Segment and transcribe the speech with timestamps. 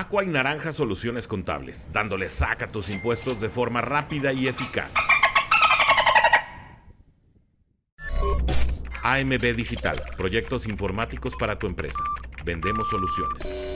[0.00, 4.94] Aqua y Naranja Soluciones Contables, dándole saca a tus impuestos de forma rápida y eficaz.
[9.02, 12.02] AMB Digital, proyectos informáticos para tu empresa.
[12.46, 13.69] Vendemos soluciones.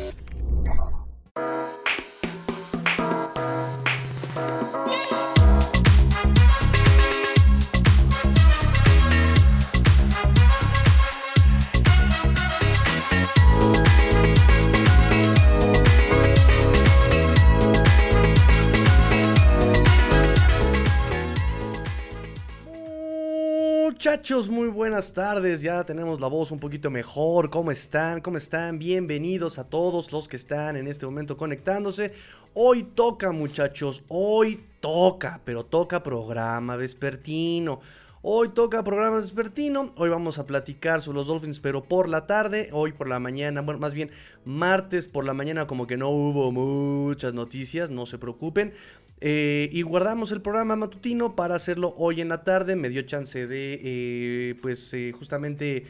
[24.24, 25.60] Muchachos, muy buenas tardes.
[25.60, 27.51] Ya tenemos la voz un poquito mejor.
[27.51, 28.23] ¿Cómo están?
[28.23, 28.78] ¿Cómo están?
[28.78, 32.15] Bienvenidos a todos los que están en este momento conectándose.
[32.55, 34.02] Hoy toca, muchachos.
[34.09, 37.82] Hoy toca, pero toca programa vespertino.
[38.23, 39.92] Hoy toca programa vespertino.
[39.96, 42.70] Hoy vamos a platicar sobre los Dolphins, pero por la tarde.
[42.73, 44.10] Hoy por la mañana, bueno, más bien
[44.46, 47.91] martes por la mañana, como que no hubo muchas noticias.
[47.91, 48.73] No se preocupen.
[49.20, 52.76] Eh, y guardamos el programa matutino para hacerlo hoy en la tarde.
[52.76, 55.87] Me dio chance de, eh, pues, eh, justamente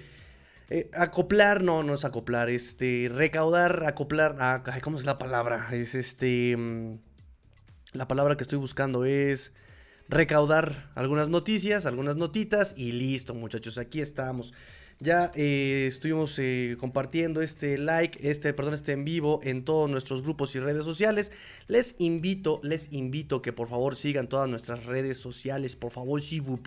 [0.94, 5.68] acoplar, no, no es acoplar, este, recaudar, acoplar, ah, ¿cómo es la palabra?
[5.72, 6.98] Es este, mm,
[7.92, 9.52] la palabra que estoy buscando es
[10.08, 14.52] recaudar algunas noticias, algunas notitas y listo, muchachos, aquí estamos.
[15.04, 20.22] Ya eh, estuvimos eh, compartiendo este like, este, perdón, este en vivo en todos nuestros
[20.22, 21.30] grupos y redes sociales.
[21.68, 26.40] Les invito, les invito que por favor sigan todas nuestras redes sociales, por favor, si
[26.40, 26.58] vous.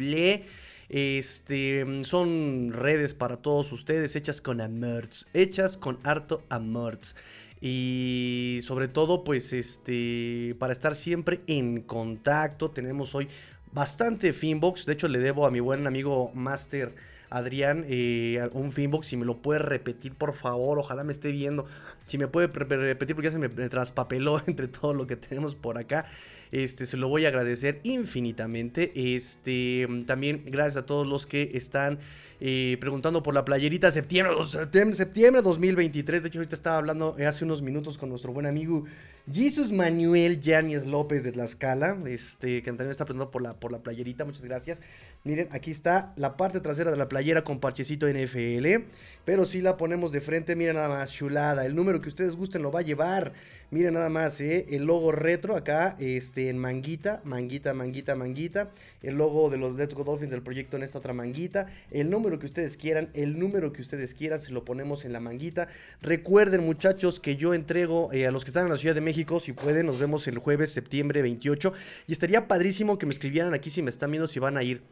[0.88, 7.16] Este, son redes para todos ustedes hechas con amorts, hechas con harto amorts.
[7.60, 13.30] Y sobre todo, pues, este, para estar siempre en contacto, tenemos hoy
[13.74, 14.86] bastante Finbox.
[14.86, 19.26] De hecho, le debo a mi buen amigo Master Adrián, eh, un Finbox, si me
[19.26, 21.66] lo puede repetir, por favor, ojalá me esté viendo.
[22.06, 25.78] Si me puede repetir, porque ya se me traspapeló entre todo lo que tenemos por
[25.78, 26.06] acá.
[26.52, 29.16] Este, se lo voy a agradecer infinitamente.
[29.16, 32.00] Este, también gracias a todos los que están
[32.40, 36.22] eh, preguntando por la playerita septiembre, septiembre, septiembre 2023.
[36.22, 38.86] De hecho, ahorita estaba hablando hace unos minutos con nuestro buen amigo
[39.32, 43.80] Jesus Manuel Yáñez López de Tlaxcala, este, que también está preguntando por la, por la
[43.80, 44.24] playerita.
[44.24, 44.82] Muchas gracias.
[45.28, 48.86] Miren, aquí está la parte trasera de la playera con parchecito NFL.
[49.26, 51.66] Pero si la ponemos de frente, miren nada más, chulada.
[51.66, 53.34] El número que ustedes gusten lo va a llevar.
[53.70, 54.66] Miren nada más, ¿eh?
[54.70, 58.70] el logo retro acá, este, en manguita, manguita, manguita, manguita.
[59.04, 61.68] El logo de los Let's Go Dolphins del proyecto en esta otra manguita.
[61.92, 65.20] El número que ustedes quieran, el número que ustedes quieran, se lo ponemos en la
[65.20, 65.68] manguita.
[66.02, 69.42] Recuerden, muchachos, que yo entrego eh, a los que están en la Ciudad de México,
[69.42, 71.74] si pueden, nos vemos el jueves, septiembre 28.
[72.08, 74.84] Y estaría padrísimo que me escribieran aquí si me están viendo si van a ir.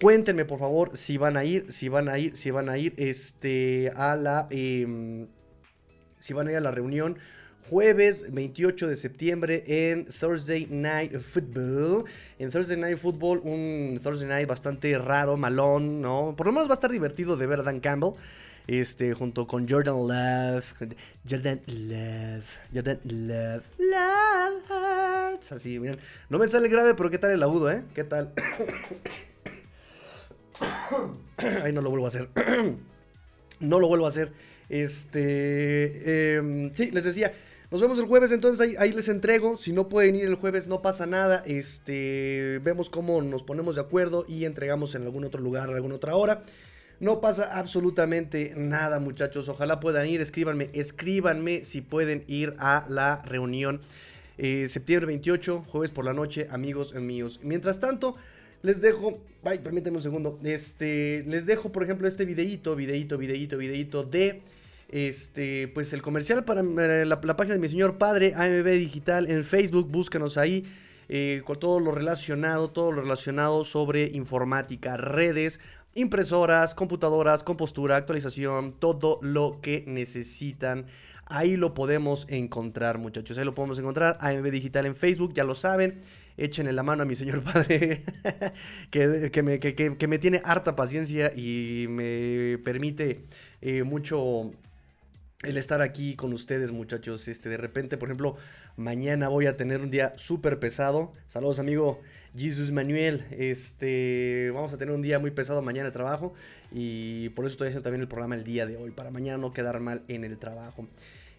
[0.00, 2.94] Cuéntenme, por favor, si van a ir, si van a ir, si van a ir,
[2.96, 5.26] este, a la, em,
[6.18, 7.18] si van a ir a la reunión
[7.68, 12.04] jueves 28 de septiembre en Thursday Night Football.
[12.38, 16.34] En Thursday Night Football, un Thursday Night bastante raro, malón, ¿no?
[16.36, 18.14] Por lo menos va a estar divertido de ver a Dan Campbell.
[18.66, 20.74] Este, junto con Jordan Love.
[21.28, 22.44] Jordan Love.
[22.72, 23.64] Jordan Love.
[23.78, 25.52] Love.
[25.52, 25.98] Así, miren.
[26.28, 27.82] No me sale grave, pero ¿qué tal el agudo, eh?
[27.94, 28.32] ¿Qué tal?
[31.64, 32.28] Ay, no lo vuelvo a hacer.
[33.60, 34.32] no lo vuelvo a hacer.
[34.68, 36.36] Este.
[36.36, 37.32] Em, sí, les decía.
[37.70, 39.56] Nos vemos el jueves, entonces ahí, les entrego.
[39.56, 41.44] Si no pueden ir el jueves, no pasa nada.
[41.46, 46.16] Este, vemos cómo nos ponemos de acuerdo y entregamos en algún otro lugar, alguna otra
[46.16, 46.42] hora.
[46.98, 49.48] No pasa absolutamente nada, muchachos.
[49.48, 50.20] Ojalá puedan ir.
[50.20, 53.80] Escríbanme, escríbanme si pueden ir a la reunión.
[54.36, 57.38] Eh, septiembre 28, jueves por la noche, amigos míos.
[57.42, 58.16] Mientras tanto,
[58.62, 59.18] les dejo.
[59.42, 60.38] Ay, permítanme un segundo.
[60.44, 64.42] Este, les dejo, por ejemplo, este videíto, videíto, videíto, videíto de
[64.90, 69.44] este, pues el comercial para eh, la, página de mi señor padre, AMB Digital, en
[69.44, 70.64] Facebook, búscanos ahí.
[71.12, 75.58] Eh, con todo lo relacionado, todo lo relacionado sobre informática, redes,
[75.94, 80.86] impresoras, computadoras, compostura, actualización, todo lo que necesitan.
[81.26, 83.38] Ahí lo podemos encontrar, muchachos.
[83.38, 84.18] Ahí lo podemos encontrar.
[84.20, 86.00] AMB Digital en Facebook, ya lo saben.
[86.40, 88.02] Échenle la mano a mi señor padre,
[88.90, 93.26] que, me, que, me, tiene harta paciencia y me permite
[93.60, 94.50] eh, mucho
[95.42, 97.28] el estar aquí con ustedes, muchachos.
[97.28, 98.36] Este, de repente, por ejemplo,
[98.76, 101.12] mañana voy a tener un día súper pesado.
[101.28, 102.00] Saludos, amigo
[102.36, 103.24] Jesus Manuel.
[103.30, 106.34] Este, vamos a tener un día muy pesado mañana de trabajo.
[106.72, 109.52] Y por eso estoy haciendo también el programa el día de hoy, para mañana no
[109.52, 110.86] quedar mal en el trabajo.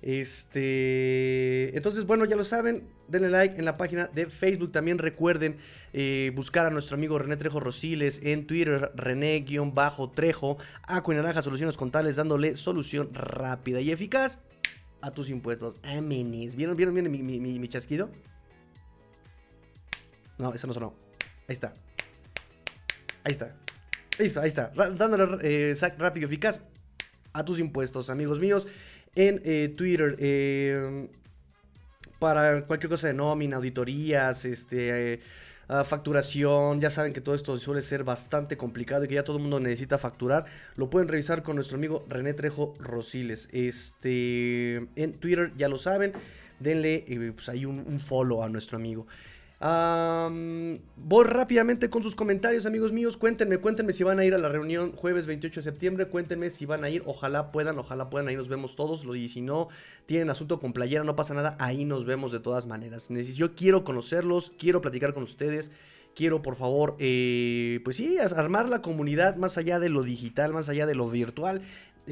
[0.01, 4.71] Este, entonces, bueno, ya lo saben, denle like en la página de Facebook.
[4.71, 5.57] También recuerden
[5.94, 11.77] eh, buscar a nuestro amigo René Trejo Rosiles en Twitter, René-Trejo, Acu y Naranja Soluciones
[11.77, 14.39] Contables, dándole solución rápida y eficaz
[15.01, 15.80] a tus impuestos.
[15.83, 16.56] Amenes.
[16.56, 18.09] ¿Vieron, vieron, vieron mi, mi, chasquido?
[20.38, 20.95] No, eso no sonó.
[21.48, 21.74] Ahí está.
[23.24, 23.56] Ahí está.
[24.18, 24.71] Listo, ahí está.
[24.95, 26.62] dándole eh, rápido y eficaz
[27.33, 28.68] a tus impuestos, amigos míos.
[29.16, 30.16] En eh, Twitter.
[30.19, 31.08] Eh,
[32.19, 35.19] para cualquier cosa de nómina, auditorías, este, eh,
[35.68, 36.80] ah, facturación.
[36.80, 39.60] Ya saben que todo esto suele ser bastante complicado y que ya todo el mundo
[39.60, 40.46] necesita facturar.
[40.75, 43.50] Lo pueden revisar con nuestro amigo René Trejo Rosiles.
[43.52, 46.13] Este, en Twitter ya lo saben.
[46.60, 49.08] Denle pues ahí un follow a nuestro amigo
[49.62, 53.16] voy rápidamente con sus comentarios, amigos míos.
[53.16, 56.08] Cuéntenme, cuéntenme si van a ir a la reunión jueves 28 de septiembre.
[56.08, 57.04] Cuéntenme si van a ir.
[57.06, 58.28] Ojalá puedan, ojalá puedan.
[58.28, 59.06] Ahí nos vemos todos.
[59.16, 59.68] Y si no
[60.08, 61.56] tienen asunto con playera, no pasa nada.
[61.60, 63.10] Ahí nos vemos de todas maneras.
[63.10, 65.72] Yo quiero conocerlos, quiero platicar con ustedes.
[66.13, 70.68] Quiero, por favor, eh, pues sí, armar la comunidad más allá de lo digital, más
[70.68, 71.62] allá de lo virtual.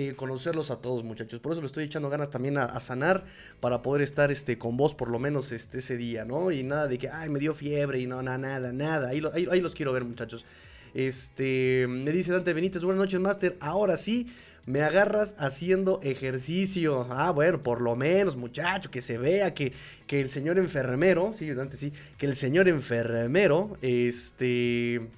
[0.01, 1.41] Eh, conocerlos a todos, muchachos.
[1.41, 3.25] Por eso le estoy echando ganas también a, sanar
[3.59, 6.51] para poder estar este, con vos por lo menos este, ese día, ¿no?
[6.51, 9.09] Y nada de que, ay, me dio fiebre y no, nada, nada, nada.
[9.09, 10.45] Ahí, ahí, los quiero ver, muchachos.
[10.93, 13.57] Este, me dice Dante Benítez, buenas noches, Master.
[13.59, 14.27] Ahora sí,
[14.65, 17.05] me agarras haciendo ejercicio.
[17.09, 19.73] Ah, bueno, por lo menos, muchacho, que se vea que,
[20.07, 25.09] que el señor enfermero, sí, Dante, sí, que el señor enfermero, este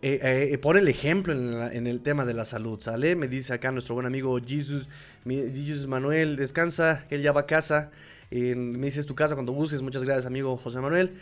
[0.00, 3.16] eh, eh, eh, pone el ejemplo en, el tema de la salud, ¿sale?
[3.16, 4.88] Me dice acá nuestro buen amigo Jesus,
[5.24, 7.90] Jesus Manuel, descansa, él ya va a casa.
[8.30, 11.14] me dices tu casa cuando busques, muchas gracias amigo José Manuel.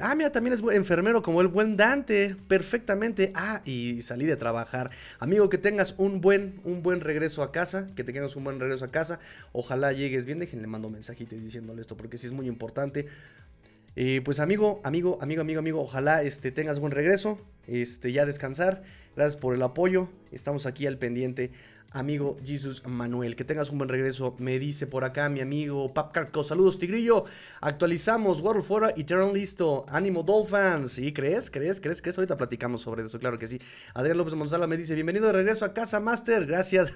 [0.00, 3.32] ah, mira, también es enfermero como el buen Dante, perfectamente.
[3.34, 4.90] Ah, y salí de trabajar.
[5.18, 8.84] Amigo, que tengas un buen, un buen regreso a casa, que tengas un buen regreso
[8.84, 9.18] a casa.
[9.52, 13.08] Ojalá llegues bien, déjenle mando un mensajito diciéndole esto, porque sí es muy importante.
[14.24, 18.82] Pues amigo, amigo, amigo, amigo, amigo, ojalá este, tengas buen regreso este, ya descansar.
[19.16, 20.08] Gracias por el apoyo.
[20.32, 21.52] Estamos aquí al pendiente.
[21.94, 24.34] Amigo Jesus Manuel, que tengas un buen regreso.
[24.40, 26.42] Me dice por acá mi amigo Pap Carco.
[26.42, 27.26] Saludos, Tigrillo.
[27.60, 29.86] Actualizamos World fuera Eternal listo.
[29.88, 30.90] Ánimo, Dolphins.
[30.90, 31.12] ¿Sí?
[31.12, 31.52] ¿Crees?
[31.52, 31.80] ¿Crees?
[31.80, 32.02] ¿Crees?
[32.02, 32.18] ¿Crees?
[32.18, 33.60] Ahorita platicamos sobre eso, claro que sí.
[33.94, 36.46] Adrián López Monzala me dice: Bienvenido de regreso a casa, Master.
[36.46, 36.92] Gracias.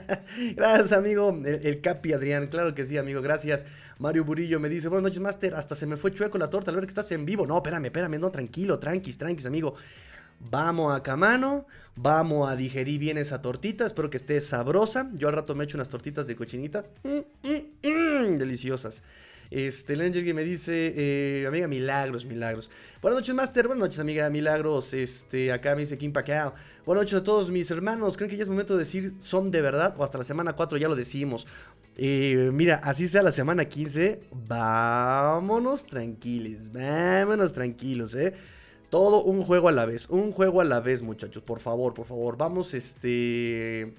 [0.54, 1.30] gracias, amigo.
[1.30, 3.22] El, el, Capi Adrián, claro que sí, amigo.
[3.22, 3.64] Gracias.
[4.00, 5.54] Mario Burillo me dice: Buenas noches, Master.
[5.54, 7.46] Hasta se me fue chueco la torta al ver que estás en vivo.
[7.46, 8.20] No, espérame, espérame.
[8.20, 9.76] No, tranquilo, tranquis, tranquis, amigo.
[10.50, 15.08] Vamos a Camano, vamos a digerir bien esa tortita, espero que esté sabrosa.
[15.14, 16.84] Yo al rato me echo unas tortitas de cochinita.
[17.04, 19.02] Mm, mm, mm, deliciosas.
[19.52, 22.70] Este, que me dice, eh, amiga, milagros, milagros.
[23.02, 23.66] Buenas noches, Master.
[23.66, 24.94] Buenas noches, amiga, milagros.
[24.94, 26.54] Este, acá me dice Kim Pacquiao.
[26.86, 28.16] Buenas noches a todos mis hermanos.
[28.16, 29.94] ¿Creen que ya es momento de decir son de verdad?
[29.98, 31.46] O hasta la semana 4 ya lo decimos.
[31.96, 38.32] Eh, mira, así sea la semana 15, vámonos tranquilos, vámonos tranquilos, eh.
[38.92, 41.42] Todo un juego a la vez, un juego a la vez, muchachos.
[41.42, 43.94] Por favor, por favor, vamos, este...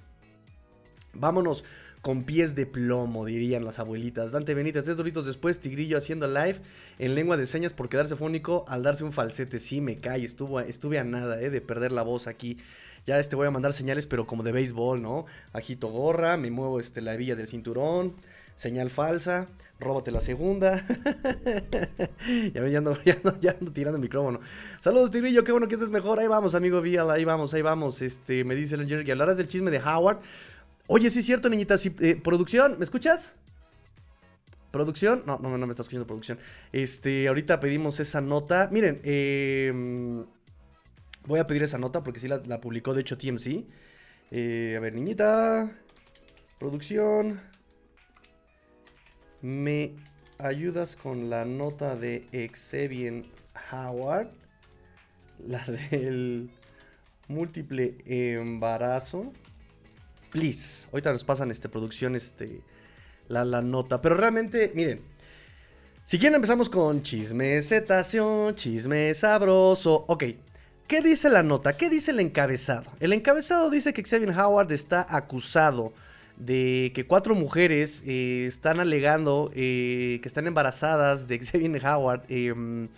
[1.13, 1.65] Vámonos
[2.03, 4.31] con pies de plomo, dirían las abuelitas.
[4.31, 6.61] Dante Benítez, tres doritos después, Tigrillo haciendo live
[6.99, 9.57] en lengua de señas por quedarse fónico al darse un falsete.
[9.57, 12.59] Sí, me cae, estuvo, estuve a nada eh, de perder la voz aquí.
[13.07, 15.25] Ya este voy a mandar señales, pero como de béisbol, ¿no?
[15.53, 18.13] Agito gorra, me muevo este, la villa del cinturón,
[18.55, 19.47] señal falsa,
[19.83, 20.85] róbate la segunda.
[22.53, 24.39] ya, ya, ando, ya, tirando el micrófono.
[24.79, 26.19] Saludos, Tigrillo, qué bueno que estés mejor.
[26.19, 28.01] Ahí vamos, amigo Vial, ahí vamos, ahí vamos.
[28.01, 30.19] Este, me dice el Jerry que hablarás del chisme de Howard.
[30.87, 31.75] Oye, sí es cierto, niñita.
[31.99, 33.35] Eh, producción, ¿me escuchas?
[34.71, 35.23] ¿Producción?
[35.25, 36.39] No, no, no me está escuchando producción.
[36.71, 38.69] Este, ahorita pedimos esa nota.
[38.71, 40.25] Miren, em,
[41.25, 43.65] voy a pedir esa nota porque sí la, publicó, de hecho, TMC.
[44.31, 45.71] Eh, a ver, niñita.
[46.57, 47.52] Producción.
[49.43, 49.91] ¿Me
[50.37, 53.25] ayudas con la nota de Xavier
[53.73, 54.29] Howard?
[55.45, 56.49] La del
[57.27, 59.33] múltiple embarazo.
[60.31, 60.87] Please.
[60.93, 62.61] Ahorita nos pasan este, producción este,
[63.27, 64.01] la, la nota.
[64.01, 65.01] Pero realmente, miren.
[66.05, 70.05] Si quieren empezamos con chisme cetación, chisme sabroso.
[70.07, 70.23] Ok.
[70.87, 71.75] ¿Qué dice la nota?
[71.75, 72.89] ¿Qué dice el encabezado?
[73.01, 75.91] El encabezado dice que Xavier Howard está acusado
[76.37, 82.89] de que cuatro mujeres eh, están alegando eh, que están embarazadas de Xavier Howard em,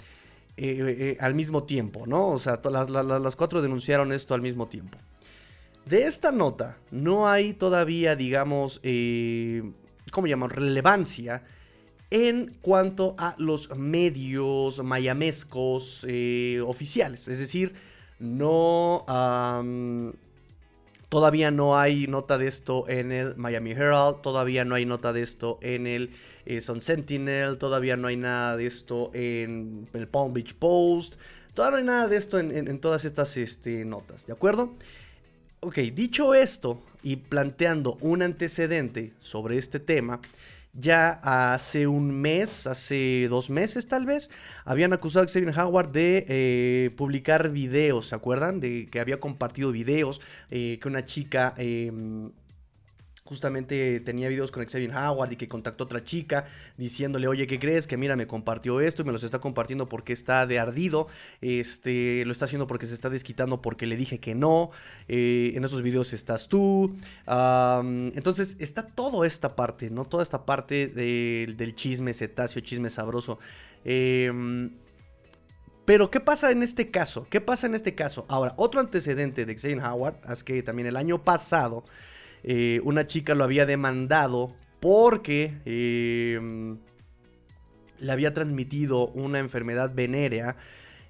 [0.57, 2.29] eh, al mismo tiempo, ¿no?
[2.29, 4.97] O sea, las, las, cuatro denunciaron esto al mismo tiempo.
[5.85, 8.81] De esta nota no hay todavía, digamos,
[10.11, 10.49] ¿cómo llaman?
[10.49, 11.43] Relevancia
[12.09, 16.07] en cuanto a los medios mayamescos
[16.65, 17.27] oficiales.
[17.27, 17.75] Es decir,
[18.17, 19.05] no...
[21.09, 25.21] Todavía no hay nota de esto en el Miami Herald, todavía no hay nota de
[25.21, 26.11] esto en el
[26.45, 31.15] eh, Sun Sentinel, todavía no hay nada de esto en el Palm Beach Post,
[31.53, 34.73] todavía no hay nada de esto en, todas estas este, notas, ¿de acuerdo?
[35.65, 40.19] ok, dicho esto y planteando un antecedente sobre este tema,
[40.77, 44.29] ya hace un mes, hace dos meses tal vez,
[44.65, 48.59] habían acusado a Xavier Howard de eh, publicar videos, ¿se acuerdan?
[48.59, 51.53] De que había compartido videos, eh, que una chica...
[51.57, 52.31] Em,
[53.25, 56.45] justamente tenía videos con Xavier Howard y que contactó a otra chica
[56.77, 57.87] diciéndole, oye, ¿qué crees?
[57.87, 61.07] Que mira, me compartió esto y me los está compartiendo porque está de ardido,
[61.41, 64.69] este, lo está haciendo porque se está desquitando porque le dije que no,
[65.07, 66.95] eh, en esos videos estás tú,
[67.27, 70.05] entonces está toda esta parte, ¿no?
[70.05, 73.39] Toda esta parte del chisme cetáceo, chisme sabroso.
[73.83, 74.71] Em,
[75.85, 77.27] pero, ¿qué pasa en este caso?
[77.29, 78.25] ¿Qué pasa en este caso?
[78.27, 81.85] Ahora, otro antecedente de Xavier Howard es que también el año pasado
[82.47, 86.77] eh, una chica lo había demandado porque em,
[87.99, 90.55] le había transmitido una enfermedad venérea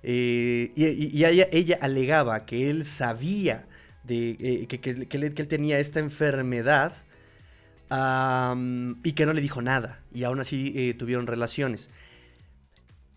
[0.01, 3.68] eh, y, ella, alegaba que él sabía
[4.06, 6.94] de, eh, que, él, tenía esta enfermedad
[9.04, 11.89] y que no le dijo nada y aún así tuvieron relaciones.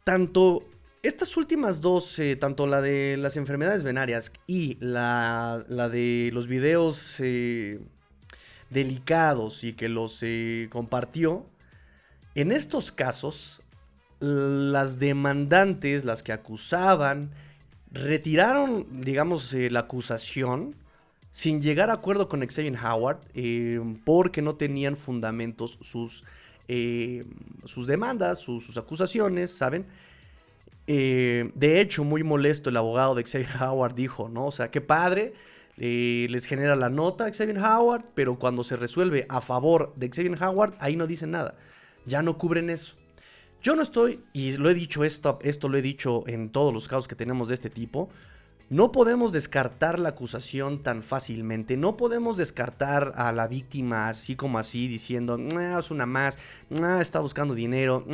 [0.03, 0.67] Tanto
[1.05, 7.21] estas últimas dos, tanto la de las enfermedades venarias y la, la de los videos
[8.71, 11.47] delicados y que los eh, compartió,
[12.35, 13.63] en estos casos,
[14.21, 17.31] las demandantes, las que acusaban,
[17.91, 20.75] retiraron, digamos, eh, la acusación
[21.31, 26.25] sin llegar a acuerdo con Xavier Howard eh, porque no tenían fundamentos sus,
[27.65, 29.87] sus demandas, sus, acusaciones, ¿saben?
[30.87, 34.47] de hecho, muy molesto el abogado de Xavier Howard dijo, ¿no?
[34.47, 35.35] O sea, qué padre
[35.78, 40.42] eh, les genera la nota Xavier Howard, pero cuando se resuelve a favor de Xavier
[40.42, 41.54] Howard, ahí no dicen nada.
[42.04, 42.97] Ya no cubren eso.
[43.62, 46.88] Yo no estoy, y lo he dicho esto, esto lo he dicho en todos los
[46.88, 48.08] casos que tenemos de este tipo,
[48.70, 54.58] no podemos descartar la acusación tan fácilmente, no podemos descartar a la víctima así como
[54.58, 55.38] así, diciendo,
[55.78, 56.38] es una más,
[57.00, 58.04] está buscando dinero,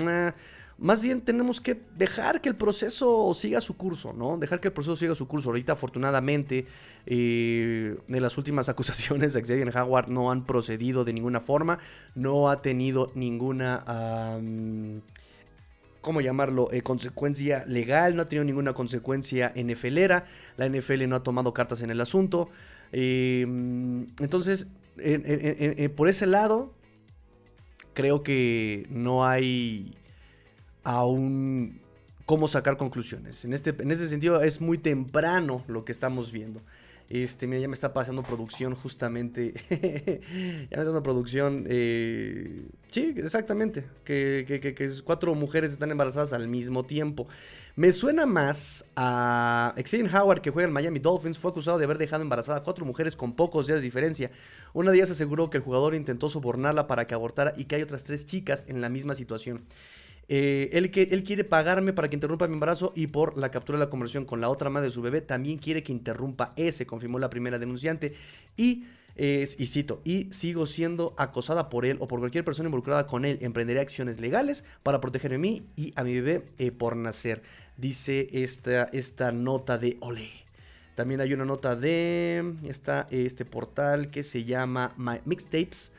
[0.78, 4.38] más bien tenemos que dejar que el proceso siga su curso, ¿no?
[4.38, 5.50] Dejar que el proceso siga su curso.
[5.50, 6.66] Ahorita, afortunadamente,
[7.06, 11.78] eh, en las últimas acusaciones, Xavier Howard no han procedido de ninguna forma,
[12.14, 14.40] no ha tenido ninguna...
[16.00, 16.68] ¿cómo llamarlo?
[16.70, 20.26] Eh, consecuencia legal, no ha tenido ninguna consecuencia NFLera,
[20.58, 22.50] la NFL no ha tomado cartas en el asunto.
[22.92, 24.66] Em, entonces,
[25.96, 26.74] por ese lado,
[27.94, 29.94] creo que no hay
[30.84, 31.80] aún
[32.26, 33.44] cómo sacar conclusiones.
[33.44, 36.60] En este, en este sentido es muy temprano lo que estamos viendo.
[37.10, 39.52] Este, mira, ya me está pasando producción justamente.
[39.70, 41.66] ya me está pasando producción.
[41.68, 43.84] Eh, sí, exactamente.
[44.04, 47.26] Que, que, cuatro mujeres están embarazadas al mismo tiempo.
[47.76, 51.38] Me suena más a Xavier Howard, que juega en Miami Dolphins.
[51.38, 54.30] Fue acusado de haber dejado embarazada a cuatro mujeres con pocos días de diferencia.
[54.72, 57.82] Una de ellas aseguró que el jugador intentó sobornarla para que abortara y que hay
[57.82, 59.64] otras tres chicas en la misma situación.
[60.28, 63.78] Eh, él, que, él quiere pagarme para que interrumpa mi embarazo y por la captura
[63.78, 66.86] de la conversión con la otra madre de su bebé también quiere que interrumpa ese,
[66.86, 68.14] confirmó la primera denunciante.
[68.56, 68.84] Y,
[69.16, 73.38] y cito, y sigo siendo acosada por él o por cualquier persona involucrada con él.
[73.42, 77.42] Emprenderé acciones legales para protegerme a mí y a mi bebé eh, por nacer.
[77.76, 80.44] Dice esta, esta nota de Ole.
[80.94, 82.54] También hay una nota de
[83.10, 85.92] este portal que se llama My Mixtapes.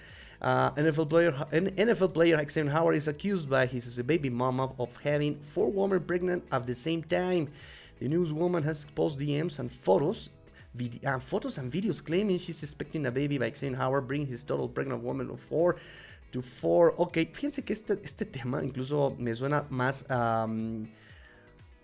[0.46, 5.40] Uh, NFL player NFL player Xavier Howard is accused by his baby mama of having
[5.40, 7.50] four women pregnant at the same time.
[8.00, 10.30] The newswoman has exposed DMs and photos,
[11.04, 14.70] uh, photos and videos claiming she's expecting a baby by Xavier Howard, bringing his total
[14.70, 15.78] pregnant woman of four
[16.32, 16.94] to four.
[17.00, 20.86] Ok, fíjense que este, este tema incluso me suena más um,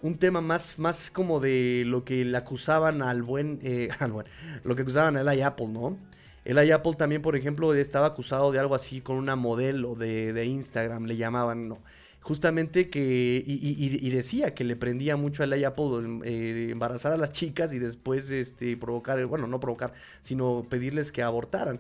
[0.04, 4.28] un tema más, más como de lo que le acusaban al buen, eh, al buen,
[4.64, 5.98] lo que acusaban a Eli Apple, ¿no?
[6.44, 11.06] El Apple también, por ejemplo, estaba acusado de algo así con una modelo de, Instagram,
[11.06, 11.80] le llamaban, ¿no?
[12.22, 17.74] Justamente que, y, decía que le prendía mucho al Apple eh, embarazar a las chicas
[17.74, 21.80] y después este, provocar, bueno, no provocar, sino pedirles que abortaran.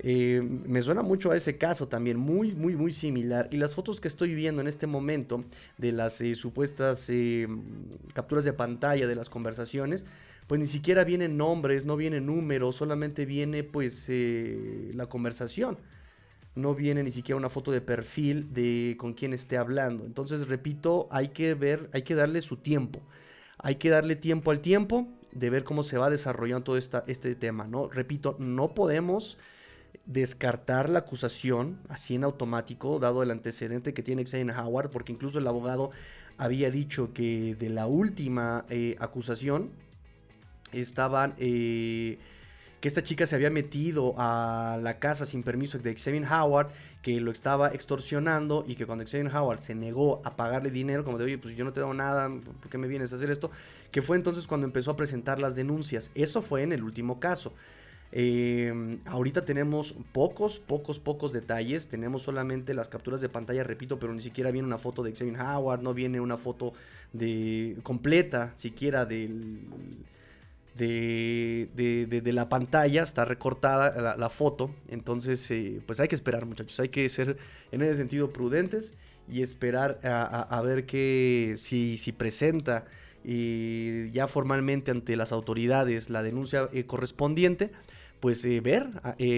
[0.00, 3.48] Eh, me suena mucho a ese caso también, muy, muy, muy similar.
[3.50, 5.42] Y las fotos que estoy viendo en este momento
[5.78, 7.10] de las eh, supuestas
[8.12, 10.04] capturas de pantalla de las conversaciones,
[10.48, 15.78] pues ni siquiera vienen nombres, no viene números, solamente viene pues eh, la conversación.
[16.54, 20.06] No viene ni siquiera una foto de perfil de con quién esté hablando.
[20.06, 23.02] Entonces, repito, hay que ver, hay que darle su tiempo.
[23.58, 27.34] Hay que darle tiempo al tiempo de ver cómo se va desarrollando todo esta, este
[27.34, 27.88] tema, ¿no?
[27.90, 29.36] Repito, no podemos
[30.06, 35.38] descartar la acusación así en automático, dado el antecedente que tiene Xavier Howard, porque incluso
[35.38, 35.90] el abogado
[36.38, 39.70] había dicho que de la última eh, acusación,
[40.72, 42.18] estaban, eh,
[42.80, 46.68] que esta chica se había metido a la casa sin permiso de Xavier Howard,
[47.02, 51.18] que lo estaba extorsionando y que cuando Xavier Howard se negó a pagarle dinero, como
[51.18, 53.50] de, oye, pues yo no te doy nada, ¿por qué me vienes a hacer esto?
[53.90, 56.10] Que fue entonces cuando empezó a presentar las denuncias.
[56.14, 57.52] Eso fue en el último caso.
[58.10, 61.88] Eh, ahorita tenemos pocos, pocos, pocos detalles.
[61.88, 65.40] Tenemos solamente las capturas de pantalla, repito, pero ni siquiera viene una foto de Xavier
[65.40, 66.72] Howard, no viene una foto
[67.12, 69.60] de completa, siquiera del
[70.78, 76.88] de, la pantalla, está recortada la, foto, entonces eh, pues hay que esperar muchachos, hay
[76.88, 77.36] que ser
[77.72, 78.94] en ese sentido prudentes
[79.28, 82.86] y esperar a, ver que si, si presenta
[83.24, 87.72] y ya formalmente ante las autoridades la denuncia eh, correspondiente,
[88.20, 88.88] pues eh, ver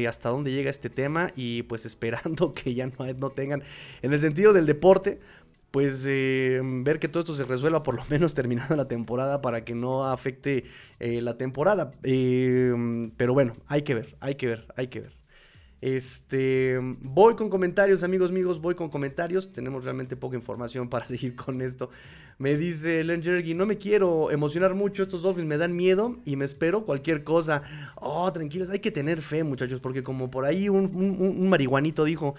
[0.09, 3.63] hasta dónde llega este tema y pues esperando que ya no, no tengan,
[4.03, 5.19] en el sentido del deporte,
[5.71, 9.65] pues eh, ver que todo esto se resuelva por lo menos terminando la temporada para
[9.65, 10.65] que no afecte
[10.99, 11.93] eh, la temporada.
[12.03, 15.21] Eh, pero bueno, hay que ver, hay que ver, hay que ver.
[15.83, 19.53] Este, voy con comentarios, amigos míos, voy con comentarios.
[19.53, 21.91] Tenemos realmente poca información para seguir con esto.
[22.39, 26.37] Me dice Len Jergy, no me quiero emocionar mucho, estos Dolphins me dan miedo y
[26.37, 27.63] me espero cualquier cosa.
[27.97, 32.35] Oh, tranquilos, hay que tener fe, muchachos, porque como por ahí un, un marihuanito dijo,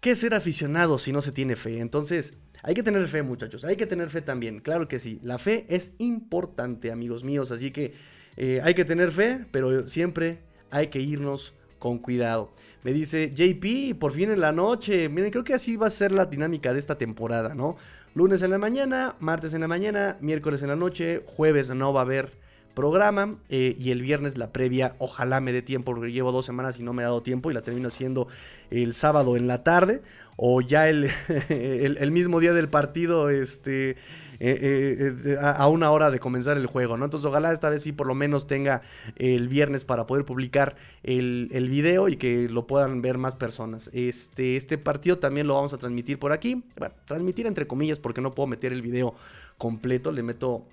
[0.00, 1.80] ¿Qué ser aficionado si no se tiene fe?
[1.80, 3.64] Entonces, hay que tener fe, muchachos.
[3.64, 4.60] Hay que tener fe también.
[4.60, 5.18] Claro que sí.
[5.24, 7.50] La fe es importante, amigos míos.
[7.50, 7.94] Así que
[8.36, 10.38] eh, hay que tener fe, pero siempre
[10.70, 12.52] hay que irnos con cuidado.
[12.84, 15.08] Me dice JP, por fin en la noche.
[15.08, 17.76] Miren, creo que así va a ser la dinámica de esta temporada, ¿no?
[18.14, 22.00] Lunes en la mañana, martes en la mañana, miércoles en la noche, jueves no va
[22.00, 22.32] a haber
[22.78, 26.78] programa eh, y el viernes la previa, ojalá me dé tiempo porque llevo dos semanas
[26.78, 28.28] y no me ha dado tiempo y la termino haciendo
[28.70, 30.00] el sábado en la tarde
[30.36, 31.10] o ya el,
[31.48, 33.96] el, mismo día del partido, este...
[34.40, 37.06] Eh, eh, a una hora de comenzar el juego, ¿no?
[37.06, 38.82] Entonces ojalá esta vez sí por lo menos tenga
[39.16, 43.90] el viernes para poder publicar el, el, video y que lo puedan ver más personas.
[43.92, 46.62] Este, este partido también lo vamos a transmitir por aquí.
[46.76, 49.16] Bueno, transmitir entre comillas porque no puedo meter el video
[49.56, 50.12] completo.
[50.12, 50.66] Le meto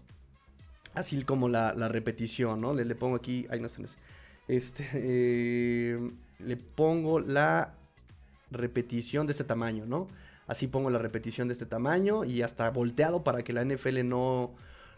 [0.95, 2.73] así como la, repetición, ¿no?
[2.73, 3.83] Le, pongo aquí, ahí no sé,
[4.47, 7.73] este, eh, le pongo la
[8.51, 10.07] repetición de este tamaño, ¿no?
[10.47, 14.53] Así pongo la repetición de este tamaño y hasta volteado para que la NFL no,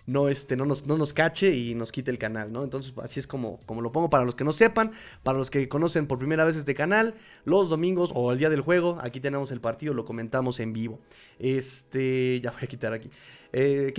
[0.07, 2.63] no, este, no, nos, no nos cache y nos quite el canal, ¿no?
[2.63, 4.91] Entonces así es como, como lo pongo para los que no sepan,
[5.23, 8.62] para los que conocen por primera vez este canal, los domingos o el día del
[8.62, 10.99] juego, aquí tenemos el partido, lo comentamos en vivo.
[11.39, 13.10] Este, ya voy a quitar aquí.
[13.53, 13.93] Eh,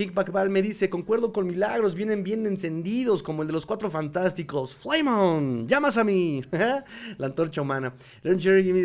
[0.49, 4.75] me dice, concuerdo con Milagros, vienen bien encendidos como el de los cuatro fantásticos.
[4.75, 6.41] Flamon, llamas a mí.
[7.17, 7.93] la antorcha humana.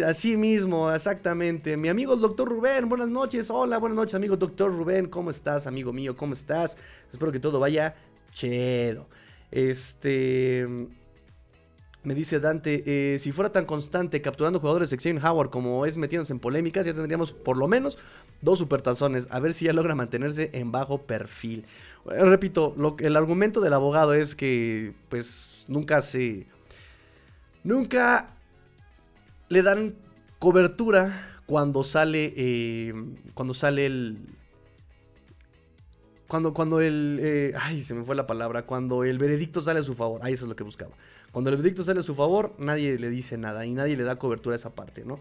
[0.06, 1.76] Así mismo, exactamente.
[1.76, 3.50] Mi amigo el doctor Rubén, buenas noches.
[3.50, 5.06] Hola, buenas noches, amigo doctor Rubén.
[5.06, 6.16] ¿Cómo estás, amigo mío?
[6.16, 6.76] ¿Cómo estás?
[7.12, 7.94] Espero que todo vaya
[8.32, 9.06] chedo.
[9.50, 10.66] Este...
[12.04, 15.96] Me dice Dante, eh, si fuera tan constante capturando jugadores de Xavier Howard como es
[15.96, 17.96] metiéndose en polémicas, ya tendríamos por lo menos
[18.42, 19.26] dos supertazones.
[19.30, 21.64] A ver si ya logra mantenerse en bajo perfil.
[22.04, 26.46] repito, lo, el argumento del abogado es que pues nunca se...
[27.62, 28.36] Nunca
[29.48, 29.94] le dan
[30.38, 32.34] cobertura cuando sale...
[32.36, 32.92] Eh,
[33.32, 34.18] cuando sale el...
[36.28, 37.18] Cuando, cuando el...
[37.22, 38.66] Eh, ay, se me fue la palabra.
[38.66, 40.20] Cuando el veredicto sale a su favor.
[40.22, 40.92] Ahí eso es lo que buscaba.
[41.34, 44.20] Cuando el veredicto sale a su favor, nadie le dice nada y nadie le da
[44.20, 45.18] cobertura a esa parte, ¿no?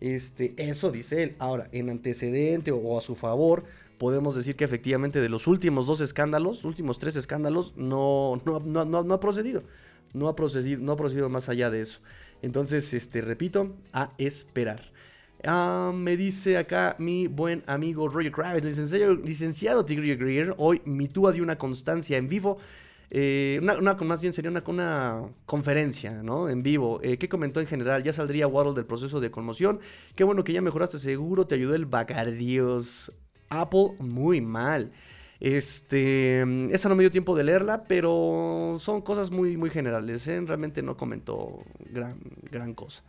[0.00, 1.34] Este, eso dice él.
[1.40, 3.64] Ahora, en antecedente o, a su favor,
[3.98, 9.12] podemos decir que efectivamente de los últimos dos escándalos, últimos tres escándalos, no, no, no,
[9.12, 9.64] ha procedido.
[10.14, 11.98] No ha procedido, no ha procedido más allá de eso.
[12.42, 14.92] Entonces, este, repito, a esperar.
[15.44, 21.08] Ah, me dice acá mi buen amigo Roger Kravitz, licenciado, licenciado Tigre Greer, hoy mi
[21.08, 22.58] túa de una constancia en vivo
[23.10, 26.48] eh, una, más bien sería una, una conferencia, ¿no?
[26.48, 27.00] En vivo.
[27.02, 28.02] Eh, ¿Qué comentó en general?
[28.02, 29.80] Ya saldría Waddle del proceso de conmoción.
[30.14, 33.12] Qué bueno que ya mejoraste, seguro te ayudó el Bacardios.
[33.48, 34.92] Apple, muy mal.
[35.38, 36.40] Este,
[36.72, 40.26] esa no me dio tiempo de leerla, pero son cosas muy, muy generales.
[40.26, 40.40] ¿eh?
[40.44, 42.18] Realmente no comentó gran,
[42.50, 43.02] gran cosa.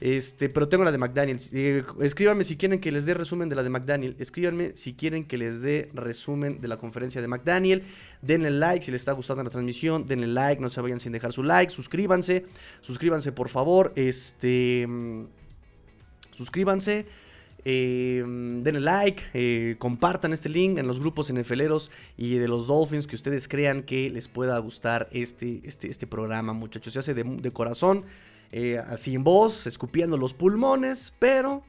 [0.00, 1.40] Este, pero tengo la de McDaniel.
[1.52, 4.16] Eh, escríbanme si quieren que les dé resumen de la de McDaniel.
[4.18, 7.82] Escríbanme si quieren que les dé resumen de la conferencia de McDaniel.
[8.20, 10.06] Denle like si les está gustando la transmisión.
[10.06, 11.72] Denle like, no se vayan sin dejar su like.
[11.72, 12.44] Suscríbanse.
[12.82, 13.92] Suscríbanse, por favor.
[13.96, 14.86] Este.
[16.34, 17.06] Suscríbanse.
[17.68, 18.22] Eh,
[18.62, 23.16] denle like, eh, compartan este link en los grupos NFLeros y de los Dolphins que
[23.16, 26.92] ustedes crean que les pueda gustar este, este, este programa, muchachos.
[26.92, 28.04] Se hace de corazón.
[28.52, 28.80] Eh,
[29.14, 31.62] en voz, escupiendo los pulmones, pero...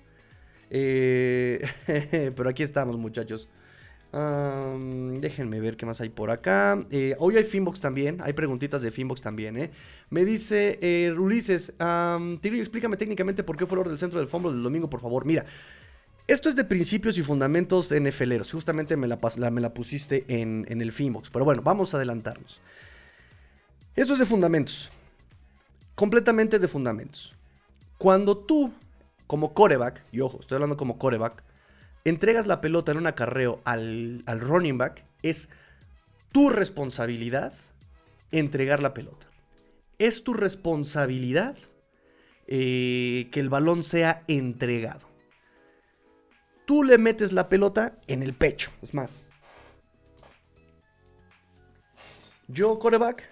[0.69, 1.65] Eh,
[2.35, 3.47] pero aquí estamos muchachos.
[4.11, 6.79] déjenme ver qué más hay por acá.
[6.91, 8.19] Eh, hoy hay Finbox también.
[8.21, 9.71] Hay preguntitas de Finbox también.
[10.09, 11.73] Me dice eh, Ulises,
[12.41, 15.25] explícame técnicamente por qué fue el orden del centro del fumble del domingo, por favor.
[15.25, 15.45] Mira,
[16.27, 18.51] esto es de principios y fundamentos NFLeros.
[18.51, 19.19] Justamente me la,
[19.51, 21.29] me la pusiste en, en el Finbox.
[21.29, 22.61] Pero bueno, vamos a adelantarnos.
[23.95, 24.91] Eso es de fundamentos.
[25.97, 27.33] Completamente de fundamentos.
[27.97, 28.71] Cuando tú,
[29.25, 31.43] como coreback, y ojo, estoy hablando como coreback,
[32.05, 35.49] entregas la pelota en un acarreo al, running back, es
[36.31, 37.53] tu responsabilidad
[38.31, 39.25] entregar la pelota.
[39.97, 41.57] Es tu responsabilidad
[42.45, 45.07] eh, que el balón sea entregado.
[46.65, 48.69] Tú le metes la pelota en el pecho.
[48.83, 49.23] Es más,
[52.47, 53.27] yo, coreback,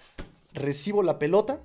[0.52, 1.60] recibo la pelota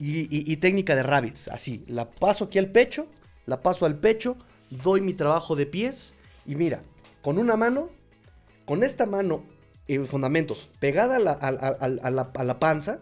[0.00, 1.48] y, y, técnica de rabbits.
[1.48, 3.06] Así, la paso aquí al pecho,
[3.44, 4.36] la paso al pecho,
[4.70, 6.14] doy mi trabajo de pies
[6.46, 6.80] y mira,
[7.22, 7.90] con una mano,
[8.64, 9.44] con esta mano
[9.88, 13.00] en fundamentos pegada a la, panza,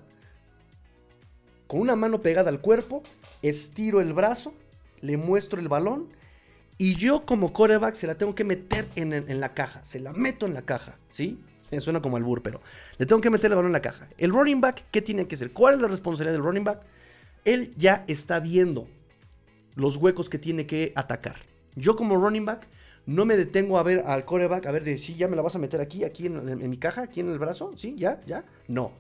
[1.67, 3.03] con una mano pegada al cuerpo,
[3.43, 4.55] estiro el brazo,
[5.01, 6.09] le muestro el balón
[6.79, 9.85] y yo como coreback se la tengo que meter en, la caja.
[9.85, 11.45] Se la meto en la caja, ¿sí?
[11.81, 12.61] Suena como el burr, pero
[12.97, 14.09] le tengo que meter el balón en la caja.
[14.17, 15.53] El running back, ¿qué tiene que hacer?
[15.53, 16.81] ¿Cuál es la responsabilidad del running back?
[17.45, 18.89] Él ya está viendo
[19.75, 21.37] los huecos que tiene que atacar.
[21.77, 22.67] Yo como running back
[23.07, 25.55] no me detengo a ver al coreback, a ver de si ya me la vas
[25.55, 27.95] a meter aquí, aquí en, mi caja, aquí en el brazo, ¿sí?
[27.97, 28.21] ¿Ya?
[28.27, 28.45] ¿Ya?
[28.67, 28.93] No.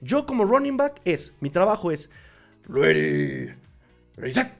[0.00, 2.10] Yo como running back es, mi trabajo es,
[2.68, 3.52] ready,
[4.16, 4.52] reset.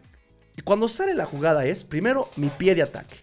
[0.57, 3.17] Y cuando sale la jugada es, primero, mi pie de ataque.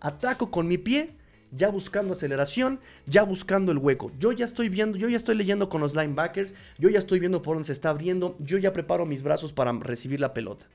[0.00, 1.10] Ataco con mi pie,
[1.54, 4.10] ya buscando aceleración, ya buscando el hueco.
[4.18, 7.42] Yo ya estoy viendo, yo ya estoy leyendo con los linebackers, yo ya estoy viendo
[7.42, 10.66] por dónde se está abriendo, yo ya preparo mis brazos para recibir la pelota.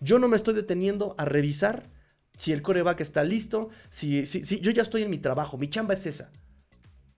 [0.00, 1.90] Yo no me estoy deteniendo a revisar
[2.38, 5.68] si el coreback está listo, si, si, si, yo ya estoy en mi trabajo, mi
[5.68, 6.30] chamba es esa.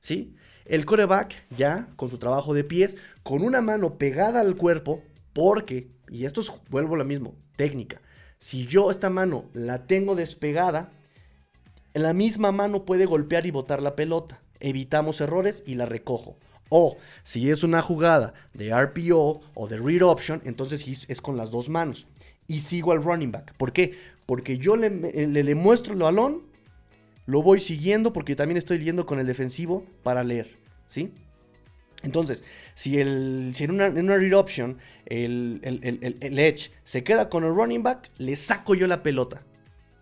[0.00, 0.34] ¿Sí?
[0.64, 5.90] El coreback ya con su trabajo de pies, con una mano pegada al cuerpo, porque,
[6.08, 8.00] y esto es, vuelvo a lo mismo, técnica.
[8.38, 10.90] Si yo esta mano la tengo despegada,
[11.94, 14.40] la misma mano puede golpear y botar la pelota.
[14.60, 16.36] Evitamos errores y la recojo.
[16.68, 21.50] O si es una jugada de RPO o de read option, entonces es con las
[21.50, 22.06] dos manos.
[22.48, 23.54] Y sigo al running back.
[23.56, 23.94] ¿Por qué?
[24.26, 26.42] porque yo le, le, muestro el balón,
[27.26, 31.12] lo voy siguiendo porque también estoy leyendo con el defensivo para leer, ¿sí?
[32.02, 32.42] Entonces,
[32.74, 37.82] si, el, en, una, en read option el, el, edge se queda con el running
[37.82, 39.42] back, le saco yo la pelota.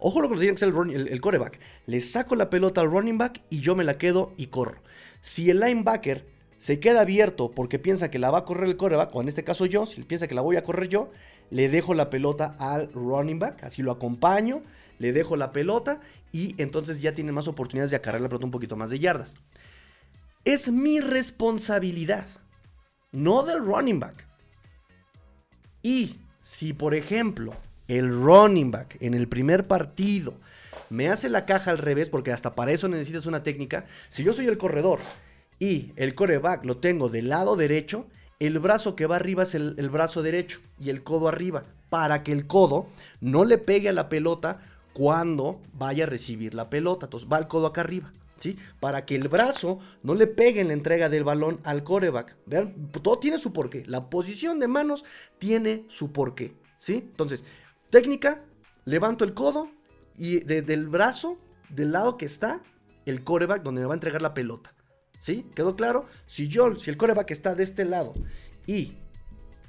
[0.01, 1.61] Ojo lo que tiene que ser el, el, coreback.
[1.87, 4.81] Le saco la pelota al running back y yo me la quedo y corro.
[5.21, 6.27] Si el linebacker
[6.59, 9.45] se queda abierto porque piensa que la va a correr el coreback, o en este
[9.45, 11.11] caso yo, si piensa que la voy a correr yo,
[11.51, 14.63] le dejo la pelota al running back, así lo acompaño,
[14.99, 16.01] le dejo la pelota
[16.33, 19.37] y entonces ya tiene más oportunidades de acarrear la pelota un poquito más de yardas.
[20.45, 22.27] Es mi responsabilidad,
[23.13, 24.27] no del running back.
[25.83, 27.55] Y si, por ejemplo,
[27.99, 30.35] el running back en el primer partido
[30.91, 34.33] me hace la caja al revés, porque hasta para eso necesitas una técnica, si yo
[34.33, 35.01] soy el corredor
[35.59, 38.07] y el coreback lo tengo del lado derecho,
[38.39, 42.33] el brazo que va arriba es el, brazo derecho y el codo arriba, para que
[42.33, 42.87] el codo
[43.21, 44.61] no le pegue a la pelota
[44.93, 47.07] cuando vaya a recibir la pelota.
[47.07, 48.13] Entonces va el codo acá arriba.
[48.39, 48.57] ¿Sí?
[48.81, 52.39] Para que el brazo no le pegue en la entrega del balón al coreback.
[52.47, 53.85] Vean, todo tiene su porqué.
[53.87, 55.05] La posición de manos
[55.39, 56.55] tiene su porqué.
[56.79, 56.95] ¿Sí?
[56.95, 57.45] Entonces,
[57.91, 58.43] técnica,
[58.85, 59.71] levanto el codo
[60.17, 62.63] y del brazo, del lado que está,
[63.07, 64.75] el coreback donde me va a entregar la pelota.
[65.21, 65.47] ¿Sí?
[65.55, 66.07] ¿Quedó claro?
[66.27, 68.15] Si yo, si el coreback está de este lado
[68.67, 68.95] y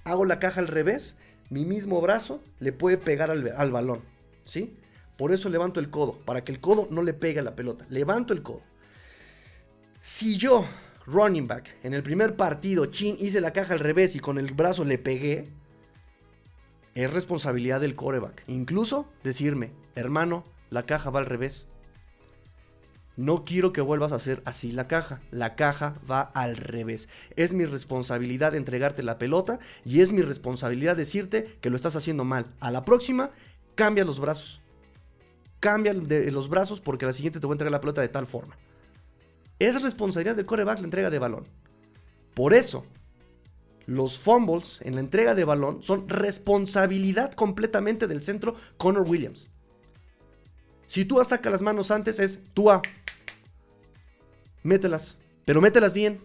[0.05, 1.17] hago la caja al revés,
[1.49, 4.01] mi mismo brazo le puede pegar al, balón.
[4.45, 4.77] ¿Sí?
[5.17, 7.86] Por eso levanto el codo, para que el codo no le pegue a la pelota.
[7.89, 8.62] Levanto el codo.
[9.99, 10.65] Si yo,
[11.05, 14.53] running back, en el primer partido, chin, hice la caja al revés y con el
[14.53, 15.49] brazo le pegué,
[16.95, 18.43] es responsabilidad del coreback.
[18.47, 21.67] Incluso decirme, hermano, la caja va al revés.
[23.17, 25.21] No quiero que vuelvas a hacer así la caja.
[25.32, 27.10] La caja va al revés.
[27.36, 32.23] Es mi responsabilidad entregarte la pelota y es mi responsabilidad decirte que lo estás haciendo
[32.23, 32.47] mal.
[32.60, 33.32] A la próxima,
[33.75, 34.62] cambia los brazos.
[35.60, 38.27] Cambia los brazos porque a la siguiente te voy a entregar la pelota de tal
[38.27, 38.58] forma.
[39.60, 41.45] Es responsabilidad del coreback la entrega de balón.
[42.34, 42.86] Por eso,
[43.91, 49.49] los fumbles en la entrega de balón son responsabilidad completamente del centro Connor Williams.
[50.88, 52.82] Si tú saca las manos antes, es tú a
[54.63, 56.19] mételas, pero mételas bien.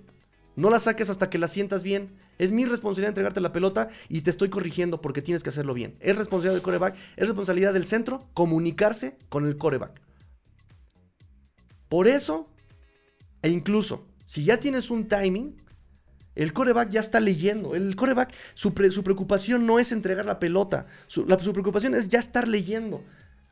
[0.57, 2.17] No las saques hasta que las sientas bien.
[2.39, 5.97] Es mi responsabilidad entregarte la pelota y te estoy corrigiendo porque tienes que hacerlo bien.
[6.01, 10.01] Es responsabilidad del coreback, es responsabilidad del centro comunicarse con el coreback.
[11.89, 12.49] Por eso,
[13.43, 15.63] e incluso, si ya tienes un timing,
[16.37, 17.75] el coreback ya está leyendo.
[17.75, 20.87] El coreback, su, preocupación no es entregar la pelota.
[21.07, 23.03] Su, su, preocupación es ya estar leyendo.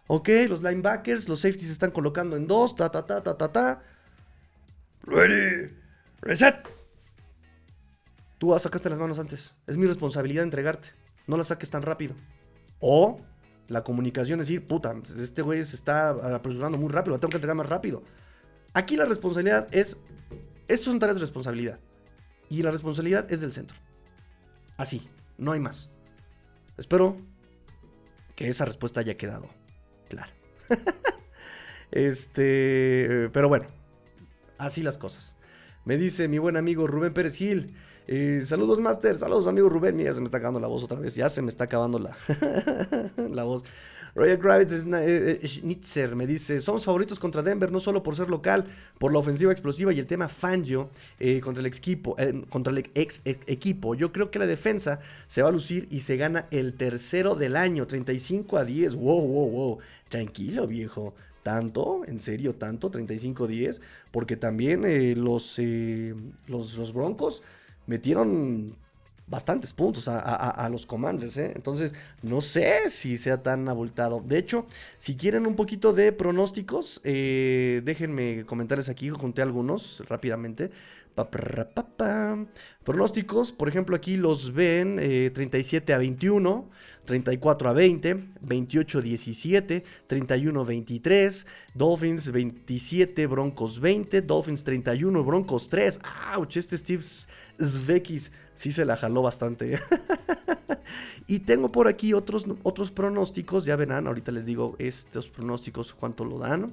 [0.06, 2.76] Ok, los linebackers, los safeties se están colocando en dos.
[2.76, 3.82] Ta, ta, ta, ta, ta, ta.
[5.02, 5.72] Ready.
[6.20, 6.56] Reset.
[8.38, 9.54] Tú sacaste las manos antes.
[9.66, 10.88] Es mi responsabilidad entregarte.
[11.26, 12.14] No las saques tan rápido.
[12.80, 13.18] O
[13.68, 17.38] la comunicación es decir, puta, este güey se está apresurando muy rápido, la tengo que
[17.38, 18.02] entregar más rápido.
[18.74, 19.96] Aquí la responsabilidad es.
[20.68, 21.78] Estos son tareas de responsabilidad.
[22.48, 23.76] Y la responsabilidad es del centro.
[24.76, 25.90] Así, no hay más.
[26.76, 27.16] Espero
[28.34, 29.48] que esa respuesta haya quedado
[30.08, 30.32] clara.
[31.90, 33.66] este, pero bueno,
[34.58, 35.34] así las cosas.
[35.84, 37.74] Me dice mi buen amigo Rubén Pérez Gil.
[38.06, 39.16] Eh, saludos, Master.
[39.16, 39.96] Saludos, amigo Rubén.
[39.96, 41.14] Mira, se me está acabando la voz otra vez.
[41.14, 42.16] Ya se me está acabando la,
[43.30, 43.64] la voz.
[44.14, 48.30] Royal Kravitz eh, eh, Schnitzer me dice: Somos favoritos contra Denver, no solo por ser
[48.30, 48.66] local,
[48.98, 50.90] por la ofensiva explosiva y el tema Fangio
[51.42, 52.16] contra, el equipo,
[52.48, 53.94] contra el ex, equipo.
[53.94, 57.56] Yo creo que la defensa se va a lucir y se gana el tercero del
[57.56, 58.94] año, 35 a 10.
[58.94, 59.78] Wow, wow, wow.
[60.08, 61.14] Tranquilo, viejo.
[61.42, 62.04] ¿Tanto?
[62.06, 62.90] ¿En serio tanto?
[62.90, 63.80] ¿35-10?
[64.10, 64.82] Porque también
[65.22, 65.58] los,
[66.46, 67.42] los Broncos
[67.86, 68.76] metieron
[69.26, 71.52] bastantes puntos a, los Commanders, ¿eh?
[71.54, 74.22] Entonces, no sé si sea tan abultado.
[74.24, 74.66] De hecho,
[74.98, 80.70] si quieren un poquito de pronósticos, eh, déjenme comentarles aquí, junté algunos rápidamente.
[82.82, 84.96] Pronósticos, por ejemplo, aquí los ven
[85.32, 86.68] 37 eh, a 21,
[87.04, 95.24] 34 a 20, 28 a 17, 31 a 23, Dolphins 27, Broncos 20, Dolphins 31,
[95.24, 96.00] Broncos 3.
[96.34, 96.56] ¡Auch!
[96.56, 97.04] Este Steve
[97.60, 99.80] Zvekis sí se la jaló bastante.
[101.26, 106.24] y tengo por aquí otros, otros pronósticos, ya verán, ahorita les digo estos pronósticos cuánto
[106.24, 106.72] lo dan.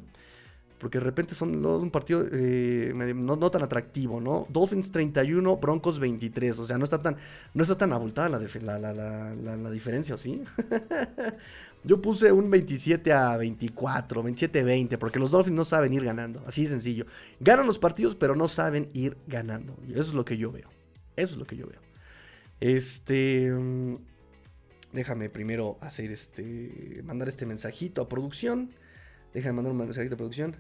[0.81, 4.47] Porque de repente son un partido eh, no, tan atractivo, ¿no?
[4.49, 6.57] Dolphins 31, Broncos 23.
[6.57, 7.17] O sea, no está tan,
[7.53, 8.39] no está tan abultada la,
[8.79, 10.41] la, diferencia, ¿sí?
[11.83, 16.03] Yo puse un 27 a 24, 27 a 20, porque los Dolphins no saben ir
[16.03, 16.41] ganando.
[16.47, 17.05] Así de sencillo.
[17.39, 19.77] Ganan los partidos, pero no saben ir ganando.
[19.87, 20.80] Eso es lo que yo veo.
[21.15, 21.79] Eso es lo que yo veo.
[22.59, 23.51] Este.
[23.51, 23.97] Mm,
[24.93, 27.01] déjame primero hacer este.
[27.03, 28.71] Mandar este mensajito a producción.
[29.33, 30.55] Déjame mandar un mensajito a producción.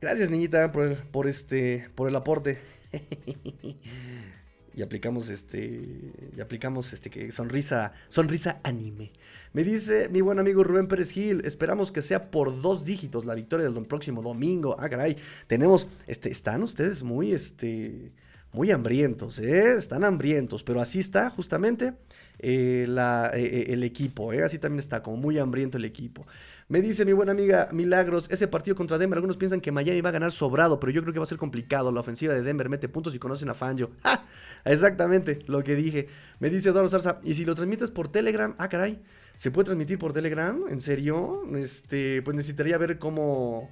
[0.00, 1.88] Gracias, niñita, por, por este.
[1.94, 2.58] por el aporte.
[4.74, 6.12] y aplicamos este.
[6.36, 7.92] Y aplicamos este que sonrisa.
[8.08, 9.12] Sonrisa anime.
[9.52, 11.42] Me dice mi buen amigo Rubén Pérez Gil.
[11.44, 14.76] Esperamos que sea por dos dígitos la victoria del próximo domingo.
[14.78, 15.16] Ah, caray.
[15.46, 15.88] Tenemos.
[16.06, 16.30] Este.
[16.30, 18.12] Están ustedes muy este.
[18.52, 19.76] Muy hambrientos, ¿eh?
[19.76, 20.64] Están hambrientos.
[20.64, 21.94] Pero así está, justamente.
[22.42, 26.26] Eh, eh, eh, el equipo, así también está, como muy hambriento el equipo.
[26.68, 30.08] Me dice mi buena amiga Milagros, ese partido contra Denver, algunos piensan que Miami va
[30.08, 31.92] a ganar sobrado, pero yo creo que va a ser complicado.
[31.92, 33.90] La ofensiva de Denver mete puntos y conocen a Fangio.
[34.64, 36.08] Exactamente lo que dije.
[36.38, 38.54] Me dice Eduardo Zarza, ¿y si lo transmites por Telegram?
[38.56, 39.02] Ah, caray,
[39.36, 40.64] ¿se puede transmitir por Telegram?
[40.70, 41.42] ¿En serio?
[41.56, 43.70] Este, pues necesitaría ver cómo,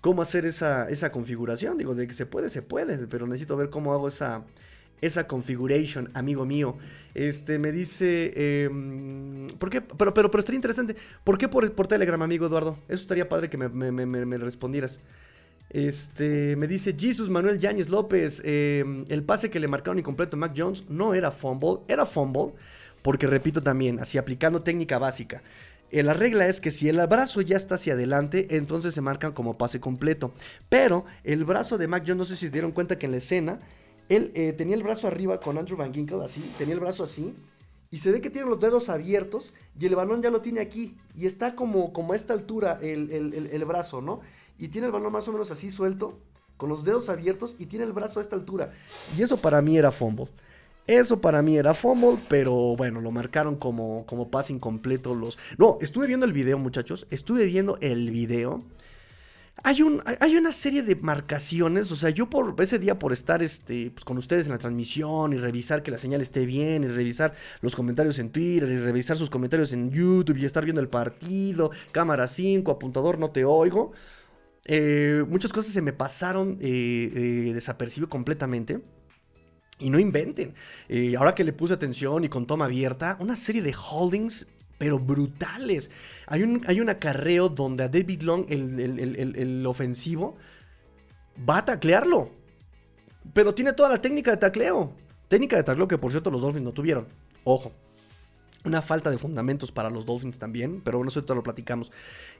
[0.00, 1.76] cómo hacer esa, esa configuración.
[1.76, 4.46] Digo, de que se puede, se puede, pero necesito ver cómo hago esa,
[5.00, 6.76] esa configuration, amigo mío.
[7.14, 9.80] Este, me dice, em, ¿por qué?
[9.80, 10.96] Pero, pero, pero estaría interesante.
[11.24, 12.78] ¿Por qué por, por Telegram, amigo Eduardo?
[12.88, 15.00] Eso estaría padre que me, me, respondieras.
[15.70, 20.40] Este, me dice Jesus Manuel Yáñez López, em, el pase que le marcaron incompleto a
[20.40, 22.52] Mac Jones no era fumble, era fumble,
[23.02, 25.42] porque repito también, así aplicando técnica básica.
[25.90, 29.32] Eh, la regla es que si el brazo ya está hacia adelante, entonces se marcan
[29.32, 30.32] como pase completo.
[30.68, 33.18] Pero el brazo de Mac Jones, no sé si se dieron cuenta que en la
[33.18, 33.60] escena
[34.08, 37.34] él eh, tenía el brazo arriba con Andrew Van Ginkle, así, tenía el brazo así,
[37.90, 40.96] y se ve que tiene los dedos abiertos y el balón ya lo tiene aquí,
[41.14, 44.20] y está como, como a esta altura el, brazo, ¿no?
[44.58, 46.18] Y tiene el balón más o menos así suelto,
[46.56, 48.72] con los dedos abiertos, y tiene el brazo a esta altura.
[49.16, 50.28] Y eso para mí era fumble.
[50.86, 55.36] Eso para mí era fumble, pero bueno, lo marcaron como, como pase incompleto los...
[55.58, 58.62] No, estuve viendo el video, muchachos, estuve viendo el video
[59.64, 63.42] hay, un, hay una serie de marcaciones, o sea, yo por ese día por estar
[63.42, 66.88] este, pues, con ustedes en la transmisión y revisar que la señal esté bien y
[66.88, 70.88] revisar los comentarios en Twitter y revisar sus comentarios en YouTube y estar viendo el
[70.88, 73.92] partido, cámara 5, apuntador, no te oigo.
[74.68, 78.80] Eh, muchas cosas se me pasaron eh, eh, desapercibido completamente.
[79.78, 80.54] Y no inventen.
[81.18, 84.46] ahora que le puse atención y con toma abierta, una serie de holdings
[84.78, 85.90] pero brutales.
[86.26, 90.36] Hay un, hay un acarreo donde a David Long, el, ofensivo,
[91.48, 92.30] va a taclearlo.
[93.32, 94.92] Pero tiene toda la técnica de tacleo.
[95.28, 97.06] Técnica de tacleo que por cierto los Dolphins no tuvieron.
[97.44, 97.72] Ojo.
[98.64, 101.92] una falta de fundamentos para los Dolphins también, pero bueno, eso lo platicamos.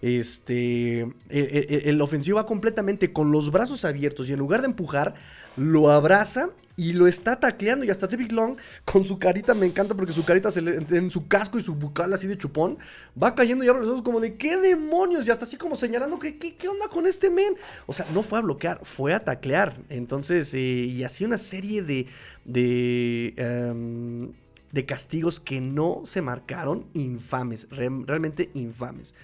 [0.03, 5.14] Este, el, el, ofensivo va completamente con los brazos abiertos y en lugar de empujar,
[5.56, 7.84] lo abraza y lo está tacleando.
[7.84, 11.10] Y hasta David Long, con su carita, me encanta porque su carita se le, en
[11.10, 12.78] su casco y su bucal así de chupón,
[13.20, 15.26] va cayendo y abre los ojos como de ¿qué demonios?
[15.26, 17.54] Y hasta así como señalando ¿qué, qué, onda con este men?
[17.86, 19.76] O sea, no fue a bloquear, fue a taclear.
[19.88, 22.06] Entonces, eh, y así una serie de.
[22.44, 23.34] de.
[23.36, 24.32] Em,
[24.72, 29.14] de castigos que no se marcaron infames, realmente infames.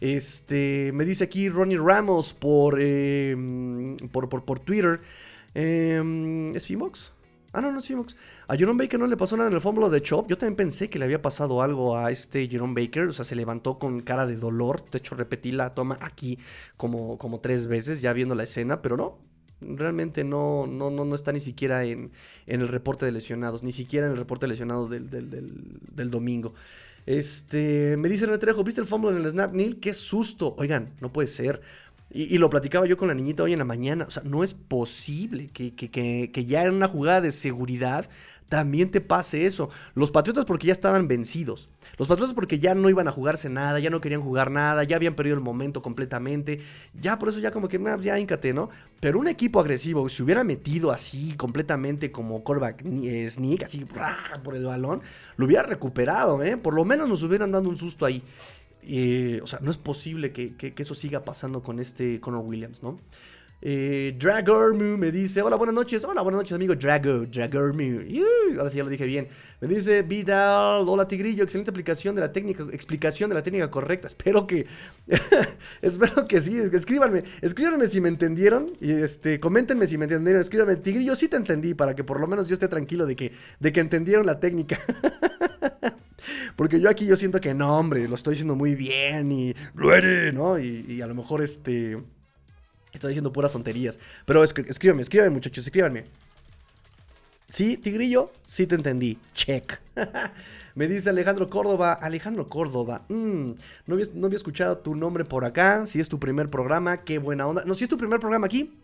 [0.00, 5.00] Este, me dice aquí Ronnie Ramos por, em, por, por, por Twitter.
[5.54, 7.12] Eh, ¿Es Fimox?
[7.54, 8.16] Ah, no, no es Fimox.
[8.48, 10.28] A Jerome Baker no le pasó nada en el fórmula de Chop.
[10.28, 13.06] Yo también pensé que le había pasado algo a este Jerome Baker.
[13.06, 14.84] O sea, se levantó con cara de dolor.
[14.90, 16.36] De hecho, repetí la toma aquí
[16.76, 19.20] como, como tres veces, ya viendo la escena, pero no.
[19.60, 22.10] Realmente no, no, no, no está ni siquiera en,
[22.46, 26.10] en, el reporte de lesionados, ni siquiera en el reporte de lesionados del, del, del,
[26.10, 26.54] domingo.
[27.06, 29.78] Este, me dice René Trejo, ¿viste el fórmula en el snap, Neil?
[29.78, 30.56] ¡Qué susto!
[30.58, 31.62] Oigan, no puede ser.
[32.14, 34.04] Y, lo platicaba yo con la niñita hoy en la mañana.
[34.06, 38.08] O sea, no es posible que, que, ya en una jugada de seguridad
[38.48, 39.68] también te pase eso.
[39.96, 41.68] Los Patriotas porque ya estaban vencidos.
[41.98, 44.94] Los Patriotas porque ya no iban a jugarse nada, ya no querían jugar nada, ya
[44.94, 46.60] habían perdido el momento completamente.
[47.00, 48.70] Ya por eso ya como que, nada, ya íncate, ¿no?
[49.00, 53.86] Pero un equipo agresivo, si hubiera metido así completamente como Corback eh, Sneak, así
[54.44, 55.02] por el balón,
[55.36, 56.56] lo hubiera recuperado, ¿eh?
[56.56, 58.22] Por lo menos nos hubieran dado un susto ahí
[59.42, 62.98] o sea, no es posible que, eso siga pasando con este Conor Williams, ¿no?
[63.66, 68.00] Eh, Dragormu me dice, hola, buenas noches, hola, buenas noches, amigo Drago, Dragormu,
[68.58, 69.28] ahora sí ya lo dije bien.
[69.62, 74.06] Me dice Vidal, hola Tigrillo, excelente aplicación de la técnica, explicación de la técnica correcta.
[74.06, 74.66] Espero que,
[75.80, 80.76] espero que sí, escríbanme, escríbanme si me entendieron y este, coméntenme si me entendieron, escríbanme,
[80.76, 83.72] Tigrillo, sí te entendí para que por lo menos yo esté tranquilo de que, de
[83.72, 84.78] que entendieron la técnica.
[86.56, 89.54] Porque yo aquí yo siento que no, hombre, lo estoy diciendo muy bien y
[90.32, 90.58] ¿no?
[90.58, 91.98] Y, a lo mejor este.
[92.92, 93.98] Estoy diciendo puras tonterías.
[94.24, 96.04] Pero escríbanme, escríbanme, muchachos, escríbanme.
[97.50, 99.18] Sí, Tigrillo, sí te entendí.
[99.32, 99.80] Check.
[100.74, 101.92] Me dice Alejandro Córdoba.
[101.92, 103.02] Alejandro Córdoba.
[103.08, 103.52] Mm,
[103.86, 105.86] no, había, no había escuchado tu nombre por acá.
[105.86, 107.64] Si es tu primer programa, qué buena onda.
[107.64, 108.76] No, si es tu primer programa aquí,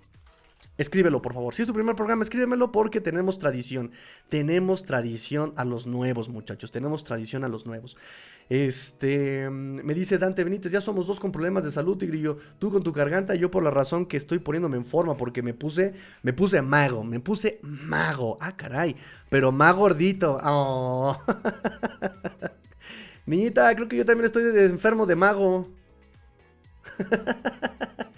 [0.81, 1.55] escríbelo, por favor.
[1.55, 3.93] Si es tu primer programa, escríbemelo porque tenemos tradición.
[4.29, 6.71] Tenemos tradición a los nuevos, muchachos.
[6.73, 7.97] Tenemos tradición a los nuevos.
[8.49, 12.39] Este, me dice Dante Benítez, ya somos dos con problemas de salud, Tigrillo.
[12.59, 15.55] Tú con tu garganta, yo por la razón que estoy poniéndome en forma, porque me
[15.55, 18.39] puse, me puse mago, me puse mago.
[18.41, 18.97] Ah, caray,
[19.29, 20.41] pero más gordito.
[20.43, 21.17] Oh.
[23.27, 25.69] Niñita, creo que yo también estoy enfermo de mago.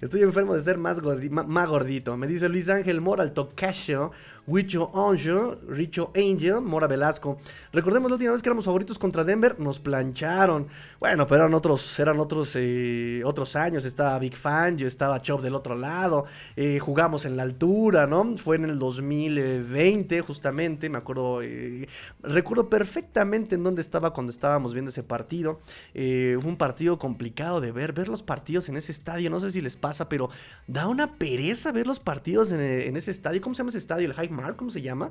[0.00, 2.16] Estoy enfermo de ser más, gordito.
[2.16, 4.10] Me dice Luis Ángel Mora, el.
[4.46, 7.38] Wicho Angel, Richo Angel, Mora Velasco.
[7.72, 10.68] Recordemos la última vez que éramos favoritos contra Denver, nos plancharon.
[11.00, 13.84] Bueno, pero eran otros, eran otros, eh, otros años.
[13.84, 16.26] Estaba Big Fan, yo estaba Chop del otro lado.
[16.54, 18.38] Eh, jugamos en la altura, ¿no?
[18.38, 20.88] Fue en el 2020, justamente.
[20.88, 21.88] Me acuerdo, eh,
[22.22, 25.60] recuerdo perfectamente en dónde estaba cuando estábamos viendo ese partido.
[25.92, 27.92] fue un partido complicado de ver.
[27.92, 30.28] Ver los partidos en ese estadio, no sé si les pasa, pero
[30.68, 33.40] da una pereza ver los partidos en, ese estadio.
[33.40, 34.06] ¿Cómo se llama ese estadio?
[34.06, 35.10] El High ¿cómo se llama?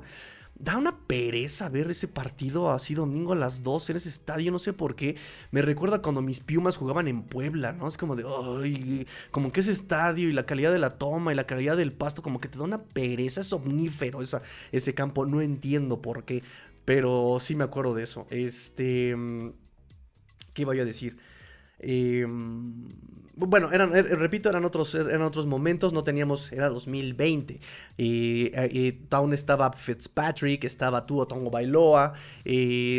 [0.58, 4.58] Da una pereza ver ese partido así domingo a las 12 en ese estadio, no
[4.58, 5.16] sé por qué.
[5.50, 7.86] Me recuerda cuando mis piumas jugaban en Puebla, ¿no?
[7.86, 11.46] Es como de, como que ese estadio y la calidad de la toma y la
[11.46, 14.20] calidad del pasto, como que te da una pereza, es omnífero
[14.72, 16.42] ese campo, no entiendo por qué,
[16.86, 18.26] pero sí me acuerdo de eso.
[18.30, 19.14] Este,
[20.54, 21.18] ¿qué iba a decir?
[21.80, 22.26] Eh,
[23.36, 27.60] bueno, eran, er, repito, eran otros, eran otros momentos, no teníamos, era 2020.
[27.96, 32.14] Y, Town estaba Fitzpatrick, estaba Tuo Tongo Bailoa,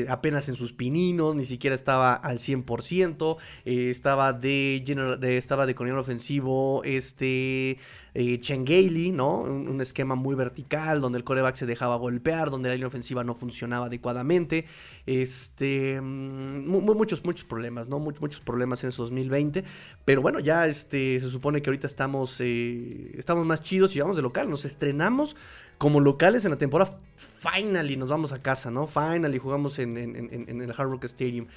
[0.09, 3.37] apenas en sus pininos, ni siquiera estaba al 100%.
[3.65, 4.83] estaba de,
[5.19, 7.77] de, estaba de coordinador ofensivo, este
[8.19, 9.41] eh, ¿no?
[9.41, 13.35] Un, esquema muy vertical, donde el coreback se dejaba golpear, donde la línea ofensiva no
[13.35, 14.65] funcionaba adecuadamente.
[15.05, 17.99] Este, mm, muchos, muchos problemas, ¿no?
[17.99, 19.63] Muchos, muchos problemas en ese 2020.
[20.03, 24.17] Pero bueno, ya este, se supone que ahorita estamos, eh, estamos más chidos y vamos
[24.17, 24.49] de local.
[24.49, 25.37] Nos estrenamos
[25.77, 26.99] como locales en la temporada.
[27.15, 28.87] Finally nos vamos a casa, ¿no?
[28.87, 31.47] Finally jugamos en, en el Hard Rock Stadium.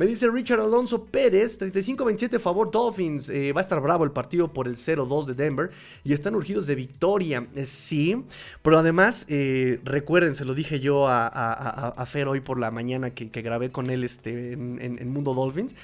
[0.00, 3.28] Me dice Richard Alonso Pérez, 35-27 favor Dolphins.
[3.28, 5.70] Eh, va a estar bravo el partido por el 0-2 de Denver
[6.04, 7.46] y están urgidos de victoria.
[7.54, 8.16] Eh, sí,
[8.62, 13.26] pero además, eh, recuerden, se lo dije yo a, Fer hoy por la mañana que,
[13.42, 15.76] grabé con él este, en, Mundo Dolphins.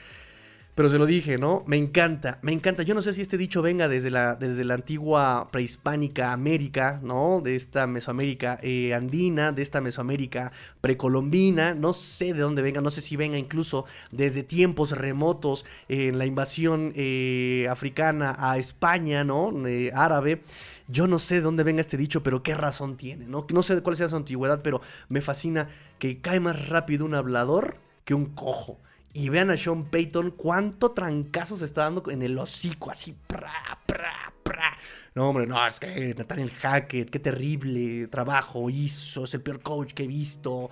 [0.76, 1.64] Pero se lo dije, ¿no?
[1.66, 2.82] Me encanta, me encanta.
[2.82, 7.40] Yo no sé si este dicho venga desde la, desde la antigua prehispánica América, ¿no?
[7.42, 10.52] De esta Mesoamérica eh, andina, de esta Mesoamérica
[10.82, 11.72] precolombina.
[11.72, 16.26] No sé de dónde venga, no sé si venga incluso desde tiempos remotos en la
[16.26, 19.54] invasión eh, africana a España, ¿no?
[19.94, 20.42] árabe.
[20.88, 23.46] Yo no sé de dónde venga este dicho, pero qué razón tiene, ¿no?
[23.50, 27.78] No sé cuál sea su antigüedad, pero me fascina que cae más rápido un hablador
[28.04, 28.78] que un cojo.
[29.16, 33.50] Y vean a Sean Payton cuánto trancazo se está dando en el hocico, así, pra,
[33.86, 34.76] pra, pra.
[35.14, 39.94] No, hombre, no, es que Nathaniel Hackett, qué terrible trabajo hizo, es el peor coach
[39.94, 40.68] que he visto.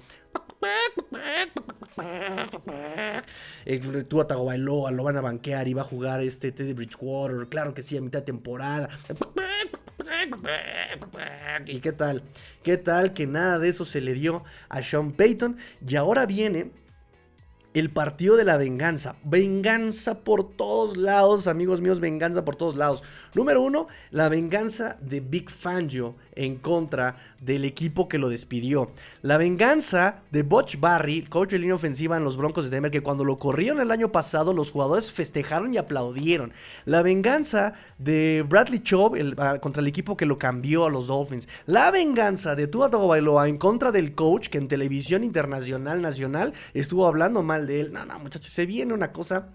[3.64, 7.48] Eh, tú a Tagovailoa lo van a banquear y va a jugar este Teddy Bridgewater,
[7.48, 8.90] claro que sí, a mitad de temporada.
[11.64, 12.22] ¿Y qué tal?
[12.62, 15.56] ¿Qué tal que nada de eso se le dio a Sean Payton?
[15.88, 16.83] Y ahora viene
[17.74, 19.16] el partido de la venganza.
[19.24, 23.02] Venganza por todos lados, amigos míos, venganza por todos lados.
[23.34, 28.90] Número uno, la venganza de Big Fangio en contra del equipo que lo despidió.
[29.22, 33.02] La venganza de Butch Barry, coach de línea ofensiva en los Broncos de Denver, que
[33.02, 36.52] cuando lo corrieron el año pasado, los jugadores festejaron y aplaudieron.
[36.84, 41.48] La venganza de Bradley Chubb ah, contra el equipo que lo cambió a los Dolphins.
[41.66, 47.06] La venganza de Tua Tagovailoa en contra del coach que en televisión internacional, nacional, estuvo
[47.06, 47.92] hablando mal de él.
[47.92, 49.48] No, no, muchachos, se viene una cosa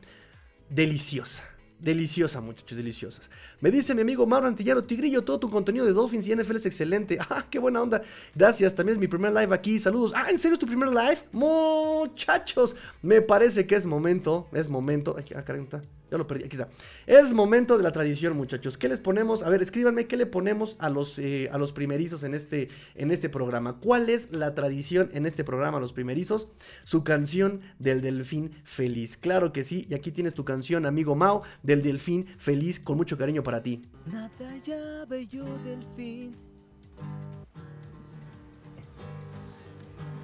[0.70, 1.44] deliciosa.
[1.80, 3.30] Deliciosa, muchachos, deliciosas.
[3.62, 6.66] Me dice mi amigo Mauro Antillano, Tigrillo, todo tu contenido de Dolphins y NFL es
[6.66, 7.18] excelente.
[7.30, 8.02] Ah, qué buena onda.
[8.36, 9.78] Gracias, también es mi primer live aquí.
[9.78, 10.12] Saludos.
[10.16, 11.20] Ah, ¿en serio es tu primer live?
[11.32, 15.16] Muchachos, me parece que es momento, es momento.
[15.18, 15.82] Aquí, ah, está.
[16.12, 16.70] Ya lo perdí, aquí está.
[17.06, 18.78] Es momento de la tradición, muchachos.
[18.78, 19.44] ¿Qué les ponemos?
[19.44, 23.12] A ver, escríbanme qué le ponemos a los, eh, a los primerizos en este, en
[23.12, 23.78] este programa.
[23.80, 26.48] ¿Cuál es la tradición en este programa, los primerizos?
[26.84, 29.18] Su canción del delfín feliz.
[29.18, 29.86] Claro que sí.
[29.90, 33.84] Y aquí tienes tu canción, amigo Mao, del delfín feliz, con mucho cariño para ti.
[34.06, 36.36] Nada bello delfín.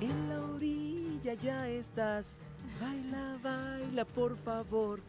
[0.01, 2.37] En la orilla ya estás.
[2.79, 4.99] Baila, baila, por favor.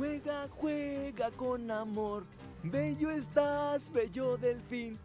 [0.00, 2.24] Juega, juega con amor.
[2.62, 4.98] Bello estás, bello delfín.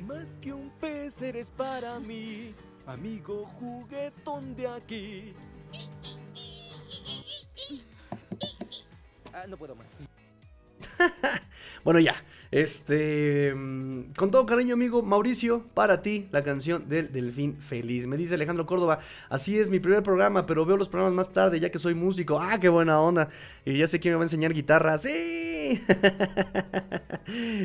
[0.00, 2.54] Más que un pez eres para mí,
[2.86, 5.34] amigo juguetón de aquí.
[9.34, 9.98] Ah, no puedo más.
[11.84, 12.14] bueno, ya.
[12.50, 13.52] Este.
[13.54, 18.06] Mm, con todo cariño, amigo Mauricio, para ti la canción del Delfín Feliz.
[18.06, 21.60] Me dice Alejandro Córdoba, así es mi primer programa, pero veo los programas más tarde
[21.60, 22.40] ya que soy músico.
[22.40, 23.28] Ah, qué buena onda.
[23.64, 24.96] Y ya sé quién me va a enseñar guitarra.
[24.98, 25.82] ¡Sí!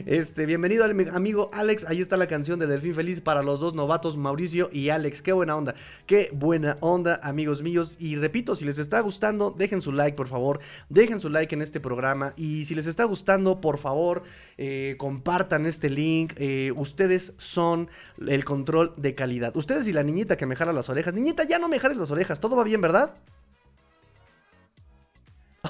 [0.05, 1.85] este, bienvenido amigo Alex.
[1.87, 5.21] Ahí está la canción del Delfín Feliz para los dos novatos, Mauricio y Alex.
[5.21, 5.75] Qué buena onda.
[6.05, 7.95] Qué buena onda, amigos míos.
[7.99, 10.59] Y repito, si les está gustando, dejen su like, por favor.
[10.89, 12.33] Dejen su like en este programa.
[12.35, 14.23] Y si les está gustando, por favor.
[14.57, 16.33] Eh, compartan este link.
[16.37, 17.89] Eh, ustedes son
[18.27, 19.55] el control de calidad.
[19.55, 21.13] Ustedes y la niñita que me jala las orejas.
[21.13, 22.39] Niñita, ya no me jales las orejas.
[22.39, 23.15] Todo va bien, ¿verdad?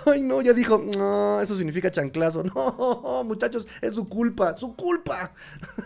[0.05, 2.43] Ay, no, ya dijo, no, eso significa chanclazo.
[2.53, 5.33] No, muchachos, es su culpa, su culpa.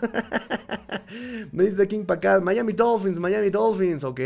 [1.52, 4.20] Me dice King Pacad, Miami Dolphins, Miami Dolphins, ok.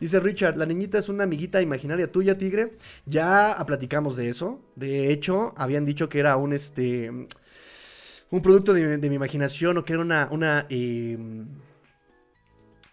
[0.00, 2.78] Dice Richard, la niñita es una amiguita imaginaria tuya, tigre.
[3.04, 4.60] Ya platicamos de eso.
[4.74, 7.10] De hecho, habían dicho que era un, este,
[8.30, 11.46] un producto de, mi imaginación o que era una, una, em,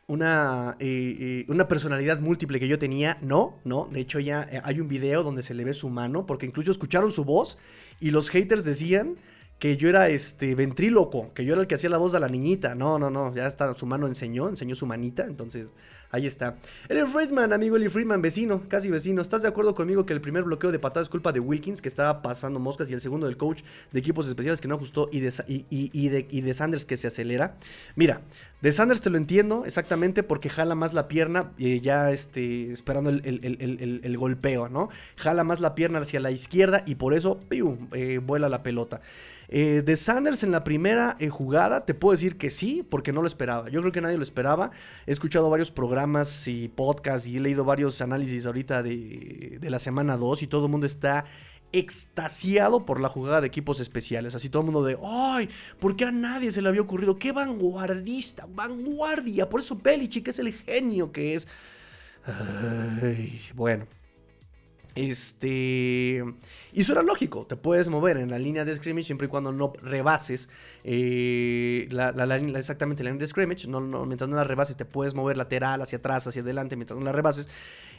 [0.07, 3.17] una, eh, eh, una personalidad múltiple que yo tenía.
[3.21, 3.89] No, no.
[3.91, 6.71] De hecho, ya eh, hay un video donde se le ve su mano, porque incluso
[6.71, 7.57] escucharon su voz
[7.99, 9.17] y los haters decían
[9.59, 12.29] que yo era este ventríloco, que yo era el que hacía la voz de la
[12.29, 12.73] niñita.
[12.73, 13.35] No, no, no.
[13.35, 15.25] Ya está, su mano enseñó, enseñó su manita.
[15.25, 15.67] Entonces,
[16.09, 16.55] Ahí está.
[16.87, 19.21] Eli Friedman, amigo Eli Friedman, vecino, casi vecino.
[19.21, 21.89] ¿Estás de acuerdo conmigo que el primer bloqueo de patada es culpa de Wilkins, que
[21.89, 25.19] estaba pasando moscas, y el segundo del coach de equipos especiales que no ajustó, y
[25.19, 25.33] de,
[25.69, 27.57] y, de, Sanders que se acelera?
[27.95, 28.21] Mira,
[28.61, 33.09] de Sanders te lo entiendo exactamente porque jala más la pierna, eh, ya este, esperando
[33.09, 34.89] el, golpeo, ¿no?
[35.17, 39.01] Jala más la pierna hacia la izquierda y por eso eh, vuela la pelota.
[39.49, 43.21] Eh, de Sanders en la primera eh, jugada, te puedo decir que sí, porque no
[43.21, 43.69] lo esperaba.
[43.69, 44.71] Yo creo que nadie lo esperaba.
[45.05, 50.17] He escuchado varios programas y podcasts y he leído varios análisis ahorita de, la semana
[50.17, 51.25] 2 y todo el mundo está
[51.71, 54.35] extasiado por la jugada de equipos especiales.
[54.35, 57.17] Así todo el mundo de, ay, ¿por qué a nadie se le había ocurrido?
[57.17, 58.47] ¡Qué vanguardista!
[58.49, 59.47] ¡Vanguardia!
[59.47, 61.47] Por eso Belichick es el genio que es.
[63.53, 63.85] bueno.
[64.97, 66.23] Este.
[66.73, 67.45] Y eso era lógico.
[67.45, 70.49] Te puedes mover en la línea de scrimmage siempre y cuando no rebases
[70.83, 72.09] eh, la,
[72.57, 73.67] exactamente la línea de scrimmage.
[73.67, 77.05] No, mientras no la rebases, te puedes mover lateral, hacia atrás, hacia adelante, mientras no
[77.05, 77.47] la rebases.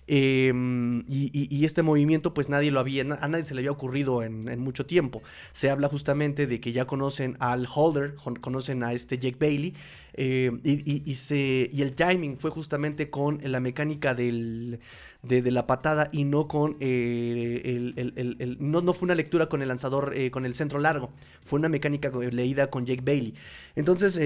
[0.08, 4.58] Em, y, este movimiento, pues nadie lo había, a nadie se le había ocurrido en,
[4.58, 5.22] mucho tiempo.
[5.52, 9.74] Se habla justamente de que ya conocen al Holder, conocen a este Jake Bailey,
[10.14, 14.80] eh, y, se, y el timing fue justamente con la mecánica del,
[15.22, 19.68] de, la patada y no con eh, el, no, no, fue una lectura con el
[19.68, 21.10] lanzador, eh, con el centro largo,
[21.44, 23.34] fue una mecánica leída con Jake Bailey.
[23.76, 24.18] Entonces,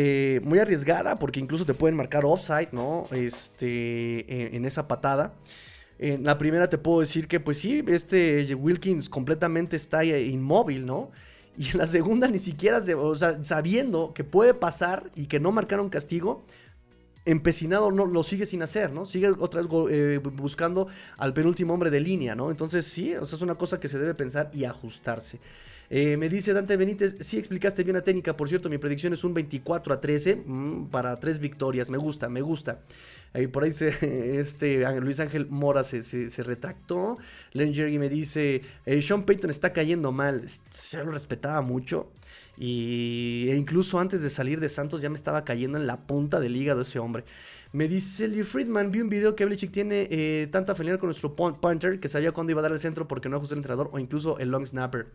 [0.43, 3.07] muy arriesgada porque incluso te pueden marcar offside, ¿no?
[3.11, 5.35] Este, en esa patada.
[5.99, 11.11] En la primera te puedo decir que, pues sí, este Wilkins completamente está inmóvil, ¿no?
[11.57, 12.81] Y en la segunda ni siquiera,
[13.43, 16.45] sabiendo que puede pasar y que no marcaron castigo,
[17.25, 19.07] empecinado no lo sigue sin hacer, ¿no?
[19.07, 22.51] Sigue otra vez eh, buscando al penúltimo hombre de línea, ¿no?
[22.51, 25.39] Entonces sí, o sea, es una cosa que se debe pensar y ajustarse.
[25.95, 29.25] Eh, me dice Dante Benítez, sí explicaste bien la técnica, por cierto, mi predicción es
[29.25, 32.81] un 24 a 13 mm, para tres victorias, me gusta, me gusta.
[33.35, 33.89] Ahí por ahí se,
[34.41, 37.19] este, Luis Ángel Mora se, retractó.
[37.53, 40.43] Len Jerry me dice, eh, Sean Payton está cayendo mal.
[40.71, 42.11] Se lo respetaba mucho.
[42.65, 46.39] Y, e incluso antes de salir de Santos ya me estaba cayendo en la punta
[46.39, 47.25] del hígado ese hombre.
[47.73, 51.35] Me dice Lee Friedman, vi un video que Belichick tiene eh, tanta familiar con nuestro
[51.35, 53.99] punter que sabía cuándo iba a dar el centro porque no ajustó el entrenador o
[53.99, 55.09] incluso el long snapper.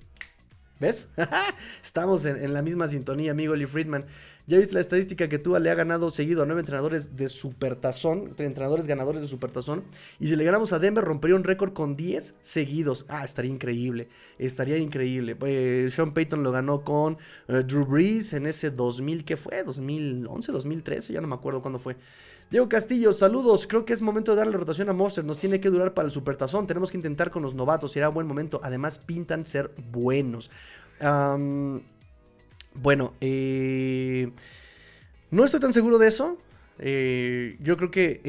[0.79, 1.09] ¿Ves?
[1.83, 4.05] Estamos en, la misma sintonía, amigo Lee Friedman.
[4.45, 8.35] Ya viste la estadística que Tua le ha ganado seguido a nueve entrenadores de Supertazón,
[8.37, 9.83] entrenadores ganadores de Supertazón.
[10.19, 13.05] Y si le ganamos a Denver, rompería un récord con 10 seguidos.
[13.09, 14.07] Ah, estaría increíble.
[14.37, 15.35] Estaría increíble.
[15.45, 17.17] Eh, Sean Payton lo ganó con
[17.47, 19.65] eh, Drew Brees en ese 2000, ¿qué fue?
[19.65, 21.13] ¿2011, 2013?
[21.13, 21.97] Ya no me acuerdo cuándo fue.
[22.49, 23.67] Diego Castillo, saludos.
[23.67, 25.25] Creo que es momento de darle rotación a Monster.
[25.25, 26.65] Nos tiene que durar para el supertazón.
[26.65, 27.91] Tenemos que intentar con los novatos.
[27.91, 28.61] Será buen momento.
[28.63, 30.49] Además, pintan ser buenos.
[32.73, 34.31] bueno, eh,
[35.29, 36.37] no estoy tan seguro de eso.
[36.79, 38.21] Eh, yo creo que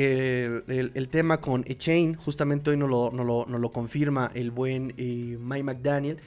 [0.66, 6.18] el, tema con Echain, justamente hoy no lo, confirma el buen eh, Mike McDaniel.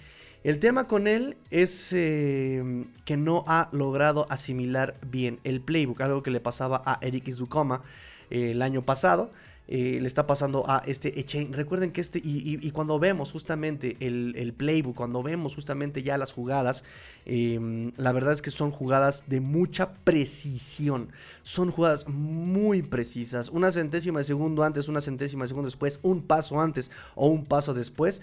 [0.43, 6.23] El tema con él es eh, que no ha logrado asimilar bien el playbook, algo
[6.23, 7.83] que le pasaba a Eric Izukoma
[8.31, 9.31] eh, el año pasado.
[9.67, 11.53] Eh, le está pasando a este Echain.
[11.53, 16.83] Recuerden que este, y, cuando vemos justamente el, playbook, cuando vemos justamente ya las jugadas,
[17.25, 21.09] em, la verdad es que son jugadas de mucha precisión.
[21.43, 23.47] Son jugadas muy precisas.
[23.47, 27.45] Una centésima de segundo antes, una centésima de segundo después, un paso antes o un
[27.45, 28.21] paso después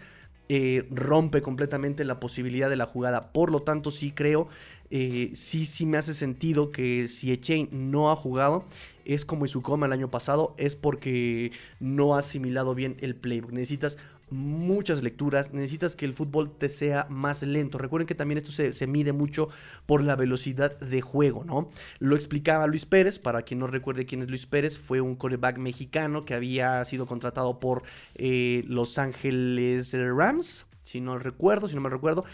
[0.49, 3.32] eh, rompe completamente la posibilidad de la jugada.
[3.32, 4.49] Por lo tanto, sí creo,
[4.90, 8.64] eh, sí, sí me hace sentido que si Echain no ha jugado,
[9.05, 13.53] es como Isukoma el año pasado, es porque no ha asimilado bien el playbook.
[13.53, 13.99] Necesitas
[14.31, 17.79] muchas lecturas, necesitas que el fútbol te sea más lento.
[17.79, 19.49] Recuerden que también esto se, mide mucho
[19.87, 21.70] por la velocidad de juego, ¿no?
[21.99, 25.59] Lo explicaba Luis Pérez, para quien no recuerde quién es Luis Pérez, fue un coreback
[25.59, 27.83] mexicano que había sido contratado por
[28.14, 32.24] eh, Los Ángeles Rams, si no recuerdo, si no me recuerdo.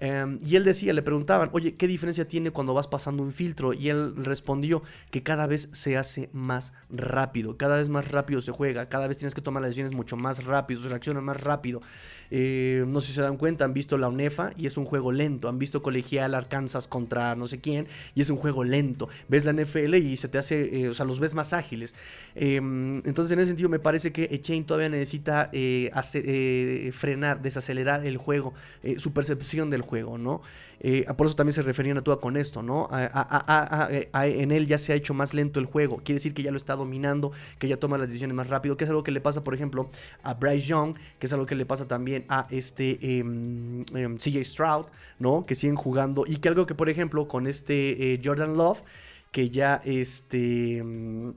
[0.00, 3.74] Em, y él decía, le preguntaban, oye, ¿qué diferencia tiene cuando vas pasando un filtro?
[3.74, 8.50] Y él respondió que cada vez se hace más rápido, cada vez más rápido se
[8.50, 11.82] juega, cada vez tienes que tomar las decisiones mucho más rápido, se reacciona más rápido.
[12.30, 15.12] Eh, no sé si se dan cuenta, han visto la UNEFA y es un juego
[15.12, 15.48] lento.
[15.48, 19.08] Han visto Colegial Arkansas contra no sé quién y es un juego lento.
[19.28, 21.94] Ves la NFL y se te hace, eh, o sea, los ves más ágiles.
[22.34, 28.16] Em, entonces, en ese sentido, me parece que Echain todavía necesita eh, frenar, desacelerar el
[28.16, 28.54] juego,
[28.98, 30.42] su percepción del juego, ¿no?
[30.80, 32.88] Eh, por eso también se referían a Tua con esto, ¿no?
[32.90, 35.98] en él ya se ha hecho más lento el juego.
[35.98, 38.84] Quiere decir que ya lo está dominando, que ya toma las decisiones más rápido, que
[38.84, 39.90] es algo que le pasa, por ejemplo,
[40.22, 44.44] a Bryce Young, que es algo que le pasa también a este em, em, CJ
[44.44, 44.86] Stroud,
[45.18, 45.44] ¿no?
[45.44, 46.24] Que siguen jugando.
[46.26, 48.82] Y que algo que, por ejemplo, con este eh, Jordan Love,
[49.30, 51.34] que ya este em,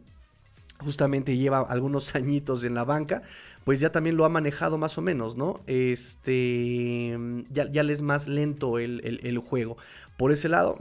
[0.79, 3.23] justamente lleva algunos añitos en la banca,
[3.63, 5.61] pues ya también lo ha manejado más o menos, ¿no?
[5.67, 7.17] Este,
[7.49, 9.77] ya, ya le es más lento el, juego.
[10.17, 10.77] Por ese lado,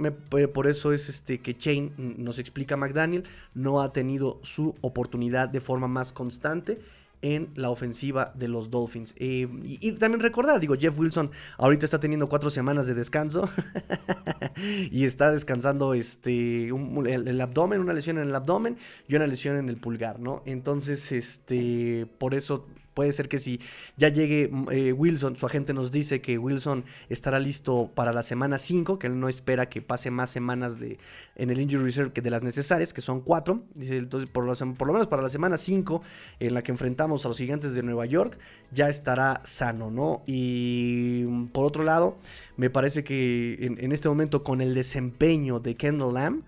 [0.53, 3.24] por eso es este que Chain, nos explica McDaniel,
[3.55, 6.78] no ha tenido su oportunidad de forma más constante
[7.22, 9.14] en la ofensiva de los Dolphins.
[9.16, 13.48] Eh, y, también recordar, digo, Jeff Wilson ahorita está teniendo cuatro semanas de descanso
[14.90, 18.76] y está descansando este, el, abdomen, una lesión en el abdomen
[19.08, 20.42] y una lesión en el pulgar, ¿no?
[20.44, 23.61] Entonces, este, por eso Puede ser que si
[23.97, 28.22] ya llegue mm, eh, Wilson, su agente nos dice que Wilson estará listo para la
[28.22, 30.99] semana 5, que él no espera que pase más semanas de,
[31.36, 33.62] en el injury reserve que de las necesarias, que son 4.
[33.74, 36.03] Dice, entonces, por, lo menos para la semana 5,
[36.40, 38.38] en la que enfrentamos a los gigantes de Nueva York,
[38.70, 40.22] ya estará sano, ¿no?
[40.26, 42.18] Y mm, por otro lado,
[42.57, 46.43] me parece que en este momento, con el desempeño de Kendall Lamb,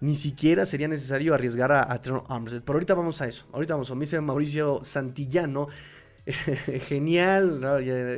[0.00, 2.62] ni siquiera sería necesario arriesgar a, a Trevor Armstead.
[2.62, 3.46] Pero ahorita vamos a eso.
[3.52, 3.94] Ahorita vamos a.
[3.94, 5.68] Dice Mauricio Santillano.
[6.88, 7.62] Genial.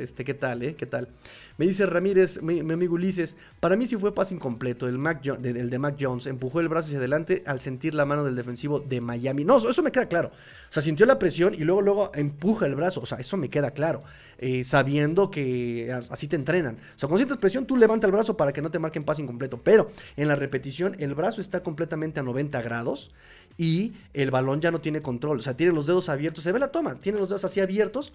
[0.01, 0.75] Este, ¿Qué tal, eh?
[0.75, 1.09] ¿Qué tal?
[1.57, 4.87] Me dice Ramírez, mi, mi amigo Ulises, para mí sí fue pase incompleto.
[4.87, 8.23] El, Mac el de Mac Jones empujó el brazo hacia adelante al sentir la mano
[8.23, 9.43] del defensivo de Miami.
[9.43, 10.29] No, eso me queda claro.
[10.29, 13.01] O sea, sintió la presión y luego, luego empuja el brazo.
[13.01, 14.03] O sea, eso me queda claro.
[14.37, 16.75] Eh, sabiendo que as- así te entrenan.
[16.75, 19.23] O sea, cuando sientes presión, tú levanta el brazo para que no te marquen pase
[19.23, 19.59] incompleto.
[19.63, 23.11] Pero en la repetición, el brazo está completamente a 90 grados
[23.57, 25.39] y el balón ya no tiene control.
[25.39, 26.43] O sea, tiene los dedos abiertos.
[26.43, 26.95] Se ve la toma.
[27.01, 28.13] Tiene los dedos así abiertos.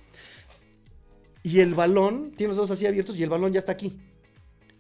[1.42, 3.98] Y el balón, tiene los dedos así abiertos y el balón ya está aquí.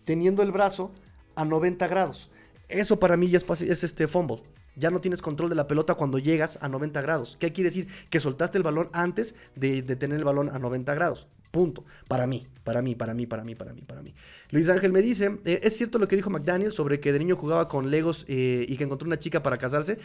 [0.04, 0.92] Teniendo el brazo
[1.34, 2.30] a 90 grados.
[2.68, 4.42] Eso para mí ya es, es este fumble.
[4.74, 7.36] Ya no tienes control de la pelota cuando llegas a 90 grados.
[7.38, 7.88] ¿Qué quiere decir?
[8.10, 11.28] Que soltaste el balón antes de, de tener el balón a 90 grados.
[11.50, 11.84] Punto.
[12.08, 14.14] Para mí, para mí, para mí, para mí, para mí, para mí.
[14.50, 17.36] Luis Ángel me dice, eh, ¿es cierto lo que dijo McDaniel sobre que de niño
[17.36, 19.98] jugaba con Legos eh, y que encontró una chica para casarse?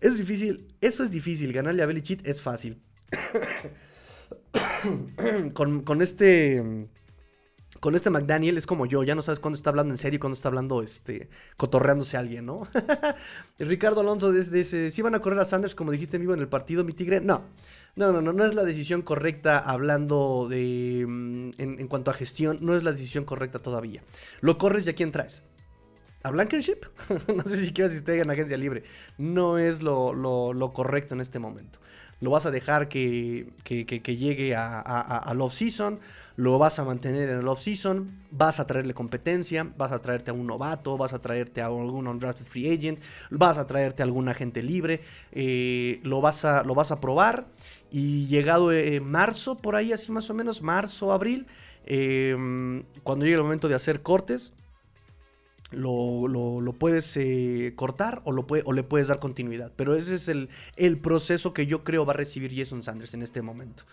[0.00, 1.52] Es difícil, eso es difícil.
[1.52, 2.80] Ganarle a Belichick es fácil.
[5.54, 6.88] con, este
[7.80, 10.20] con este McDaniel es como yo, ya no sabes cuándo está hablando en serio y
[10.20, 12.62] cuándo está hablando, este, cotorreándose a alguien, ¿no?
[13.58, 16.84] Ricardo Alonso desde si van a correr a Sanders como dijiste vivo en el partido,
[16.84, 17.44] mi tigre, no.
[17.96, 22.58] No, no, no, no es la decisión correcta hablando de, mm, en, cuanto a gestión,
[22.60, 24.02] no es la decisión correcta todavía.
[24.40, 25.44] Lo corres y a quién traes.
[26.24, 26.86] ¿A Blankenship?
[27.36, 28.82] no sé si siquiera si esté en agencia libre.
[29.16, 31.78] No es lo correcto en este momento.
[32.20, 36.00] Lo vas a dejar que, que- llegue a, a, off-season,
[36.36, 40.34] lo vas a mantener en el off-season, vas a traerle competencia, vas a traerte a
[40.34, 43.00] un novato, vas a traerte a algún undrafted free agent,
[43.30, 45.00] vas a traerte a algún agente libre,
[45.32, 47.46] eh, lo, vas a, lo vas a probar
[47.90, 51.46] y llegado eh, marzo, por ahí así más o menos, marzo, abril,
[51.86, 54.52] eh, cuando llegue el momento de hacer cortes,
[55.76, 59.72] lo, lo- puedes eh, cortar o, lo puede, o le puedes dar continuidad.
[59.76, 63.22] Pero ese es el, el proceso que yo creo va a recibir Jason Sanders en
[63.22, 63.84] este momento.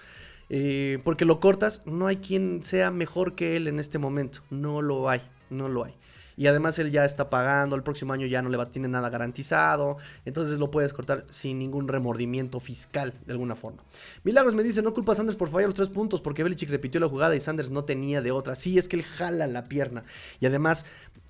[0.50, 4.42] Eh, porque lo cortas, no hay quien sea mejor que él en este momento.
[4.50, 5.94] No lo hay, no lo hay.
[6.38, 9.10] Y además él ya está pagando, el próximo año ya no le va, tiene nada
[9.10, 9.98] garantizado.
[10.26, 13.84] Entonces lo puedes cortar sin ningún remordimiento fiscal, de alguna forma.
[14.24, 17.00] Milagros me dice, no culpa a Sanders por fallar los tres puntos, porque Belichick repitió
[17.00, 18.56] la jugada y Sanders no tenía de otra.
[18.56, 20.04] Sí, es que él jala la pierna.
[20.40, 20.86] Y además,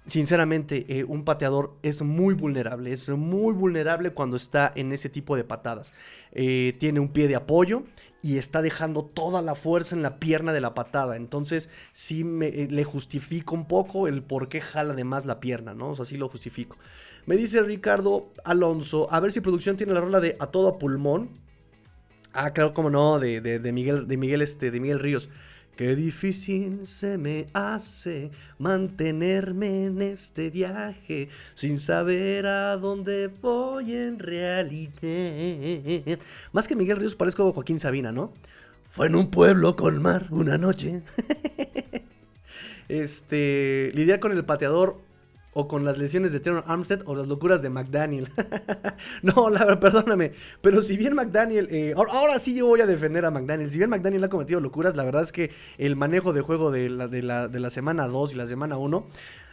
[0.05, 2.91] sinceramente, eh, un pateador es muy vulnerable.
[2.91, 5.93] Es muy vulnerable cuando está en ese tipo de patadas.
[6.31, 7.83] Eh, tiene un pie de apoyo
[8.21, 11.15] y está dejando toda la fuerza en la pierna de la patada.
[11.15, 15.39] Entonces, sí me, eh, le justifico un poco el por qué jala de más la
[15.39, 15.91] pierna, ¿no?
[15.91, 16.77] O sea, lo justifico.
[17.25, 21.29] Me dice Ricardo Alonso, a ver si producción tiene la rola de A todo pulmón.
[22.33, 25.29] Ah, claro, como no, de Miguel, de Miguel, este, de Miguel Ríos.
[25.81, 28.29] Qué difícil se me hace
[28.59, 36.19] mantenerme en este viaje sin saber a dónde voy en realidad.
[36.51, 38.31] Más que Miguel Ríos parezco Joaquín Sabina, ¿no?
[38.91, 41.01] Fue en un pueblo con mar una noche.
[42.87, 45.01] este, lidiar con el pateador
[45.53, 48.29] o con las lesiones de Teron Armstead o las locuras de McDaniel.
[49.21, 50.31] no, la verdad, perdóname.
[50.61, 53.69] Pero si bien McDaniel, eh, ahora, ahora sí yo voy a defender a McDaniel.
[53.69, 56.89] Si bien McDaniel ha cometido locuras, la verdad es que el manejo de juego de
[56.89, 59.05] la, de la, de la semana 2 y la semana 1,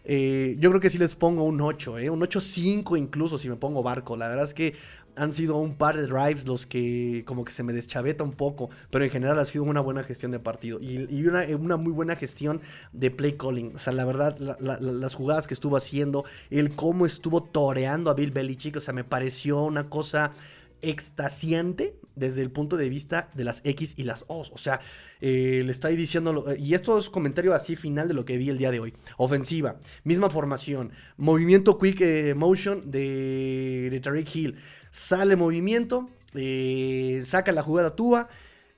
[0.04, 3.56] eh, yo creo que sí les pongo un 8, eh, un 8-5 incluso si me
[3.56, 4.16] pongo barco.
[4.16, 4.74] La verdad es que
[5.18, 8.70] han sido un par de drives los que como que se me deschaveta un poco,
[8.90, 12.16] pero en general ha sido una buena gestión de partido y, una, una muy buena
[12.16, 12.60] gestión
[12.92, 13.72] de play calling.
[13.74, 17.42] O sea, la verdad, la- la- la- las jugadas que estuvo haciendo, el cómo estuvo
[17.42, 20.32] toreando a Bill Belichick, o sea, me pareció una cosa
[20.80, 24.40] extasiante desde el punto de vista de las X y las O.
[24.52, 24.80] O sea,
[25.20, 28.48] eh, le está diciendo, lo- y esto es comentario así final de lo que vi
[28.48, 28.94] el día de hoy.
[29.16, 34.56] Ofensiva, misma formación, movimiento quick eh, motion de, de Tariq Hill.
[34.90, 38.28] Sale movimiento, eh, saca la jugada Tua.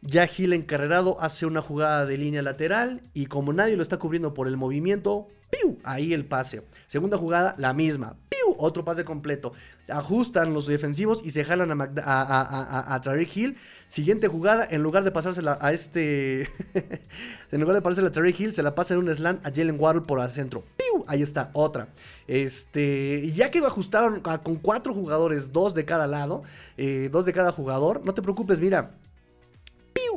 [0.03, 4.33] Ya Hill encarrerado hace una jugada de línea lateral y como nadie lo está cubriendo
[4.33, 5.79] por el movimiento, ¡piu!
[5.85, 6.63] ahí el pase.
[6.87, 8.55] Segunda jugada, la misma, ¡piu!
[8.59, 9.53] otro pase completo.
[9.89, 13.01] Ajustan los defensivos y se jalan a, Magda-
[13.35, 13.57] Hill.
[13.87, 16.49] Siguiente jugada, en lugar de pasársela a este.
[17.51, 19.81] en lugar de pasársela a Tariq Hill, se la pasa en un slant a Jalen
[19.81, 20.65] Waddle por el centro.
[20.77, 21.05] ¡Piu!
[21.09, 21.89] Ahí está, otra.
[22.29, 23.33] Este.
[23.33, 26.43] Ya que ajustaron con cuatro jugadores, dos de cada lado,
[26.77, 28.95] eh, dos de cada jugador, no te preocupes, mira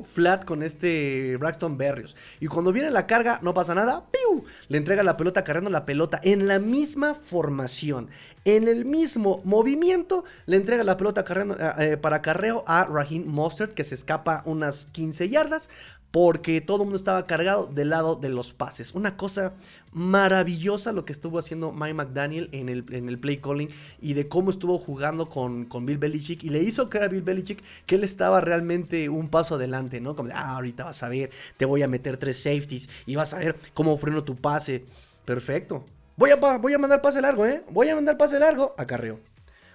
[0.03, 2.15] flat con este Braxton Berrios.
[2.39, 5.85] Y cuando viene la carga, no pasa nada, piu, le entrega la pelota cargando la
[5.85, 8.09] pelota en la misma formación,
[8.45, 13.25] en el mismo movimiento, le entrega la pelota cargando, eh, eh, para carreo a Raheem
[13.25, 15.69] Mostert, que se escapa unas 15 yardas.
[16.13, 18.93] Porque todo el mundo estaba cargado del lado de los pases.
[18.93, 19.53] Una cosa
[19.93, 24.27] maravillosa lo que estuvo haciendo Mike McDaniel en el, en el play calling y de
[24.27, 27.95] cómo estuvo jugando con, con, Bill Belichick y le hizo creer a Bill Belichick que
[27.95, 30.15] él estaba realmente un paso adelante, ¿no?
[30.15, 33.33] Como de, ah, ahorita vas a ver, te voy a meter tres safeties y vas
[33.33, 34.85] a ver cómo freno tu pase.
[35.25, 35.83] Perfecto.
[36.15, 37.63] Voy a, voy a mandar pase largo, ¿eh?
[37.71, 38.75] Voy a mandar pase largo.
[38.77, 39.19] Acarreo.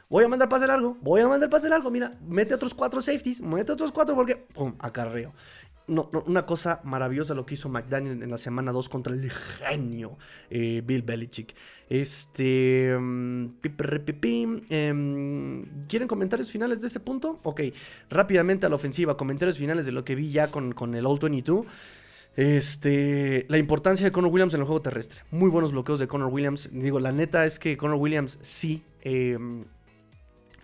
[0.09, 0.97] Voy a mandar pase largo.
[1.03, 1.91] Voy a mandar pase largo.
[1.91, 3.43] Mira, mete otros cuatro safeties.
[3.43, 4.37] Mete otros cuatro porque.
[4.37, 4.75] ¡Pum!
[4.79, 5.35] Acarreo.
[5.89, 10.19] Una cosa maravillosa lo que hizo McDaniel en la semana 2 contra el genio
[10.51, 11.55] eh, Bill Belichick.
[11.89, 12.95] Este.
[12.97, 13.55] Um,
[15.89, 17.41] ¿Quieren comentarios finales de ese punto?
[17.43, 17.63] Ok,
[18.11, 19.17] rápidamente a la ofensiva.
[19.17, 21.67] Comentarios finales de lo que vi ya con, con el All 22.
[22.39, 25.23] Este, la importancia de Connor Williams en el juego terrestre.
[25.33, 26.71] Muy buenos bloqueos de Connor Williams.
[26.73, 29.65] Digo, la neta es que Connor Williams sí em,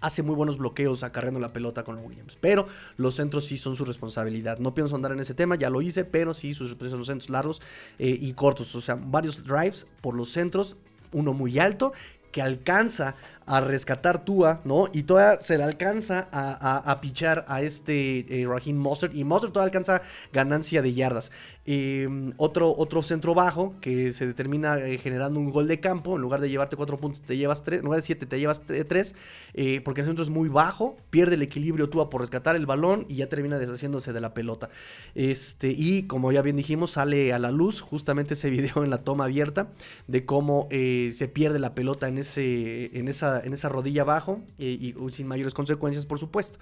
[0.05, 2.37] hace muy buenos bloqueos acarreando la pelota con Williams.
[2.39, 4.59] Pero los centros sí son su responsabilidad.
[4.59, 7.63] No pienso andar en ese tema, ya lo hice, pero sí sus los centros largos
[7.99, 8.75] eh, y cortos.
[8.75, 10.77] O sea, varios drives por los centros,
[11.13, 11.93] uno muy alto
[12.33, 13.15] que alcanza
[13.47, 14.88] a rescatar Tua, ¿no?
[14.92, 19.14] Y todavía se le alcanza a, pichar a este eh, Raheem Mostert.
[19.14, 21.30] Y Mostert todavía alcanza ganancia de yardas.
[21.66, 26.16] Em, otro, otro centro bajo que se determina eh, generando un gol de campo.
[26.16, 27.80] En lugar de llevarte cuatro puntos, te llevas tres.
[27.80, 29.14] En lugar de siete, te llevas tres.
[29.55, 30.97] Eh, porque el centro es muy bajo.
[31.11, 33.05] Pierde el equilibrio Tua por rescatar el balón.
[33.09, 34.70] Y ya termina deshaciéndose de la pelota.
[35.14, 38.99] Este, y como ya bien dijimos, sale a la luz justamente ese video en la
[38.99, 39.68] toma abierta.
[40.07, 44.95] De cómo se pierde la pelota en, ese, en esa en esa rodilla abajo y,
[45.11, 46.59] sin mayores consecuencias, por supuesto.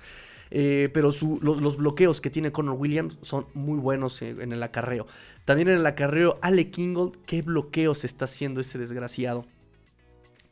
[0.50, 1.10] Eh, pero
[1.40, 5.06] los, bloqueos que tiene Connor Williams son muy buenos en el acarreo.
[5.44, 9.46] También en el acarreo, Alec Ingold, qué bloqueos está haciendo ese desgraciado.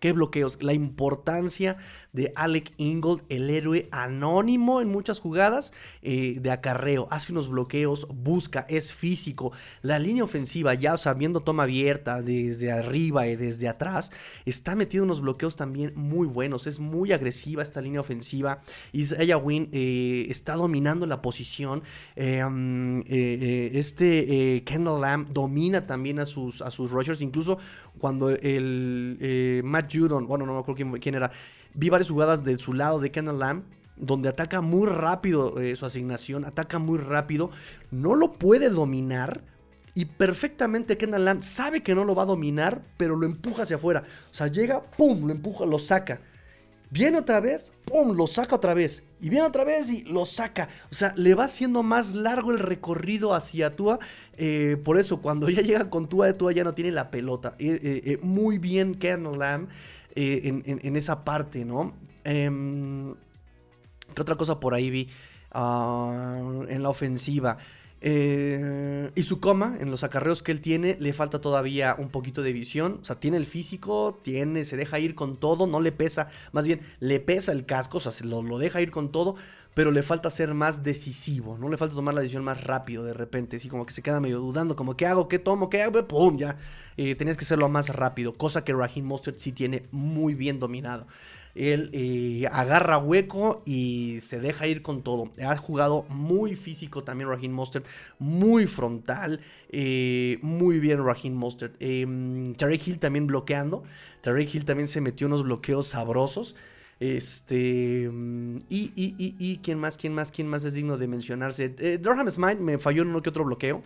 [0.01, 0.63] Qué bloqueos.
[0.63, 1.77] La importancia
[2.13, 7.07] de Alec Ingold, el héroe anónimo en muchas jugadas eh, de acarreo.
[7.11, 9.53] Hace unos bloqueos, busca, es físico.
[9.83, 14.11] La línea ofensiva, ya sabiendo toma abierta desde arriba y desde atrás,
[14.45, 16.67] está metido unos bloqueos también muy buenos.
[16.67, 18.61] Es muy agresiva esta línea ofensiva.
[18.93, 21.83] Isaiah Wynn eh, está dominando la posición.
[22.17, 27.21] Eh, um, este Kendall Lamb domina también a sus, a sus rushers.
[27.23, 27.59] Incluso
[27.99, 31.31] cuando el Matt Judon, bueno, no me acuerdo quién era
[31.75, 33.65] Vi varias jugadas de su lado de Kendall Lamb
[34.01, 37.51] donde ataca muy rápido eh, su asignación, ataca muy rápido,
[37.91, 39.45] no lo puede dominar.
[39.93, 43.77] Y perfectamente Kendall Lamb sabe que no lo va a dominar, pero lo empuja hacia
[43.77, 44.05] afuera.
[44.31, 46.21] O sea, llega, pum, lo empuja, lo saca.
[46.91, 49.03] Viene otra vez, pum, lo saca otra vez.
[49.21, 50.69] Y viene otra vez y lo saca.
[50.91, 53.99] O sea, le va haciendo más largo el recorrido hacia Tua.
[54.37, 57.55] Eh, por eso, cuando ya llega con Tua, Tua ya no tiene la pelota.
[57.59, 59.69] Eh, muy bien Kendall Lamb.
[60.23, 61.95] Eh, en, esa parte, ¿no?
[62.25, 63.15] Em,
[64.15, 65.09] ¿Qué otra cosa por ahí vi?
[65.51, 67.57] Ah, en la ofensiva.
[68.03, 72.43] Eh, y su coma, en los acarreos que él tiene, le falta todavía un poquito
[72.43, 72.99] de visión.
[73.01, 76.67] O sea, tiene el físico, tiene, se deja ir con todo, no le pesa, más
[76.67, 79.37] bien le pesa el casco, o sea, se lo, lo deja ir con todo,
[79.75, 83.15] pero le falta ser más decisivo, no le falta tomar la decisión más rápido de
[83.15, 86.07] repente, así como que se queda medio dudando, como qué hago, qué tomo, qué hago,
[86.07, 86.57] pum, ya.
[86.97, 91.07] Eh, tenías que hacerlo más rápido, cosa que Raheem Mostert sí tiene muy bien dominado.
[91.55, 95.33] Él eh, agarra hueco y se deja ir con todo.
[95.45, 97.87] Ha jugado muy físico también Raheem Mostert,
[98.19, 99.41] muy frontal,
[99.71, 101.75] eh, muy bien Raheem Mostert.
[101.81, 102.07] Eh,
[102.87, 103.83] Hill también bloqueando.
[104.21, 106.55] Tarek Hill también se metió unos bloqueos sabrosos.
[107.01, 108.11] Este.
[108.13, 109.97] Mm, y, y, y, y, ¿quién más?
[109.97, 110.31] ¿Quién más?
[110.31, 111.75] ¿Quién más es digno de mencionarse?
[111.79, 113.83] Eh, Durham Smite me falló en uno que otro bloqueo.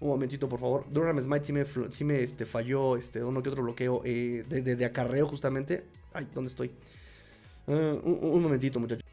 [0.00, 0.86] Un momentito, por favor.
[0.90, 4.84] Durham Smite sí me, sí me este, falló este, uno que otro bloqueo eh, de,
[4.84, 5.84] acarreo, justamente.
[6.12, 6.70] Ay, ¿dónde estoy?
[7.66, 9.04] Uh, un, momentito, muchachos.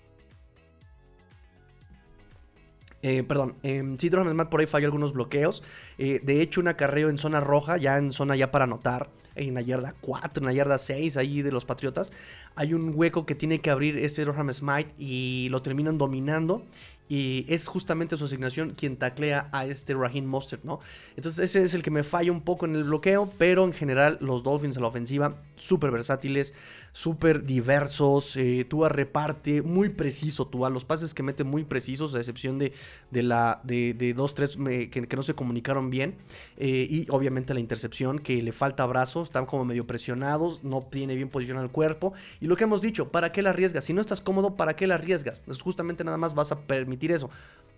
[3.01, 5.63] Eh, perdón, eh, sí, Durham Smite por ahí falló algunos bloqueos.
[5.97, 9.53] Eh, de hecho, un acarreo en zona roja, ya en zona ya para anotar en
[9.53, 12.11] la yarda 4, en la yarda 6, ahí de los Patriotas.
[12.55, 16.63] Hay un hueco que tiene que abrir este Durham Smite y lo terminan dominando.
[17.09, 20.81] Y es justamente su asignación quien taclea a este Raheem Mostert, ¿no?
[21.15, 24.17] Entonces ese es el que me falla un poco en el bloqueo, pero en general
[24.19, 26.53] los Dolphins a la ofensiva súper versátiles,
[26.97, 32.17] súper diversos, eh, Tua reparte muy preciso, Tua, los pases que mete muy precisos, a
[32.17, 32.73] excepción de,
[33.11, 36.15] de la, de, de dos, tres que, no se comunicaron bien,
[36.57, 41.13] eh, y obviamente la intercepción que le falta brazo, están como medio presionados, no tiene
[41.13, 43.83] bien posicionado el cuerpo, y lo que hemos dicho, ¿para qué la arriesgas?
[43.83, 45.43] Si no estás cómodo, ¿para qué la arriesgas?
[45.45, 47.29] Pues justamente nada más vas a permitir eso.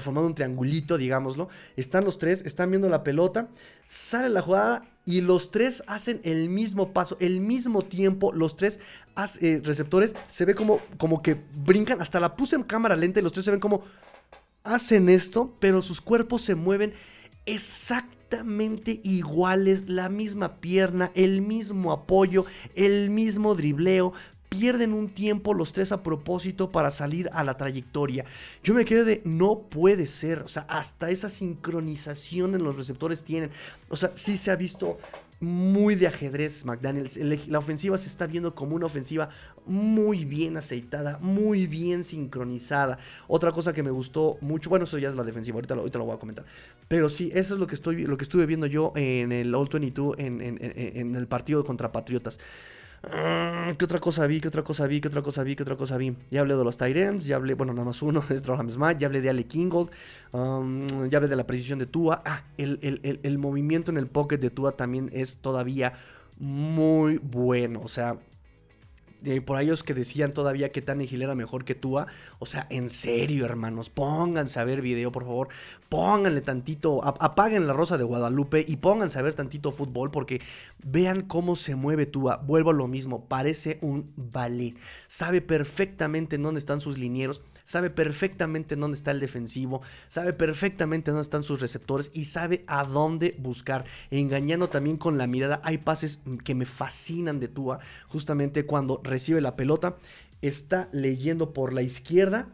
[0.00, 1.48] formando un triangulito, digámoslo.
[1.76, 3.48] Están los tres, están viendo la pelota,
[3.88, 8.78] sale la jugada y los tres hacen el mismo paso, el mismo tiempo, los tres
[9.64, 13.32] receptores se ve como, como que brincan, hasta la puse en cámara lenta y los
[13.32, 13.82] tres se ven como
[14.64, 16.92] hacen esto, pero sus cuerpos se mueven
[17.46, 22.44] exactamente iguales, la misma pierna, el mismo apoyo,
[22.74, 24.12] el mismo dribleo,
[24.48, 28.24] pierden un tiempo los tres a propósito para salir a la trayectoria.
[28.62, 33.24] Yo me quedé de, no puede ser, o sea, hasta esa sincronización en los receptores
[33.24, 33.50] tienen.
[33.88, 34.98] O sea, sí se ha visto
[35.40, 37.16] muy de ajedrez, McDaniels.
[37.48, 39.30] La ofensiva se está viendo como una ofensiva
[39.68, 42.98] muy bien aceitada, muy bien sincronizada.
[43.26, 46.04] Otra cosa que me gustó mucho, bueno, eso ya es la defensiva, ahorita lo, lo
[46.04, 46.44] voy a comentar.
[46.88, 49.68] Pero sí, eso es lo que, estoy, lo que estuve viendo yo en el All
[49.70, 52.38] 22, en, en el partido contra Patriotas.
[53.02, 54.40] Ah, ¿Qué otra cosa vi?
[54.40, 55.00] ¿Qué otra cosa vi?
[55.00, 55.54] ¿Qué otra cosa vi?
[55.54, 56.16] ¿Qué otra cosa vi?
[56.30, 59.06] Ya hablé de los Tyrants, ya hablé, bueno, nada más uno, es Droham Smith, ya
[59.06, 59.90] hablé de Ale Kingold,
[60.32, 62.22] um, ya hablé de la precisión de Tua.
[62.24, 65.94] Ah, el, el, el movimiento en el pocket de Tua también es todavía
[66.38, 67.80] muy bueno.
[67.84, 68.18] O sea,
[69.44, 72.06] por ellos que decían todavía que Tannehill era mejor que Tua.
[72.38, 75.48] O sea, en serio, hermanos, pónganse a ver video, por favor.
[75.88, 80.40] Pónganle tantito, apaguen la rosa de Guadalupe y pónganse a ver tantito fútbol porque
[80.84, 82.38] vean cómo se mueve Tua.
[82.38, 84.74] Vuelvo a lo mismo, parece un ballet.
[85.06, 91.10] Sabe perfectamente en dónde están sus linieros sabe perfectamente dónde está el defensivo, sabe perfectamente
[91.10, 95.60] dónde están sus receptores y sabe a dónde buscar, engañando también con la mirada.
[95.62, 99.96] Hay pases que me fascinan de Tua, justamente cuando recibe la pelota,
[100.42, 102.48] está leyendo por la izquierda.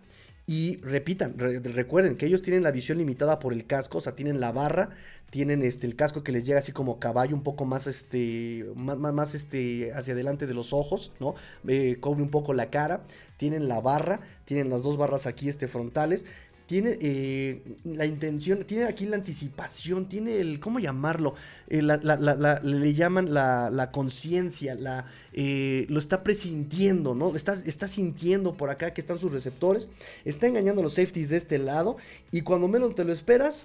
[0.46, 4.40] Y repitan, recuerden que ellos tienen la visión limitada por el casco, o sea, tienen
[4.40, 4.90] la barra,
[5.30, 8.98] tienen este, el casco que les llega así como caballo, un poco más, este, más,
[8.98, 11.34] más, este, hacia adelante de los ojos, ¿no?
[11.66, 13.04] Eh, cubre un poco la cara,
[13.38, 16.26] tienen la barra, tienen las dos barras aquí este, frontales,
[16.74, 21.36] tiene eh, la intención, tiene aquí la anticipación, tiene el, ¿cómo llamarlo?
[21.68, 27.36] Eh, le llaman la, conciencia, la, eh, lo está presintiendo, ¿no?
[27.36, 29.86] Está, está sintiendo por acá que están sus receptores,
[30.24, 31.96] está engañando a los safeties de este lado
[32.32, 33.64] y cuando menos te lo esperas,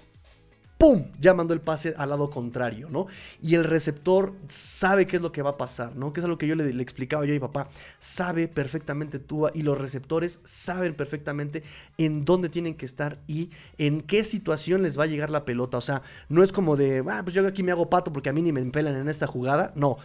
[0.80, 1.04] ¡pum!
[1.20, 3.06] Ya mandó el pase al lado contrario, ¿no?
[3.42, 6.14] Y el receptor sabe qué es lo que va a pasar, ¿no?
[6.14, 7.68] Que es lo que yo le, explicaba yo a mi papá.
[7.98, 11.64] Sabe perfectamente tú y los receptores saben perfectamente
[11.98, 15.76] en dónde tienen que estar y en qué situación les va a llegar la pelota.
[15.76, 18.32] O sea, no es como de, ah, pues yo aquí me hago pato porque a
[18.32, 19.72] mí ni me empelan en esta jugada.
[19.76, 19.98] No,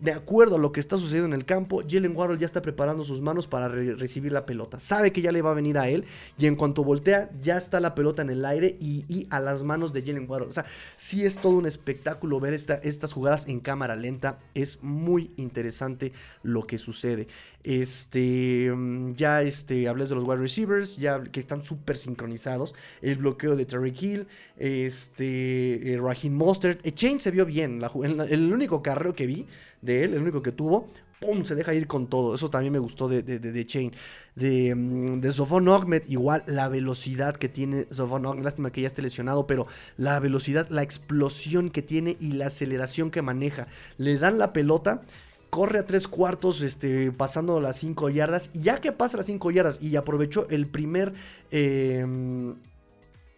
[0.00, 3.04] de acuerdo a lo que está sucediendo en el campo, Jalen Waddle ya está preparando
[3.04, 4.78] sus manos para recibir la pelota.
[4.78, 6.04] Sabe que ya le va a venir a él
[6.38, 9.92] y en cuanto voltea ya está la pelota en el aire y, a las manos
[9.92, 10.48] de Jalen Waddle.
[10.48, 10.64] O sea,
[10.96, 14.38] sí es todo un espectáculo ver estas jugadas en cámara lenta.
[14.54, 17.28] Es muy interesante lo que sucede.
[17.62, 22.74] Este, mm, ya este, hablé de los wide receivers, ya que están súper sincronizados.
[23.02, 26.86] El bloqueo de Terry Hill, este, eh, Raheem Mostert.
[26.94, 27.80] Chain se vio bien,
[28.28, 29.46] el único carreo que vi
[29.82, 30.88] de él, el único que tuvo,
[31.20, 31.44] ¡pum!
[31.44, 32.34] Se deja ir con todo.
[32.34, 33.92] Eso también me gustó de, de, de, Chain.
[34.34, 38.44] De, mm, de Sofon Ogmed, igual la velocidad que tiene Sofon Ogmed.
[38.44, 43.10] Lástima que ya esté lesionado, pero la velocidad, la explosión que tiene y la aceleración
[43.10, 43.68] que maneja.
[43.98, 45.02] Le dan la pelota
[45.50, 48.50] corre a tres cuartos, este, pasando las cinco yardas.
[48.54, 51.12] Y ya que pasa las cinco yardas y aprovechó el primer.
[51.50, 52.54] Em,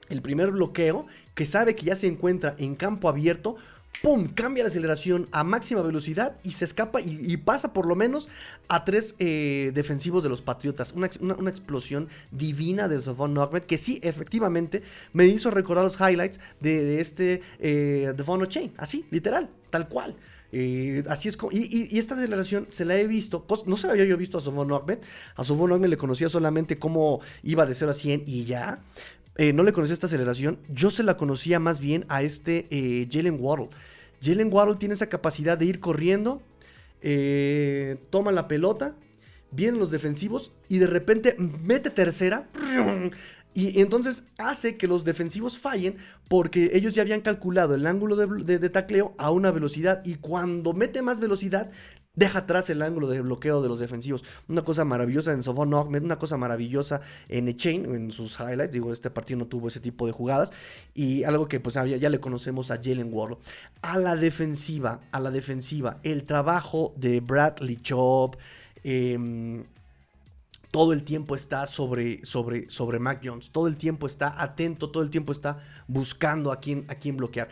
[0.09, 3.57] el primer bloqueo, que sabe que ya se encuentra en campo abierto,
[4.03, 4.29] ¡pum!
[4.29, 8.29] Cambia la aceleración a máxima velocidad y se escapa y, pasa por lo menos
[8.69, 10.93] a tres eh, defensivos de los Patriotas.
[10.93, 11.07] Una,
[11.49, 14.83] explosión divina de Sofon Ahmed que sí, efectivamente,
[15.13, 18.73] me hizo recordar los highlights de, este eh, Devon Chain.
[18.77, 20.15] Así, literal, tal cual.
[20.53, 21.51] Eh, así es como.
[21.53, 23.45] Y, esta declaración se la he visto.
[23.67, 24.99] No se la había yo visto a Sofon Ahmed.
[25.35, 28.81] A Sofon Ahmed le conocía solamente cómo iba de 0 a 100 y ya.
[29.37, 30.59] Eh, no le conocía esta aceleración.
[30.69, 33.71] Yo se la conocía más bien a este eh, Jalen Waddle.
[34.23, 36.41] Jalen Waddle tiene esa capacidad de ir corriendo,
[38.11, 38.95] toma la pelota,
[39.51, 42.49] vienen los defensivos y de repente mete tercera.
[43.55, 45.97] Y entonces hace que los defensivos fallen
[46.29, 51.03] porque ellos ya habían calculado el ángulo de, tacleo a una velocidad y cuando mete
[51.03, 51.71] más velocidad
[52.15, 54.25] deja atrás el ángulo de bloqueo de los defensivos.
[54.49, 58.73] Una cosa maravillosa en Sofon Ahmed, una cosa maravillosa en Echain, en sus highlights.
[58.73, 60.53] Digo, este partido no tuvo ese tipo de jugadas.
[60.95, 63.39] Y algo que pues ya le conocemos a Jalen Ward.
[63.83, 68.37] A la defensiva, a la defensiva, el trabajo de Bradley Chop.
[68.85, 69.65] Eh,
[70.73, 75.03] todo el tiempo está sobre, sobre, sobre Mac Jones, todo el tiempo está atento, todo
[75.03, 77.49] el tiempo está buscando a quién, a quién bloquear.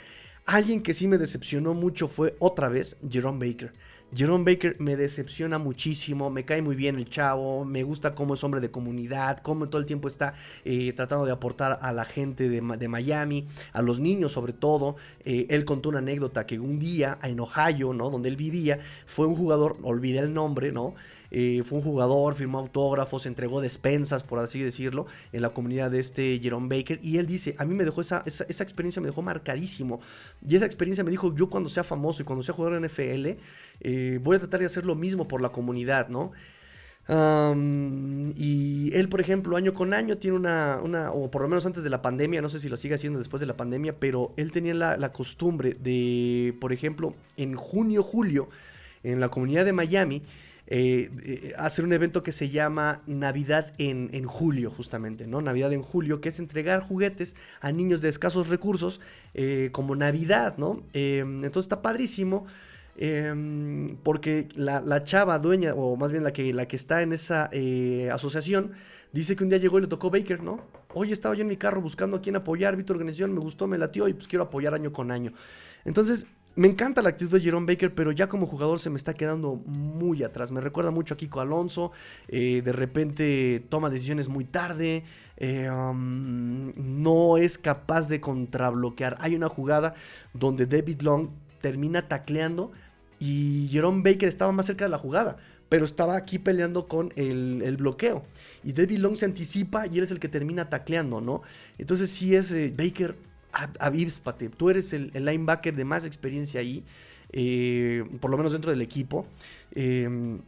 [0.46, 3.72] Alguien que sí me decepcionó mucho fue otra vez Jerome Baker.
[4.12, 8.42] Jerome Baker me decepciona muchísimo, me cae muy bien el chavo, me gusta cómo es
[8.42, 12.48] hombre de comunidad, cómo todo el tiempo está eh, tratando de aportar a la gente
[12.48, 14.96] de, Miami, a los niños sobre todo.
[15.24, 18.10] Eh, él contó una anécdota que un día en Ohio, ¿no?
[18.10, 20.94] Donde él vivía, fue un jugador, olvidé el nombre, ¿no?
[21.31, 26.01] Eh, fue un jugador, firmó autógrafos, entregó despensas, por así decirlo, en la comunidad de
[26.01, 26.99] este Jerome Baker.
[27.03, 30.01] Y él dice, a mí me dejó esa, esa, experiencia, me dejó marcadísimo.
[30.47, 33.39] Y esa experiencia me dijo, yo cuando sea famoso y cuando sea jugador en NFL,
[33.81, 36.33] eh, voy a tratar de hacer lo mismo por la comunidad, ¿no?
[38.37, 41.83] y él, por ejemplo, año con año tiene una, una, o por lo menos antes
[41.83, 44.53] de la pandemia, no sé si lo sigue haciendo después de la pandemia, pero él
[44.53, 48.49] tenía la costumbre de, por ejemplo, en junio, julio,
[49.03, 50.22] en la comunidad de Miami,
[50.72, 55.42] eh, eh, hacer un evento que se llama Navidad en, julio, justamente, ¿no?
[55.42, 59.00] Navidad en julio, que es entregar juguetes a niños de escasos recursos
[59.34, 60.84] eh, como Navidad, ¿no?
[60.92, 62.46] entonces está padrísimo.
[64.04, 67.50] porque la, chava dueña, o más bien la que, la que está en esa
[68.12, 68.70] asociación,
[69.12, 70.60] dice que un día llegó y le tocó Baker, ¿no?
[70.94, 73.66] Hoy estaba yo en mi carro buscando a quién apoyar, vi tu organización, me gustó,
[73.66, 75.32] me latió y pues quiero apoyar año con año.
[75.84, 76.26] Entonces,
[76.57, 79.55] me encanta la actitud de Jerome Baker, pero ya como jugador se me está quedando
[79.66, 80.51] muy atrás.
[80.51, 81.92] Me recuerda mucho a Kiko Alonso.
[82.28, 85.05] Eh, de repente toma decisiones muy tarde.
[85.36, 89.16] Eh, um, no es capaz de contrabloquear.
[89.20, 89.94] Hay una jugada
[90.34, 91.30] donde David Long
[91.61, 92.72] termina tacleando
[93.20, 95.36] y Jerome Baker estaba más cerca de la jugada,
[95.68, 98.22] pero estaba aquí peleando con el, bloqueo.
[98.64, 101.42] Y David Long se anticipa y él es el que termina tacleando, ¿no?
[101.78, 103.14] Entonces sí es eh, Baker
[103.53, 104.48] avíspate.
[104.48, 106.84] Tú eres el, linebacker de más experiencia ahí,
[107.32, 109.26] eh, por lo menos dentro del equipo.
[109.74, 110.40] Em,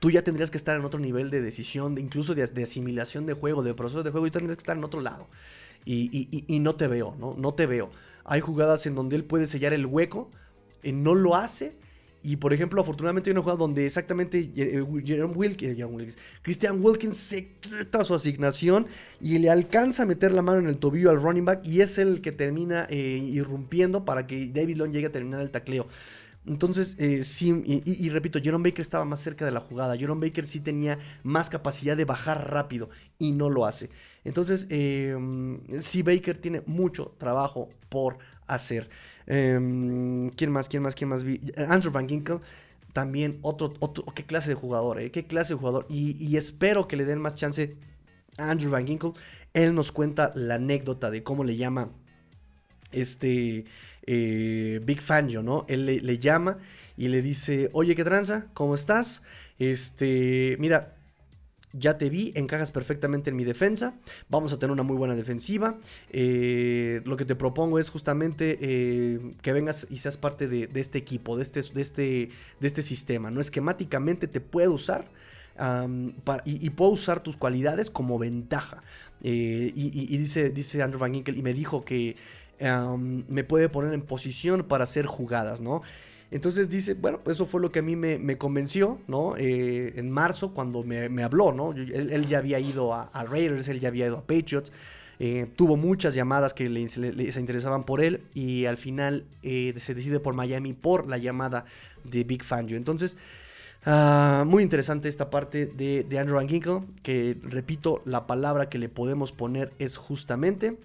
[0.00, 3.62] tú ya tendrías que estar en otro nivel de decisión, incluso de, asimilación de juego,
[3.62, 5.28] de proceso de juego, y tendrías que estar en otro lado.
[5.84, 7.34] Y, no te veo, ¿no?
[7.38, 7.90] No te veo.
[8.24, 10.30] Hay jugadas en donde él puede sellar el hueco,
[10.82, 11.76] y no lo hace
[12.28, 18.04] y por ejemplo, afortunadamente hay una jugada donde exactamente eh, Wilkins, Christian Wilkins se quita
[18.04, 18.86] su asignación
[19.18, 21.96] y le alcanza a meter la mano en el tobillo al running back y es
[21.96, 25.88] el que termina eh, irrumpiendo para que David Long llegue a terminar el tacleo.
[26.44, 29.96] Entonces, eh, sí, y, repito, Jerome Baker estaba más cerca de la jugada.
[29.96, 33.88] Jerome Baker sí tenía más capacidad de bajar rápido y no lo hace.
[34.24, 38.90] Entonces, sí, Baker tiene mucho trabajo por hacer.
[39.28, 40.68] Em, ¿Quién más?
[40.68, 40.94] ¿Quién más?
[40.94, 41.40] ¿Quién más vi?
[41.68, 42.40] Andrew Van Ginkle.
[42.94, 45.10] También otro, otro, qué clase de jugador, ¿eh?
[45.10, 45.86] Qué clase de jugador.
[45.90, 47.76] Y, espero que le den más chance
[48.38, 49.12] a Andrew Van Ginkle.
[49.52, 51.90] Él nos cuenta la anécdota de cómo le llama
[52.90, 53.66] este
[54.06, 55.66] eh, Big Fangio, ¿no?
[55.68, 56.56] Él le, le, llama
[56.96, 58.46] y le dice, oye, ¿qué tranza?
[58.54, 59.22] ¿Cómo estás?
[59.58, 60.96] Este, mira,
[61.78, 63.94] ya te vi, encajas perfectamente en mi defensa,
[64.28, 65.78] vamos a tener una muy buena defensiva.
[66.10, 70.98] Eh, lo que te propongo es justamente eh, que vengas y seas parte de, este
[70.98, 73.30] equipo, de este, de, este, de este sistema.
[73.30, 73.40] ¿no?
[73.40, 75.06] Esquemáticamente te puedo usar
[76.44, 78.82] y, puedo usar tus cualidades como ventaja.
[79.22, 82.16] Eh, y, dice, dice Andrew Van Ginkel y me dijo que
[82.60, 85.82] me puede poner en posición para hacer jugadas, ¿no?
[86.30, 89.34] Entonces dice, bueno, eso fue lo que a mí me, convenció, ¿no?
[89.38, 91.72] Eh, en marzo, cuando me, habló, ¿no?
[91.72, 94.70] él, ya había ido a, Raiders, él ya había ido a Patriots.
[95.20, 99.94] Eh, tuvo muchas llamadas que le, se interesaban por él y al final eh, se
[99.94, 101.64] decide por Miami por la llamada
[102.04, 102.76] de Big Fangio.
[102.76, 103.16] Entonces,
[103.86, 108.78] ah, muy interesante esta parte de, de Andrew Van Ginkle, que repito, la palabra que
[108.78, 110.78] le podemos poner es justamente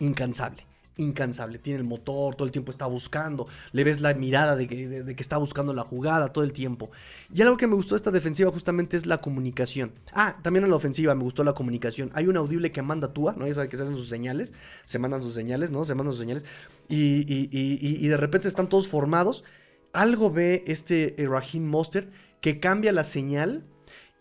[0.00, 0.66] incansable
[0.96, 1.58] incansable.
[1.58, 3.46] Tiene el motor, todo el tiempo está buscando.
[3.72, 6.90] Le ves la mirada de que, está buscando la jugada todo el tiempo.
[7.32, 9.92] Y algo que me gustó de esta defensiva justamente es la comunicación.
[10.12, 12.10] Ah, también en la ofensiva me gustó la comunicación.
[12.14, 13.46] Hay un audible que manda Tua, ¿no?
[13.46, 14.52] Ya sabe que se hacen sus señales.
[14.84, 15.84] Se mandan sus señales, ¿no?
[15.84, 16.44] Se mandan sus señales.
[16.88, 19.44] Y, de repente están todos formados.
[19.92, 23.64] Algo ve este eh, Raheem Monster que cambia la señal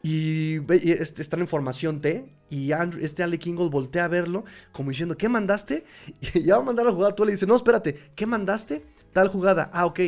[0.03, 0.57] y,
[0.89, 2.25] este, están en formación T.
[2.49, 5.85] Y este Ale Kingold voltea a verlo, como diciendo, ¿qué mandaste?
[6.33, 7.15] Y ya va a mandar la jugada.
[7.15, 8.83] Tú le dices, no, espérate, ¿qué mandaste?
[9.13, 9.69] Tal jugada.
[9.73, 9.99] Ah, ok.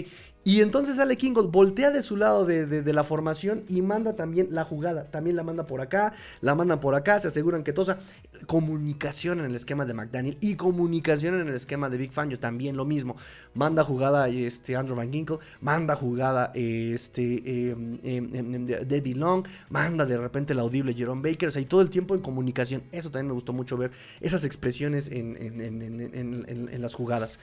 [0.45, 4.65] Y entonces Ale Kingold voltea de su lado de, la formación y manda también la
[4.65, 5.05] jugada.
[5.09, 7.97] También la manda por acá, la mandan por acá, se aseguran que tosa.
[8.45, 12.75] Comunicación en el esquema de McDaniel y comunicación en el esquema de Big Fangio, también
[12.75, 13.15] lo mismo.
[13.53, 20.05] Manda jugada este, Andrew Van Ginkle, manda jugada este, em, em, em, Debbie Long, manda
[20.05, 21.47] de repente la audible Jerome Baker.
[21.47, 22.83] O sea, y todo el tiempo en comunicación.
[22.91, 27.39] Eso también me gustó mucho ver esas expresiones en, en las jugadas.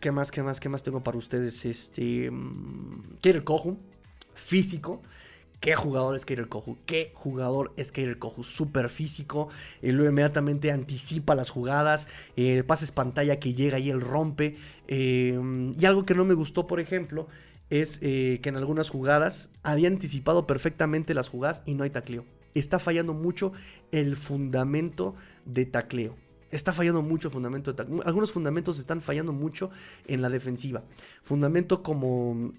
[0.00, 1.64] ¿Qué más, qué más, qué más tengo para ustedes?
[1.64, 2.30] Este.
[3.22, 3.78] Kader Kohu,
[4.34, 5.02] físico.
[5.60, 6.78] ¿Qué jugador es Kader Kohu?
[6.86, 8.44] ¿Qué jugador es Kader Kohu?
[8.44, 9.50] Súper físico.
[9.82, 12.08] Él luego inmediatamente anticipa las jugadas.
[12.36, 14.56] Eh, pases pantalla que llega y él rompe.
[14.88, 17.28] Em, y algo que no me gustó, por ejemplo,
[17.68, 22.24] es eh, que en algunas jugadas había anticipado perfectamente las jugadas y no hay tacleo.
[22.54, 23.52] Está fallando mucho
[23.92, 26.16] el fundamento de tacleo
[26.50, 27.74] está fallando mucho fundamento.
[28.04, 29.70] Algunos fundamentos están fallando mucho
[30.06, 30.84] en la defensiva.
[31.22, 32.52] Fundamento como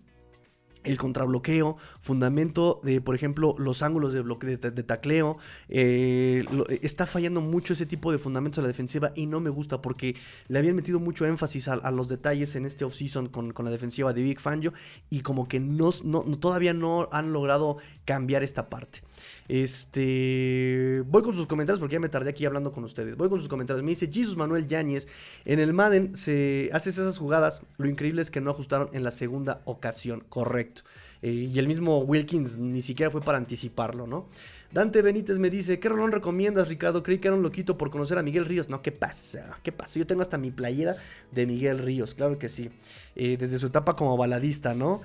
[0.83, 5.37] el contrabloqueo, fundamento de, por ejemplo, los ángulos de, bloque, de, tacleo.
[5.69, 6.43] Eh,
[6.81, 10.15] está fallando mucho ese tipo de fundamentos en la defensiva y no me gusta porque
[10.47, 14.13] le habían metido mucho énfasis a, los detalles en este offseason con, con la defensiva
[14.13, 14.73] de Big Fangio
[15.09, 15.91] y como que no,
[16.39, 19.01] todavía no han logrado cambiar esta parte.
[19.47, 21.03] Este.
[21.07, 23.15] Voy con sus comentarios porque ya me tardé aquí hablando con ustedes.
[23.17, 23.84] Voy con sus comentarios.
[23.84, 25.07] Me dice Jesus Manuel Yáñez.
[25.45, 27.61] En el Madden se haces esas jugadas.
[27.78, 30.24] Lo increíble es que no ajustaron en la segunda ocasión.
[30.30, 30.84] Correcto.
[31.22, 34.28] Eh, y el mismo Wilkins ni siquiera fue para anticiparlo, ¿no?
[34.72, 37.03] Dante Benítez me dice, ¿qué rolón recomiendas, Ricardo?
[37.03, 38.69] Creí que era un loquito por conocer a Miguel Ríos.
[38.69, 39.57] No, ¿qué pasa?
[39.63, 39.99] ¿Qué pasa?
[39.99, 40.95] Yo tengo hasta mi playera
[41.32, 42.69] de Miguel Ríos, claro que sí.
[43.15, 45.01] Eh, desde su etapa como baladista, ¿no?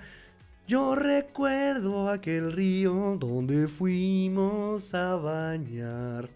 [0.67, 6.29] Yo recuerdo aquel río donde fuimos a bañar.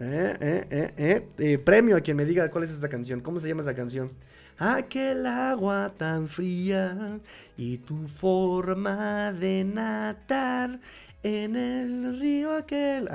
[0.00, 3.20] Eh, eh, eh, eh, premio a quien me diga cuál es esa canción.
[3.20, 4.10] ¿Cómo se llama esa canción?
[4.56, 7.20] Aquel agua tan fría
[7.58, 10.80] y tu forma de nadar
[11.22, 13.06] en el río aquel.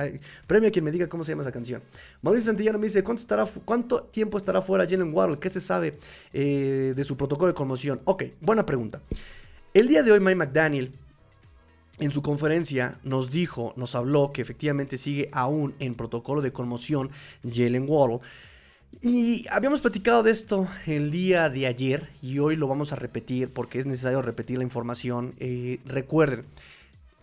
[0.45, 1.81] premio a quien me diga cómo se llama esa canción.
[2.21, 5.39] Mauricio Santillano me dice: ¿Cuánto, estará, cuánto tiempo estará fuera Jalen Waddle?
[5.39, 5.97] ¿Qué se sabe
[6.31, 8.01] de su protocolo de conmoción?
[8.05, 9.01] Ok, buena pregunta.
[9.71, 10.91] El día de hoy Mike McDaniel
[11.99, 17.11] en su conferencia nos dijo, nos habló que efectivamente sigue aún en protocolo de conmoción
[17.43, 18.19] Jalen Waddle.
[19.03, 23.53] Y habíamos platicado de esto el día de ayer y hoy lo vamos a repetir
[23.53, 25.35] porque es necesario repetir la información.
[25.37, 26.45] Eh, recuerden,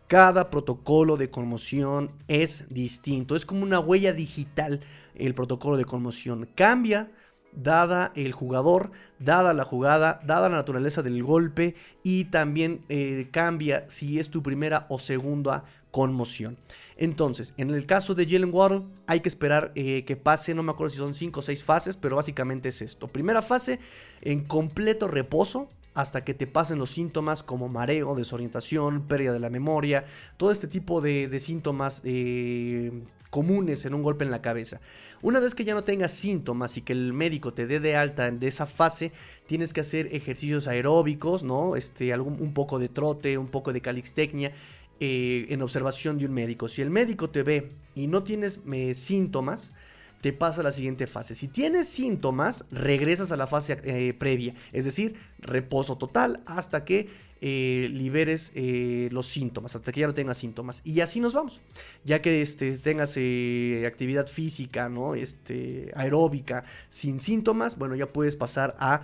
[0.06, 4.82] cada protocolo de conmoción es distinto, es como una huella digital
[5.16, 6.48] el protocolo de conmoción.
[6.54, 7.10] Cambia
[7.56, 13.84] dada el jugador, dada la jugada, dada la naturaleza del golpe y también eh, cambia
[13.88, 16.56] si es tu primera o segunda conmoción.
[16.96, 20.72] Entonces, en el caso de Jalen Waddle, hay que esperar eh, que pase, no me
[20.72, 23.08] acuerdo si son 5 o 6 fases, pero básicamente es esto.
[23.08, 23.80] Primera fase,
[24.22, 29.48] en completo reposo, hasta que te pasen los síntomas como mareo, desorientación, pérdida de la
[29.48, 30.04] memoria,
[30.36, 32.92] todo este tipo de, síntomas eh,
[33.36, 34.80] comunes en un golpe en la cabeza.
[35.20, 38.30] Una vez que ya no tengas síntomas y que el médico te dé de alta
[38.30, 39.12] de esa fase,
[39.46, 41.76] tienes que hacer ejercicios aeróbicos, ¿no?
[41.76, 44.52] Este, algún, un poco de trote, un poco de calixtecnia.
[44.98, 46.68] Eh, en observación de un médico.
[46.68, 49.74] Si el médico te ve y no tienes eh, síntomas,
[50.22, 51.34] te pasa a la siguiente fase.
[51.34, 57.10] Si tienes síntomas, regresas a la fase eh, previa, es decir, reposo total hasta que
[57.40, 60.80] eh, liberes eh, los síntomas, hasta que ya no tengas síntomas.
[60.84, 61.60] Y así nos vamos.
[62.04, 65.14] Ya que este, tengas eh, actividad física, ¿no?
[65.14, 69.02] Este, aeróbica, sin síntomas, bueno, ya puedes pasar a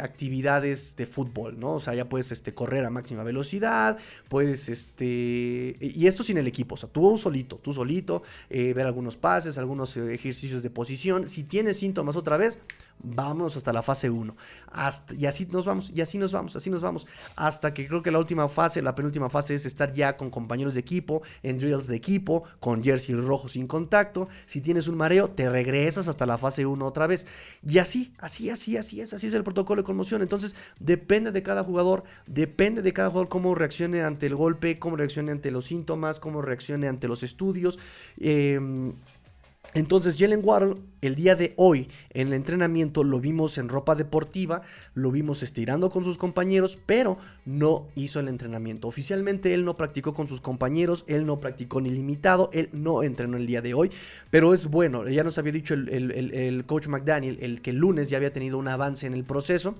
[0.00, 1.74] actividades de fútbol, ¿no?
[1.74, 3.98] O sea, ya puedes este, correr a máxima velocidad,
[4.28, 9.16] puedes, este, y esto sin el equipo, o sea, tú solito, tú solito, ver algunos
[9.16, 11.26] pases, algunos ejercicios de posición.
[11.26, 12.60] Si tienes síntomas otra vez,
[13.04, 14.36] Vámonos hasta la fase 1.
[15.18, 17.06] y así nos vamos, y así nos vamos, así nos vamos.
[17.36, 20.74] Hasta que creo que la última fase, la penúltima fase es estar ya con compañeros
[20.74, 24.28] de equipo, en drills de equipo, con jersey rojo sin contacto.
[24.46, 27.26] Si tienes un mareo, te regresas hasta la fase 1 otra vez.
[27.66, 30.22] Y así, así, así, así es, así es el protocolo de conmoción.
[30.22, 34.96] Entonces, depende de cada jugador, depende de cada jugador cómo reaccione ante el golpe, cómo
[34.96, 37.78] reaccione ante los síntomas, cómo reaccione ante los estudios.
[38.18, 38.60] Eh,
[39.74, 44.62] entonces, Jalen Waddle, el día de hoy, en el entrenamiento, lo vimos en ropa deportiva,
[44.94, 48.86] lo vimos estirando con sus compañeros, pero no hizo el entrenamiento.
[48.86, 53.36] Oficialmente, él no practicó con sus compañeros, él no practicó ni limitado, él no entrenó
[53.36, 53.90] el día de hoy,
[54.30, 55.08] pero es bueno.
[55.08, 58.68] Ya nos había dicho el, coach McDaniel, el que el lunes ya había tenido un
[58.68, 59.74] avance en el proceso,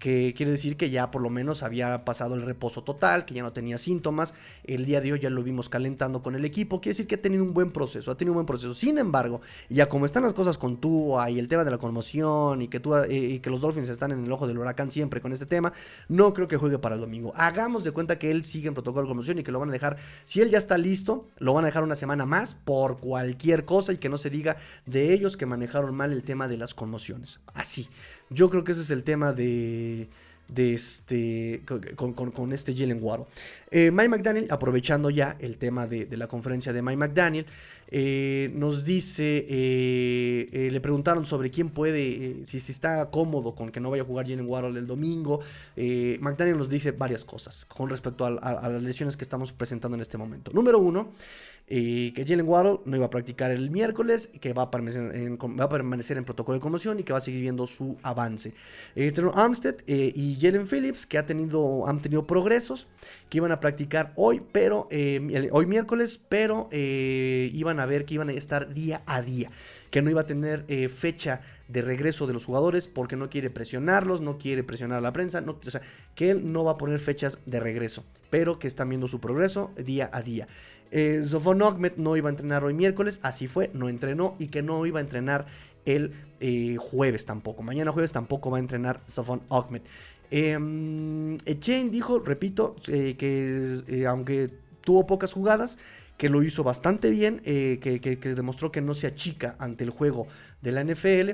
[0.00, 3.42] que quiere decir que ya por lo menos había pasado el reposo total, que ya
[3.42, 4.34] no tenía síntomas.
[4.64, 7.22] El día de hoy ya lo vimos calentando con el equipo, quiere decir que ha
[7.22, 8.74] tenido un buen proceso, ha tenido un buen proceso.
[8.74, 12.62] Sin embargo, ya como están las cosas con Tua y el tema de la conmoción
[12.62, 15.30] y que, Tua, y que los Dolphins están en el ojo del huracán siempre con
[15.30, 15.74] este tema,
[16.08, 17.34] no creo que juegue para el domingo.
[17.36, 19.72] Hagamos de cuenta que él sigue en protocolo de conmoción y que lo van a
[19.72, 23.66] dejar, si él ya está listo, lo van a dejar una semana más por cualquier
[23.66, 26.72] cosa y que no se diga de ellos que manejaron mal el tema de las
[26.72, 27.40] conmociones.
[27.52, 27.90] Así.
[28.30, 30.08] Yo creo que ese es el tema de
[30.48, 31.62] de este,
[31.96, 33.26] con, este Jalen Waddle.
[33.70, 37.46] Eh, Mike McDaniel, aprovechando ya el tema de, la conferencia de Mike McDaniel,
[37.88, 43.80] eh, nos dice, eh, le preguntaron sobre quién puede, si, si, está cómodo con que
[43.80, 45.40] no vaya a jugar Jalen Waddle el domingo.
[46.20, 50.18] McDaniel nos dice varias cosas con respecto a, las lesiones que estamos presentando en este
[50.18, 50.50] momento.
[50.52, 51.12] Número uno,
[51.66, 56.54] que Jalen Waddle no iba a practicar el miércoles, que va a permanecer en, protocolo
[56.54, 58.52] de conmoción y que va a seguir viendo su avance.
[58.96, 62.86] Eh, Armstead eh, y Jalen Phillips, que ha tenido, han tenido progresos,
[63.28, 68.28] que iban a practicar hoy, pero eh, hoy miércoles, pero eh, a ver que iban
[68.28, 69.50] a estar día a día
[69.90, 74.20] que no iba a tener fecha de regreso de los jugadores porque no quiere presionarlos,
[74.20, 75.82] no quiere presionar a la prensa, no, o sea,
[76.16, 79.70] que él no va a poner fechas de regreso, pero que están viendo su progreso
[79.76, 80.48] día a día.
[80.90, 81.58] Eh, Zofon
[81.96, 85.02] no iba a entrenar hoy miércoles, así fue, no entrenó y que no iba a
[85.02, 85.46] entrenar
[85.84, 87.62] el eh, jueves tampoco.
[87.62, 89.82] Mañana jueves tampoco va a entrenar Zofon Ahmed.
[90.30, 90.58] Eh,
[91.90, 95.78] dijo, repito, eh, que eh, aunque tuvo pocas jugadas,
[96.16, 100.26] que lo hizo bastante bien, que, demostró que no se achica ante el juego
[100.62, 101.30] de la NFL.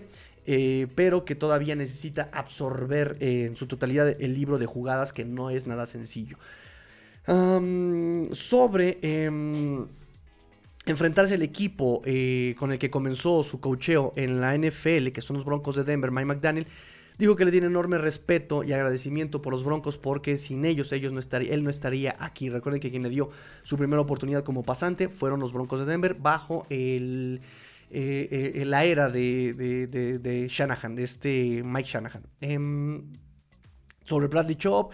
[0.94, 5.66] pero que todavía necesita absorber en su totalidad el libro de jugadas que no es
[5.66, 6.38] nada sencillo
[8.32, 9.86] sobre em,
[10.86, 15.36] enfrentarse al equipo eh, con el que comenzó su cocheo en la NFL, que son
[15.36, 16.66] los Broncos de Denver, Mike McDaniel,
[17.20, 21.12] dijo que le tiene enorme respeto y agradecimiento por los Broncos porque sin ellos, ellos
[21.12, 22.50] no estaría, él no estaría aquí.
[22.50, 23.30] Recuerden que quien le dio
[23.62, 27.40] su primera oportunidad como pasante fueron los Broncos de Denver bajo el,
[27.90, 32.22] eh, eh, la era de, de, Shanahan, de este Mike Shanahan.
[32.40, 33.02] Em,
[34.04, 34.92] sobre Bradley Chop.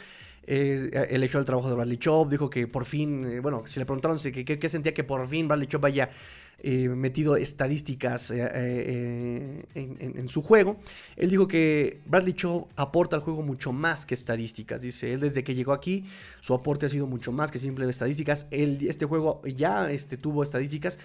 [0.49, 4.17] Eh, eligió el trabajo de Bradley Chop, dijo que por fin, bueno, si le preguntaron
[4.19, 6.11] qué sentía que por fin Bradley Chop haya
[6.59, 10.79] eh, metido estadísticas en, su juego,
[11.17, 14.83] él dijo que Bradley Chop aporta al juego mucho más que estadísticas.
[14.83, 16.05] Dice, él desde que llegó aquí,
[16.41, 18.49] su aporte ha sido mucho más que simplemente estadísticas.
[18.51, 20.99] este juego ya este, tuvo estadísticas,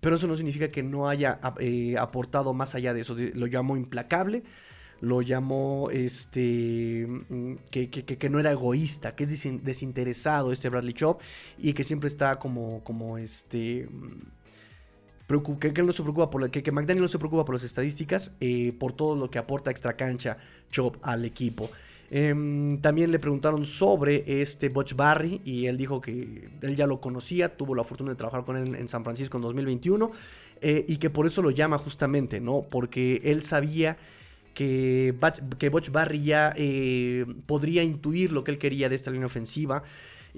[0.00, 1.40] pero eso no significa que no haya
[1.98, 3.16] aportado más allá de eso.
[3.34, 4.42] Lo llamó implacable
[5.00, 11.20] lo llamó este mm, que, no era egoísta, que es desinteresado este Bradley Chop
[11.58, 13.88] y que siempre está como, como este
[15.26, 18.32] que, él no se preocupa por que, que McDaniel no se preocupa por las estadísticas,
[18.40, 20.38] eh, por todo lo que aporta extra cancha
[20.70, 21.70] Chop al equipo.
[22.10, 27.00] Em, también le preguntaron sobre este Butch Barry y él dijo que él ya lo
[27.00, 30.12] conocía, tuvo la fortuna de trabajar con él en San Francisco en 2021
[30.60, 32.62] eh, y que por eso lo llama justamente, ¿no?
[32.70, 33.96] Porque él sabía
[34.54, 35.14] que,
[35.58, 39.82] que Butch Barry ya eh, podría intuir lo que él quería de esta línea ofensiva.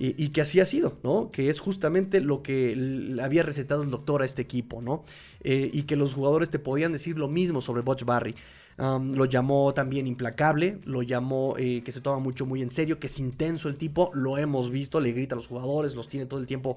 [0.01, 1.33] Y, que así ha sido, ¿no?
[1.33, 5.03] Que es justamente lo que había recetado el doctor a este equipo, ¿no?
[5.43, 8.37] Eh, y que los jugadores te podían decir lo mismo sobre Butch Barry.
[8.79, 13.09] lo llamó también implacable, lo llamó eh, que se toma mucho muy en serio, que
[13.09, 16.39] es intenso el tipo, lo hemos visto, le grita a los jugadores, los tiene todo
[16.39, 16.77] el tiempo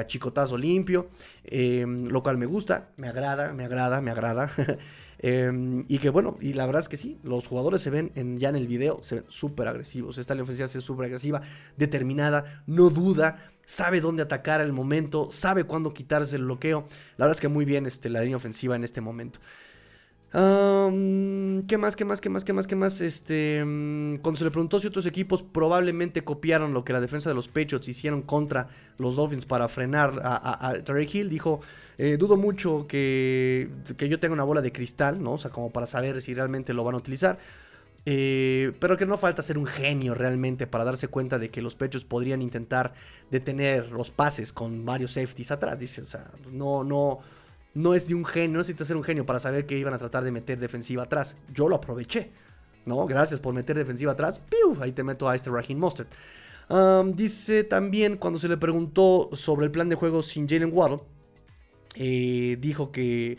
[0.00, 1.08] a chicotazo limpio,
[1.52, 4.50] lo cual me gusta, me agrada, me agrada, me agrada.
[5.26, 8.38] Em, y que bueno, y la verdad es que sí, los jugadores se ven en,
[8.38, 10.18] ya en el video, se ven súper agresivos.
[10.18, 11.40] Esta línea ofensiva es súper agresiva,
[11.78, 16.84] determinada, no duda, sabe dónde atacar al momento, sabe cuándo quitarse el bloqueo.
[17.16, 19.40] La verdad es que muy bien este, la línea ofensiva en este momento.
[20.34, 23.00] ¿Qué más, qué más, qué más, qué más, qué más?
[23.00, 27.28] Este, mm, cuando se le preguntó si otros equipos probablemente copiaron lo que la defensa
[27.28, 31.60] de los Patriots hicieron contra los Dolphins para frenar a, a, Hill, dijo,
[31.98, 35.34] eh, dudo mucho que, que, yo tenga una bola de cristal, ¿no?
[35.34, 37.38] O sea, como para saber si realmente lo van a utilizar.
[38.06, 41.76] Eh, pero que no falta ser un genio realmente para darse cuenta de que los
[41.76, 42.92] Patriots podrían intentar
[43.30, 45.78] detener los pases con varios safeties atrás.
[45.78, 47.20] Dice, o sea, no, no
[47.74, 50.24] no es de un genio, necesitas ser un genio para saber que iban a tratar
[50.24, 51.36] de meter defensiva atrás.
[51.52, 52.30] Yo lo aproveché.
[52.86, 53.06] ¿no?
[53.06, 54.40] Gracias por meter defensiva atrás.
[54.80, 56.06] Ahí te meto a este Raheem Mustard.
[57.14, 61.00] dice también cuando se le preguntó sobre el plan de juego sin Jalen Waddle,
[61.96, 63.38] eh, dijo que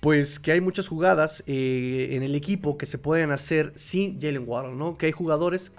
[0.00, 4.44] pues que hay muchas jugadas eh, en el equipo que se pueden hacer sin Jalen
[4.46, 4.98] Waddle, ¿no?
[4.98, 5.72] Que hay jugadores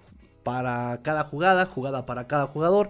[0.44, 2.90] para cada jugada, jugada para cada jugador.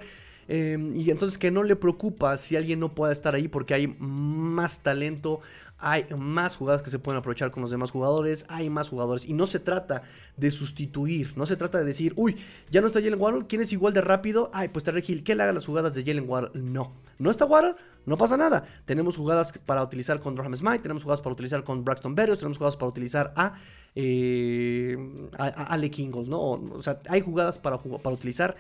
[0.56, 3.88] Em, y entonces que no le preocupa si alguien no pueda estar ahí porque hay
[3.88, 5.40] más talento,
[5.80, 9.26] hay más jugadas que se pueden aprovechar con los demás jugadores, hay más jugadores.
[9.26, 10.04] Y no se trata
[10.38, 12.38] de sustituir, no se trata de decir, uy,
[12.70, 14.52] ya no está Jalen Waddle, ¿quién es igual de rápido?
[14.54, 16.62] Ay, pues Terry Hill, que le haga las jugadas de Jalen Waddle.
[16.62, 17.74] No, no está Waddle,
[18.06, 18.64] no pasa nada.
[18.86, 22.60] Tenemos jugadas para utilizar con Graham Smite, tenemos jugadas para utilizar con Braxton Berrios, tenemos
[22.60, 23.56] jugadas para utilizar a,
[23.96, 24.96] eh,
[25.36, 26.42] a, Ale Kingle, ¿no?
[26.42, 28.56] O sea, hay jugadas para, para utilizar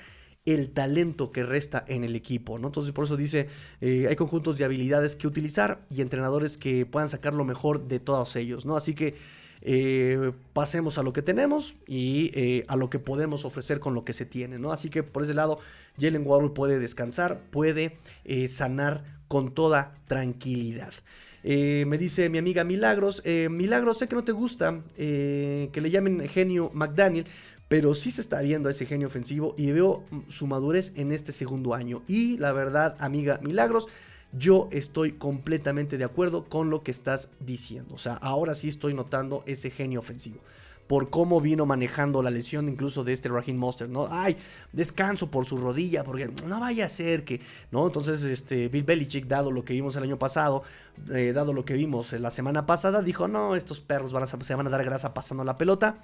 [0.45, 2.68] el talento que resta en el equipo, ¿no?
[2.68, 3.48] Entonces por eso dice,
[3.80, 7.99] eh, hay conjuntos de habilidades que utilizar y entrenadores que puedan sacar lo mejor de
[7.99, 8.76] todos ellos, ¿no?
[8.76, 9.15] Así que
[9.61, 14.03] eh, pasemos a lo que tenemos y eh, a lo que podemos ofrecer con lo
[14.03, 14.74] que se tiene, ¿no?
[14.74, 15.60] Así que por ese lado,
[15.98, 17.98] Jalen Waddle puede descansar, puede
[18.48, 20.91] sanar con toda tranquilidad.
[21.44, 26.72] me dice mi amiga Milagros, Milagros, sé que no te gusta que le llamen genio
[26.74, 27.26] McDaniel,
[27.73, 31.73] pero sí se está viendo ese genio ofensivo y veo su madurez en este segundo
[31.73, 32.03] año.
[32.07, 33.87] Y la verdad, amiga Milagros,
[34.31, 37.95] yo estoy completamente de acuerdo con lo que estás diciendo.
[37.95, 40.39] O sea, ahora sí estoy notando ese genio ofensivo.
[40.85, 44.07] Por cómo vino manejando la lesión incluso de este Raheem Monster, ¿no?
[44.11, 44.37] Ay,
[44.71, 47.41] descanso por su rodilla, porque no vaya a ser que,
[47.71, 47.87] ¿no?
[47.87, 50.61] Entonces, este, Bill Belichick, dado lo que vimos el año pasado,
[51.11, 54.55] eh, dado lo que vimos la semana pasada, dijo, no, estos perros van a, se
[54.55, 55.97] van a dar grasa pasando la pelota.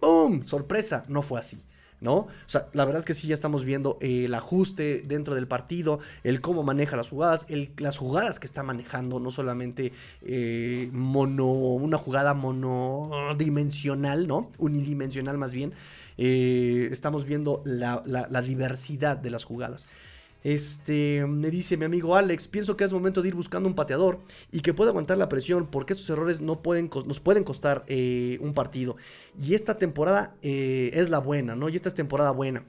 [0.00, 0.44] ¡Bum!
[0.44, 1.60] Sorpresa, no fue así.
[2.00, 2.14] ¿no?
[2.14, 6.00] O sea, la verdad es que sí ya estamos viendo el ajuste dentro del partido,
[6.24, 11.46] el cómo maneja las jugadas, el, las jugadas que está manejando, no solamente eh, mono,
[11.46, 14.50] una jugada monodimensional, ¿no?
[14.58, 15.74] Unidimensional más bien.
[16.16, 19.86] Eh, estamos viendo la diversidad de las jugadas.
[20.42, 24.20] Este, me dice mi amigo Alex, pienso que es momento de ir buscando un pateador
[24.50, 28.38] y que pueda aguantar la presión porque estos errores no pueden, nos pueden costar eh,
[28.40, 28.96] un partido.
[29.38, 31.68] Y esta temporada eh, es la buena, ¿no?
[31.68, 32.64] Y esta es temporada buena.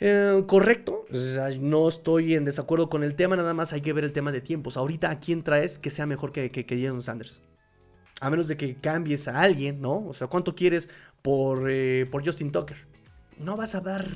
[0.00, 1.06] Eh, correcto,
[1.60, 4.40] no estoy en desacuerdo con el tema, nada más hay que ver el tema de
[4.40, 4.76] tiempos.
[4.76, 7.40] Ahorita, ¿a quién traes que sea mejor que, que, que Sanders?
[8.20, 10.06] A menos de que cambies a alguien, ¿no?
[10.06, 10.90] O sea, ¿cuánto quieres
[11.22, 11.70] por,
[12.10, 12.76] por Justin Tucker?
[13.38, 14.06] No vas a dar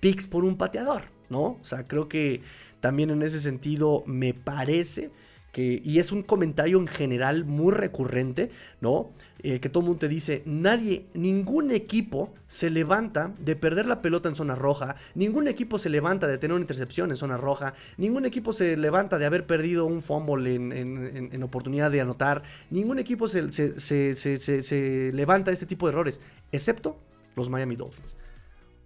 [0.00, 1.04] picks por un pateador.
[1.32, 1.58] ¿No?
[1.60, 2.42] O sea, creo que
[2.80, 5.10] también en ese sentido me parece
[5.50, 8.50] que, y es un comentario en general muy recurrente,
[8.80, 9.10] ¿no?
[9.42, 14.00] Eh, que todo el mundo te dice, nadie, ningún equipo se levanta de perder la
[14.00, 17.74] pelota en zona roja, ningún equipo se levanta de tener una intercepción en zona roja,
[17.98, 23.28] ningún equipo se levanta de haber perdido un fumble en, oportunidad de anotar, ningún equipo
[23.28, 26.20] se, se levanta de este tipo de errores,
[26.52, 26.96] excepto
[27.36, 28.16] los Miami Dolphins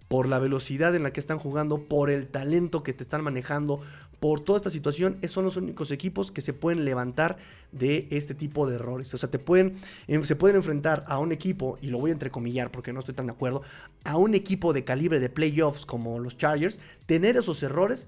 [0.07, 3.81] por la velocidad en la que están jugando, por el talento que te están manejando,
[4.19, 7.37] por toda esta situación, esos son los únicos equipos que se pueden levantar
[7.71, 9.13] de este tipo de errores.
[9.13, 9.73] O sea, te pueden,
[10.07, 13.13] em, se pueden enfrentar a un equipo, y lo voy a entrecomillar porque no estoy
[13.13, 13.61] tan de acuerdo,
[14.03, 18.07] a un equipo de calibre de playoffs como los Chargers, tener esos errores,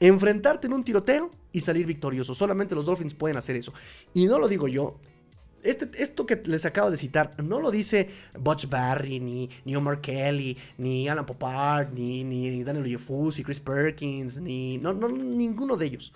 [0.00, 2.34] enfrentarte en un tiroteo y salir victorioso.
[2.34, 3.72] Solamente los Dolphins pueden hacer eso.
[4.12, 4.98] Y no lo digo yo,
[5.62, 8.08] este, esto que les acabo de citar no lo dice
[8.38, 14.40] Butch Barry, ni, ni Omar Kelly, ni Alan Popard, ni, ni Daniel Ojefusi, Chris Perkins,
[14.40, 16.12] ni no, no, ninguno de ellos.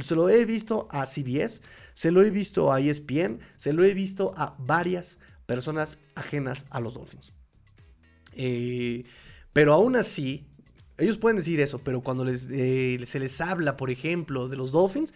[0.00, 1.62] Se lo he visto a CBS,
[1.92, 6.80] se lo he visto a ESPN, se lo he visto a varias personas ajenas a
[6.80, 7.32] los Dolphins.
[8.32, 9.04] Eh,
[9.52, 10.46] pero aún así,
[10.98, 14.72] ellos pueden decir eso, pero cuando les, eh, se les habla, por ejemplo, de los
[14.72, 15.14] Dolphins,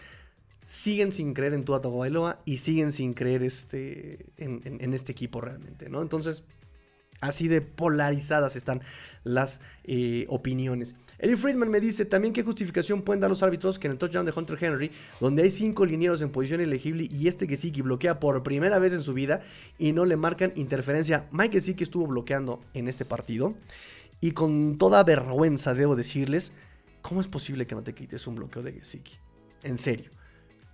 [0.69, 5.89] siguen sin creer en Tua Tagovailoa y siguen sin creer este, en, este equipo realmente,
[5.89, 6.03] ¿no?
[6.03, 6.45] Entonces,
[7.23, 8.83] así de polarizadas están
[9.25, 10.97] las eh, opiniones.
[11.19, 14.27] Eli Friedman me dice también qué justificación pueden dar los árbitros que en el touchdown
[14.27, 17.81] de Hunter Henry, donde hay cinco linieros en posición elegible y este que sí que
[17.81, 19.41] bloquea por primera vez en su vida
[19.79, 21.29] y no le marcan interferencia.
[21.33, 23.55] Mike sí que estuvo bloqueando en este partido
[24.21, 26.53] y con toda vergüenza debo decirles,
[27.01, 29.15] ¿cómo es posible que no te quites un bloqueo de Gesicki?
[29.63, 30.18] En serio.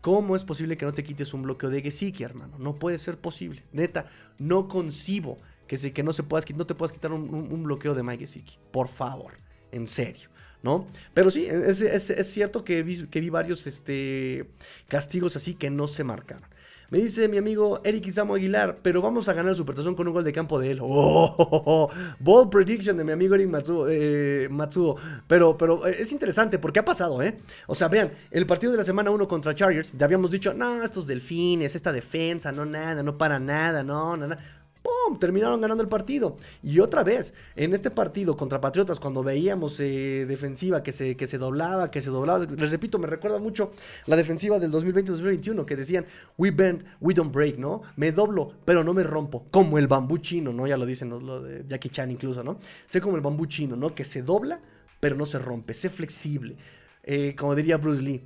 [0.05, 2.59] ¿Cómo es posible que no te quites un bloqueo de Gesicki, hermano?
[2.59, 3.63] No puede ser posible.
[3.73, 7.95] Neta, no concibo que, se, que no, se puedas, no te puedas quitar un, bloqueo
[7.95, 8.59] de Mike Gesicki.
[8.71, 9.33] Por favor,
[9.73, 10.29] en serio.
[10.63, 10.87] ¿No?
[11.15, 14.51] Pero sí, es, es, cierto que vi, que vi varios este,
[14.89, 16.51] castigos así que no se marcaron.
[16.91, 20.15] Me dice mi amigo Eric Isamo Aguilar, pero vamos a ganar el Supertazón con un
[20.15, 20.79] gol de campo de él.
[20.83, 21.91] ¡Oh!
[22.21, 23.49] Bold prediction de mi amigo Eric
[23.89, 24.97] eh, Matsuo.
[25.27, 27.39] Pero, pero eh, es interesante porque ha pasado, ¿eh?
[27.67, 30.83] O sea, vean, el partido de la semana 1 contra Chargers, te habíamos dicho, no,
[30.83, 34.39] estos delfines, esta defensa, no nada, no para nada, no, nada.
[34.85, 35.19] ¡Pum!
[35.19, 36.37] Terminaron ganando el partido.
[36.63, 41.27] Y otra vez, en este partido contra Patriotas, cuando veíamos eh, defensiva que se, que
[41.27, 43.73] se doblaba, que se doblaba, les repito, me recuerda mucho
[44.07, 46.05] la defensiva del 2020-2021, que decían,
[46.37, 47.83] we bend, we don't break, ¿no?
[47.97, 50.67] Me doblo, pero no me rompo, como el bambú chino, ¿no?
[50.67, 52.59] Ya lo dicen lo de Jackie Chan incluso, ¿no?
[52.87, 53.95] Sé como el bambú chino, ¿no?
[53.95, 54.61] Que se dobla,
[55.01, 56.57] pero no se rompe, sé flexible.
[57.03, 58.23] Eh, como diría Bruce Lee,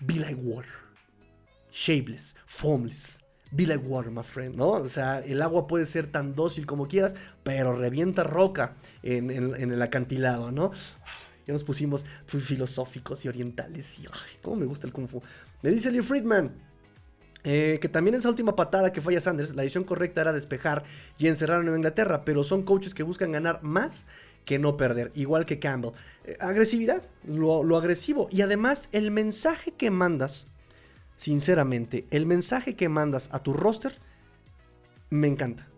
[0.00, 0.72] be like water,
[1.70, 3.21] shapeless, formless
[3.54, 4.70] Be like water, my friend, ¿no?
[4.70, 9.82] O sea, el agua puede ser tan dócil como quieras, pero revienta roca en, el
[9.82, 10.72] acantilado, ¿no?
[11.46, 15.22] Ya nos pusimos filosóficos y orientales y, ay, cómo me gusta el kung fu.
[15.60, 16.52] Me dice Lee Friedman,
[17.44, 20.84] eh, que también esa última patada que falla Sanders, la decisión correcta era despejar
[21.18, 24.06] y encerrar a Nueva Inglaterra, pero son coaches que buscan ganar más
[24.44, 25.92] que no perder, igual que Campbell.
[26.24, 30.46] Eh, agresividad, lo, lo, agresivo y además el mensaje que mandas
[31.22, 33.96] sinceramente, el mensaje que mandas a tu roster
[35.08, 35.68] me encanta.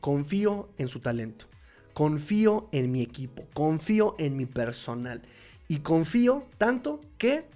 [0.00, 1.46] Confío en su talento.
[1.94, 3.44] Confío en mi equipo.
[3.54, 5.22] Confío en mi personal.
[5.66, 7.46] Y confío tanto que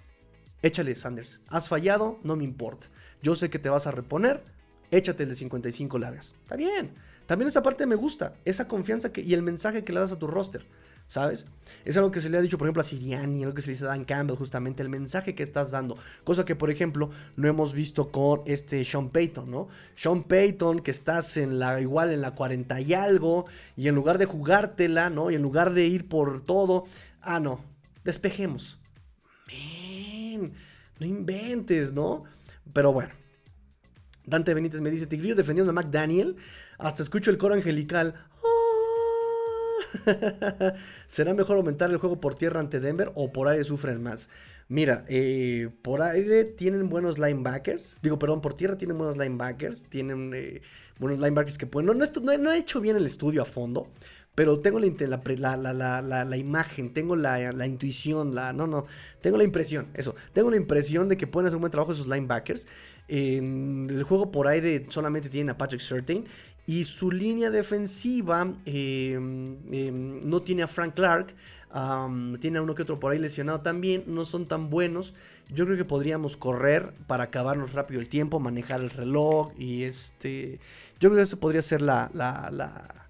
[0.62, 1.40] échale Sanders.
[1.46, 2.88] Has fallado, no me importa.
[3.22, 4.42] Yo sé que te vas a reponer.
[4.90, 6.34] Échate el de 55 largas.
[6.42, 6.92] Está bien.
[7.26, 8.34] También esa parte me gusta.
[8.44, 10.66] Esa confianza y el mensaje que le das a tu roster.
[11.12, 11.44] ¿Sabes?
[11.84, 13.72] Es algo que se le ha dicho, por ejemplo, a Siriani, algo que se le
[13.74, 15.98] dice a Dan Campbell, justamente, el mensaje que estás dando.
[16.24, 19.68] Cosa que, por ejemplo, no hemos visto con este Sean Payton, ¿no?
[19.94, 23.44] Sean Payton, que estás en la, igual en la 40 y algo,
[23.76, 25.30] y en lugar de jugártela, ¿no?
[25.30, 26.84] Y en lugar de ir por todo,
[27.20, 27.60] ah, no,
[28.04, 28.78] despejemos.
[30.98, 32.24] No inventes, ¿no?
[32.72, 33.12] Pero bueno.
[34.24, 36.36] Dante Benítez me dice, Tigrillo defendiendo a McDaniel.
[36.78, 38.14] Hasta escucho el coro angelical.
[41.06, 44.28] ¿Será mejor aumentar el juego por tierra ante Denver o por aire sufren más?
[44.68, 47.98] Mira, eh, por aire tienen buenos linebackers.
[48.02, 49.84] Digo, perdón, por tierra tienen buenos linebackers.
[49.90, 50.62] Tienen eh,
[50.98, 51.86] buenos linebackers que pueden.
[51.86, 53.90] No, no, he hecho bien el estudio a fondo.
[54.34, 58.54] Pero tengo la, la, imagen, tengo la, intuición, la.
[58.54, 58.86] No, no.
[59.20, 60.14] Tengo la impresión, eso.
[60.32, 62.66] Tengo la impresión de que pueden hacer un buen trabajo esos linebackers.
[63.08, 66.24] En el juego por aire solamente tienen a Patrick Surtain.
[66.66, 69.56] Y su línea defensiva em,
[70.28, 71.34] no tiene a Frank Clark.
[72.40, 74.04] tiene a uno que otro por ahí lesionado también.
[74.06, 75.14] No son tan buenos.
[75.48, 79.52] Yo creo que podríamos correr para acabarnos rápido el tiempo, manejar el reloj.
[79.58, 80.60] Y este.
[81.00, 83.01] Yo creo que eso podría ser la, la,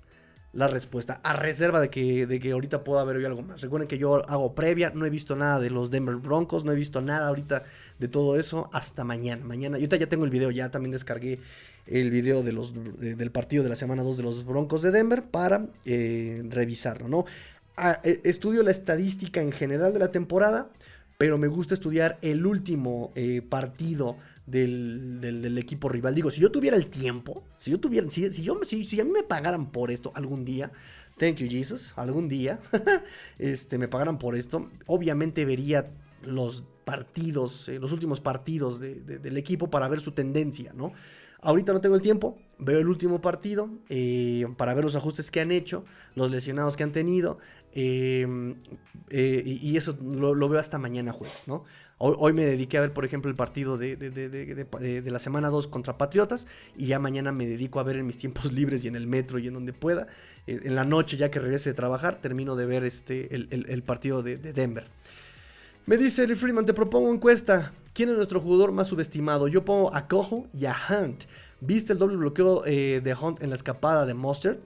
[0.68, 1.20] respuesta.
[1.24, 3.60] A reserva de que, de que ahorita pueda haber algo más.
[3.60, 4.92] Recuerden que yo hago previa.
[4.94, 6.64] No he visto nada de los Denver Broncos.
[6.64, 7.64] No he visto nada ahorita
[7.98, 8.68] de todo eso.
[8.72, 9.44] Hasta mañana.
[9.44, 9.78] Mañana.
[9.78, 10.50] Yo ya tengo el video.
[10.50, 11.40] Ya también descargué
[11.86, 15.24] el video de los, del partido de la semana 2 de los Broncos de Denver
[15.24, 17.24] para eh, revisarlo, ¿no?
[17.76, 20.68] Ah, e, estudio la estadística en general de la temporada,
[21.18, 24.16] pero me gusta estudiar el último eh, partido
[24.47, 26.14] del, equipo rival.
[26.14, 29.10] Digo, si yo tuviera el tiempo, si yo tuviera, si, yo, si, si a mí
[29.10, 30.72] me pagaran por esto algún día,
[31.18, 32.59] thank you Jesus, algún día,
[33.39, 35.90] este, me pagaran por esto, obviamente vería
[36.22, 40.93] los partidos, eh, los últimos partidos del equipo para ver su tendencia, ¿no?
[41.44, 45.40] Ahorita no tengo el tiempo, veo el último partido eh, para ver los ajustes que
[45.40, 45.84] han hecho,
[46.14, 47.39] los lesionados que han tenido,
[47.74, 48.55] eh,
[49.09, 51.65] eh, y, eso lo, veo hasta mañana jueves, ¿no?
[51.99, 55.99] Hoy, me dediqué a ver, por ejemplo, el partido de, de la semana 2 contra
[55.99, 59.07] Patriotas, y ya mañana me dedico a ver en mis tiempos libres y en el
[59.07, 60.09] metro y en donde pueda.
[60.47, 64.36] en la noche, ya que regrese de trabajar, termino de ver este, el, partido de,
[64.36, 64.86] Denver.
[65.86, 67.73] Me dice el Freeman, te propongo encuesta.
[67.93, 69.49] ¿Quién es nuestro jugador más subestimado?
[69.49, 71.24] Yo pongo a Cojo y a Hunt.
[71.61, 74.61] ¿Viste el doble bloqueo eh, de Hunt en la escapada de Monster?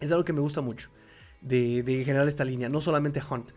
[0.00, 0.90] Es algo que me gusta mucho
[1.40, 3.50] de, de generar esta línea, no solamente Hunt.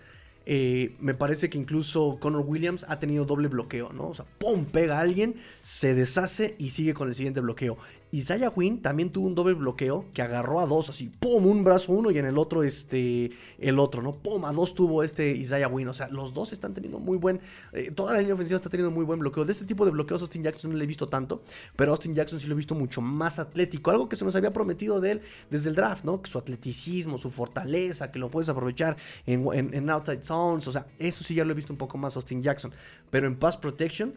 [0.51, 4.07] Eh, me parece que incluso Connor Williams ha tenido doble bloqueo, ¿no?
[4.07, 4.65] O sea, ¡pum!
[4.65, 7.77] Pega a alguien, se deshace y sigue con el siguiente bloqueo.
[8.11, 11.45] Isaiah Wynn también tuvo un doble bloqueo que agarró a dos, así, ¡pum!
[11.45, 14.15] Un brazo uno y en el otro, este, el otro, ¿no?
[14.15, 14.45] ¡Pum!
[14.45, 15.89] A dos tuvo este Isaiah Wynn.
[15.89, 17.39] O sea, los dos están teniendo muy buen,
[17.71, 19.45] eh, toda la línea ofensiva está teniendo muy buen bloqueo.
[19.45, 21.43] De este tipo de bloqueos Austin Jackson no le he visto tanto,
[21.75, 23.91] pero Austin Jackson sí lo he visto mucho más atlético.
[23.91, 25.21] Algo que se nos había prometido de él
[25.51, 26.21] desde el draft, ¿no?
[26.23, 30.67] Su atleticismo, su fortaleza, que lo puedes aprovechar en, outside zones.
[30.67, 32.71] O sea, eso sí ya lo he visto un poco más Austin Jackson.
[33.11, 34.15] Pero en pass protection...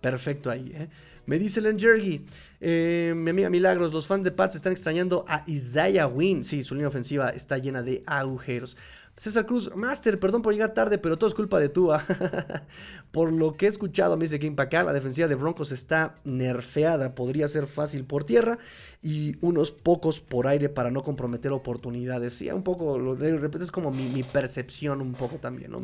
[0.00, 0.70] Perfecto ahí.
[0.74, 0.90] ¿eh?
[1.26, 2.24] Me dice Len Jergy,
[2.60, 6.44] eh, mi amiga Milagros, los fans de Pats están extrañando a Isaiah Wynn.
[6.44, 8.76] Sí, su línea ofensiva está llena de agujeros.
[9.16, 11.90] César Cruz, Master, perdón por llegar tarde, pero todo es culpa de tú.
[13.14, 17.14] por lo que he escuchado, me dice Kim Pacal, la defensiva de Broncos está nerfeada.
[17.14, 18.58] Podría ser fácil por tierra
[19.02, 22.32] y unos pocos por aire para no comprometer oportunidades.
[22.32, 25.80] Sí, un poco, lo de repente es como mi, percepción un poco también, ¿no?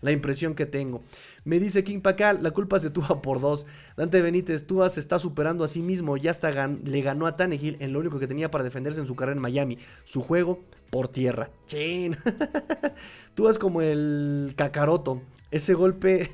[0.00, 1.00] la impresión que tengo.
[1.44, 3.66] Me dice King Pacal, la culpa es de por dos.
[3.96, 7.76] Dante Benítez, Tua se está superando a sí mismo, ya hasta le ganó a Tannehill
[7.78, 11.06] en lo único que tenía para defenderse en su carrera en Miami, su juego por
[11.06, 11.50] tierra.
[11.68, 12.16] Chin.
[13.36, 15.22] Tua es como el cacaroto.
[15.54, 16.32] Ese golpe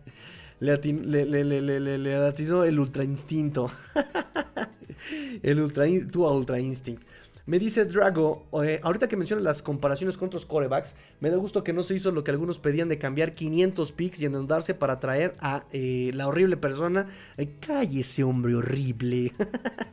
[0.58, 3.70] le, le, el ultra instinto.
[5.44, 7.04] el ultra, Tua Ultra Instinct.
[7.46, 11.62] Me dice Drago, eh, ahorita que mencionas las comparaciones con otros corebacks, me da gusto
[11.62, 14.98] que no se hizo lo que algunos pedían de cambiar 500 picks y endeudarse para
[14.98, 17.06] traer a eh, la horrible persona.
[17.36, 19.32] Eh, cállese, hombre horrible.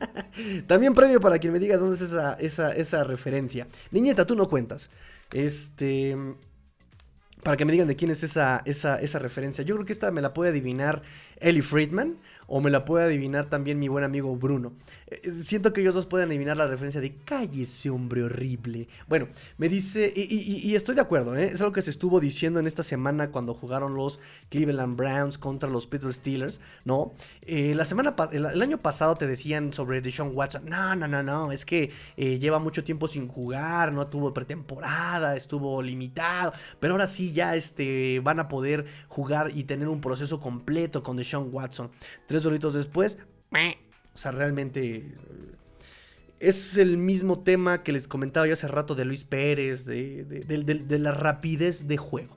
[0.66, 3.68] También premio para quien me diga dónde es esa referencia.
[3.92, 4.90] Niñeta, tú no cuentas.
[5.32, 6.16] Este
[7.42, 9.64] para que me digan de quién es esa, esa, esa, referencia.
[9.64, 11.02] Yo creo que esta me la puede adivinar
[11.40, 12.18] Ellie Friedman
[12.48, 14.72] o me la puede adivinar también mi buen amigo Bruno.
[15.06, 17.14] Eh, siento que ellos dos pueden adivinar la referencia de
[17.58, 18.88] ese hombre horrible.
[19.06, 21.44] Bueno, me dice, y, estoy de acuerdo, ¿eh?
[21.44, 24.18] es algo que se estuvo diciendo en esta semana cuando jugaron los
[24.48, 27.12] Cleveland Browns contra los Pittsburgh Steelers, ¿no?
[27.42, 31.52] Eh, la semana, el, año pasado te decían sobre Deshaun Watson, no, no, no, no,
[31.52, 37.32] es que lleva mucho tiempo sin jugar, no tuvo pretemporada, estuvo limitado, pero ahora sí
[37.32, 41.90] ya este, van a poder jugar y tener un proceso completo con Deshaun Watson.
[42.42, 43.18] Doritos después,
[43.52, 45.14] o sea, realmente eh,
[46.40, 51.12] es el mismo tema que les comentaba yo hace rato de Luis Pérez, de la
[51.12, 52.36] rapidez de juego.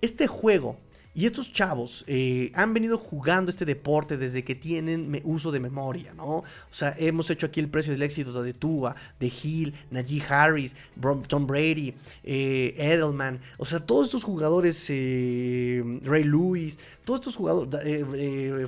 [0.00, 0.78] Este juego
[1.12, 6.14] y estos chavos eh, han venido jugando este deporte desde que tienen uso de memoria,
[6.14, 6.26] ¿no?
[6.26, 10.76] O sea, hemos hecho aquí el precio del éxito de Tua, de Hill, Najee Harris,
[11.26, 13.40] Tom Brady, eh, Edelman.
[13.58, 17.80] O sea, todos estos jugadores, eh, Ray Lewis, todos estos jugadores,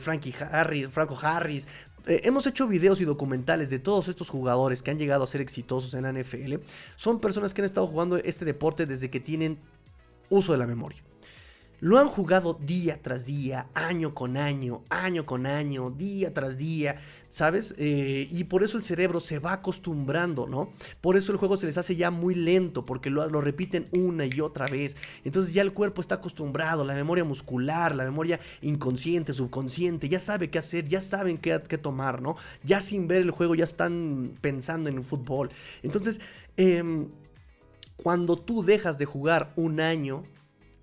[0.00, 1.68] Frankie Harris, Franco Harris,
[2.06, 5.94] hemos hecho videos y documentales de todos estos jugadores que han llegado a ser exitosos
[5.94, 6.54] en la NFL.
[6.96, 9.58] Son personas que han estado jugando este deporte desde que tienen
[10.28, 11.00] uso de la memoria.
[11.82, 17.00] Lo han jugado día tras día, año con año, año con año, día tras día,
[17.28, 17.74] ¿sabes?
[17.76, 20.70] Eh, y por eso el cerebro se va acostumbrando, ¿no?
[21.00, 24.40] Por eso el juego se les hace ya muy lento, porque lo, repiten una y
[24.40, 24.96] otra vez.
[25.24, 30.50] Entonces ya el cuerpo está acostumbrado, la memoria muscular, la memoria inconsciente, subconsciente, ya sabe
[30.50, 32.36] qué hacer, ya saben qué, tomar, ¿no?
[32.62, 35.50] Ya sin ver el juego ya están pensando en el fútbol.
[35.82, 36.20] Entonces,
[36.56, 37.08] em,
[37.96, 40.22] cuando tú dejas de jugar un año,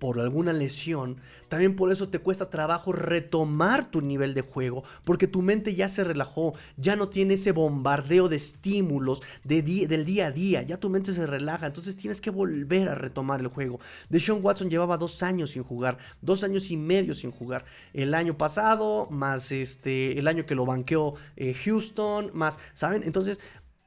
[0.00, 1.18] por alguna lesión,
[1.48, 5.88] también por eso te cuesta trabajo retomar tu nivel de juego, porque tu mente ya
[5.88, 10.78] se relajó, ya no tiene ese bombardeo de estímulos de del día a día, ya
[10.78, 13.78] tu mente se relaja, entonces tienes que volver a retomar el juego.
[14.08, 17.66] Deshaun Watson llevaba dos años sin jugar, dos años y medio sin jugar.
[17.92, 23.02] El año pasado, más este, el año que lo banqueó eh, Houston, más, ¿saben?
[23.04, 23.38] Entonces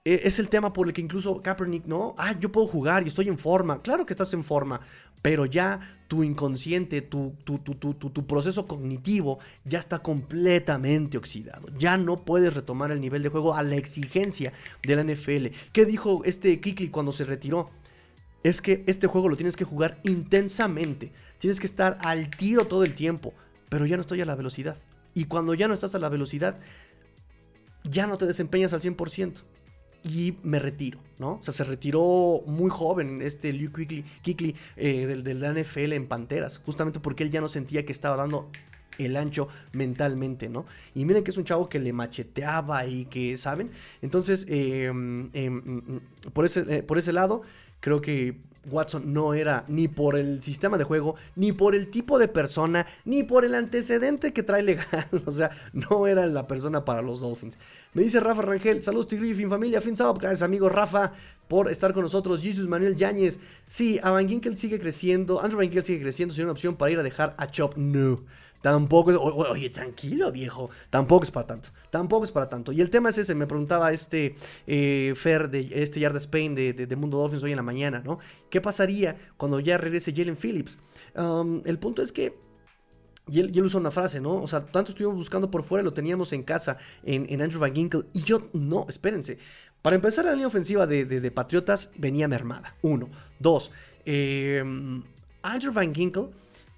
[0.06, 2.14] e, es el tema por el que incluso Kaepernick, ¿no?
[2.18, 3.82] Ah, yo puedo jugar y estoy en forma.
[3.82, 4.82] Claro que estás en forma,
[5.24, 5.80] pero ya
[6.10, 7.34] tu inconsciente, tu,
[8.28, 11.70] proceso cognitivo ya está completamente oxidado.
[11.78, 14.52] Ya no puedes retomar el nivel de juego a la exigencia
[14.86, 15.48] de la NFL.
[15.72, 17.72] ¿Qué dijo este Kikli cuando se retiró?
[18.44, 21.14] Es que este juego lo tienes que jugar intensamente.
[21.40, 23.34] Tienes que estar al tiro todo el tiempo.
[23.70, 24.78] Pero ya no estoy a la velocidad.
[25.14, 26.60] Y cuando ya no estás a la velocidad,
[27.86, 29.42] ya no te desempeñas al 100%
[30.04, 31.34] y me retiro, ¿no?
[31.34, 36.60] O sea, se retiró muy joven este Liu Kikli eh, del, del NFL en Panteras,
[36.66, 38.50] justamente porque él ya no sentía que estaba dando
[38.98, 40.66] el ancho mentalmente, ¿no?
[40.94, 43.72] Y miren que es un chavo que le macheteaba y que, ¿saben?
[44.02, 46.02] Entonces, em, em,
[46.34, 47.42] por, ese, eh, por ese lado,
[47.80, 48.38] creo que
[48.70, 52.86] Watson no era ni por el sistema de juego, ni por el tipo de persona,
[53.06, 55.08] ni por el antecedente que trae legal.
[55.26, 57.58] O sea, no era la persona para los Dolphins.
[57.94, 60.18] Me dice Rafa Rangel, saludos Tigri, fin familia, fin sábado.
[60.20, 61.14] Gracias amigo Rafa
[61.48, 62.42] por estar con nosotros.
[62.42, 66.54] Jesus Manuel Yáñez, sí, Van Ginkel sigue creciendo, Andrew Van Ginkel sigue creciendo, sería una
[66.54, 67.76] opción para ir a dejar a Chop.
[67.78, 68.22] No.
[68.64, 70.70] Tampoco, oye, tranquilo, viejo.
[70.90, 71.68] Tampoco es para tanto.
[71.90, 72.72] Tampoco es para tanto.
[72.72, 76.72] Y el tema es ese, me preguntaba este eh, Fer de este Yard Spain de,
[76.72, 78.20] de, Mundo Dolphins hoy en la mañana, ¿no?
[78.50, 80.80] ¿Qué pasaría cuando ya regrese Jalen Phillips?
[81.66, 82.38] El punto es que
[83.30, 84.36] y él, usa una frase, ¿no?
[84.36, 88.06] O sea, tanto estuvimos buscando por fuera, lo teníamos en casa, en, Andrew Van Ginkel.
[88.14, 89.40] Y yo, no, espérense.
[89.82, 92.78] Para empezar, la línea ofensiva de, Patriotas venía mermada.
[92.82, 93.10] Uno.
[93.40, 93.72] Dos.
[94.06, 94.64] Eh,
[95.42, 96.30] Andrew Van Ginkel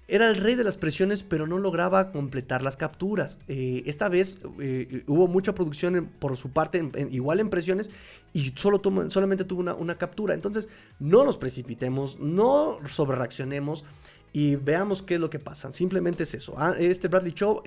[0.08, 3.38] era el rey de las presiones, pero no lograba completar las capturas.
[3.48, 7.90] Eh, esta vez eh, hubo mucha producción por su parte, igual en presiones,
[8.32, 10.34] y solo solamente tuvo una, captura.
[10.34, 10.68] Entonces,
[11.00, 13.84] no nos precipitemos, no sobrereaccionemos
[14.32, 15.72] y veamos qué es lo que pasa.
[15.72, 16.54] Simplemente es eso.
[16.56, 17.62] Ah, este Bradley Show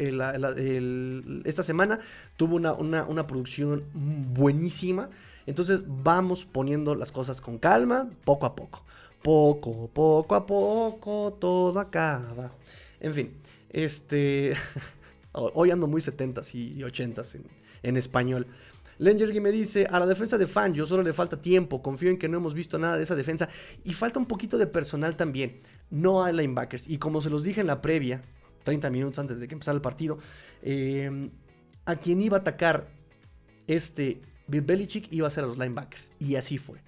[1.44, 2.00] esta semana
[2.38, 5.10] tuvo una, una, una producción buenísima.
[5.46, 8.86] Entonces, vamos poniendo las cosas con calma, poco a poco.
[9.22, 12.54] Poco, poco a poco, todo acaba.
[13.00, 13.34] En fin,
[13.70, 14.54] este.
[15.32, 17.40] Hoy ando muy 70s y 80s
[17.84, 18.48] en, español.
[18.98, 22.28] Lengergy me dice, a la defensa de Fangio solo le falta tiempo, confío en que
[22.28, 23.48] no hemos visto nada de esa defensa
[23.84, 25.62] y falta un poquito de personal también.
[25.90, 28.22] No hay linebackers y como se los dije en la previa,
[28.64, 30.18] 30 minutos antes de que empezara el partido,
[30.62, 31.30] em,
[31.86, 32.88] a quien iba a atacar
[33.68, 36.82] este Bill Belichick iba a ser a los linebackers y así fue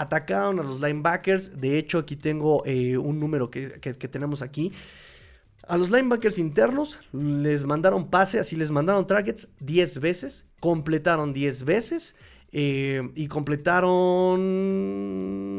[0.00, 1.60] atacaron a los linebackers.
[1.60, 3.68] De hecho, aquí tengo eh, un número que,
[4.10, 4.72] tenemos aquí.
[5.66, 11.64] A los linebackers internos les mandaron pase, así les mandaron targets 10 veces, completaron 10
[11.64, 12.14] veces
[12.52, 13.90] eh, y completaron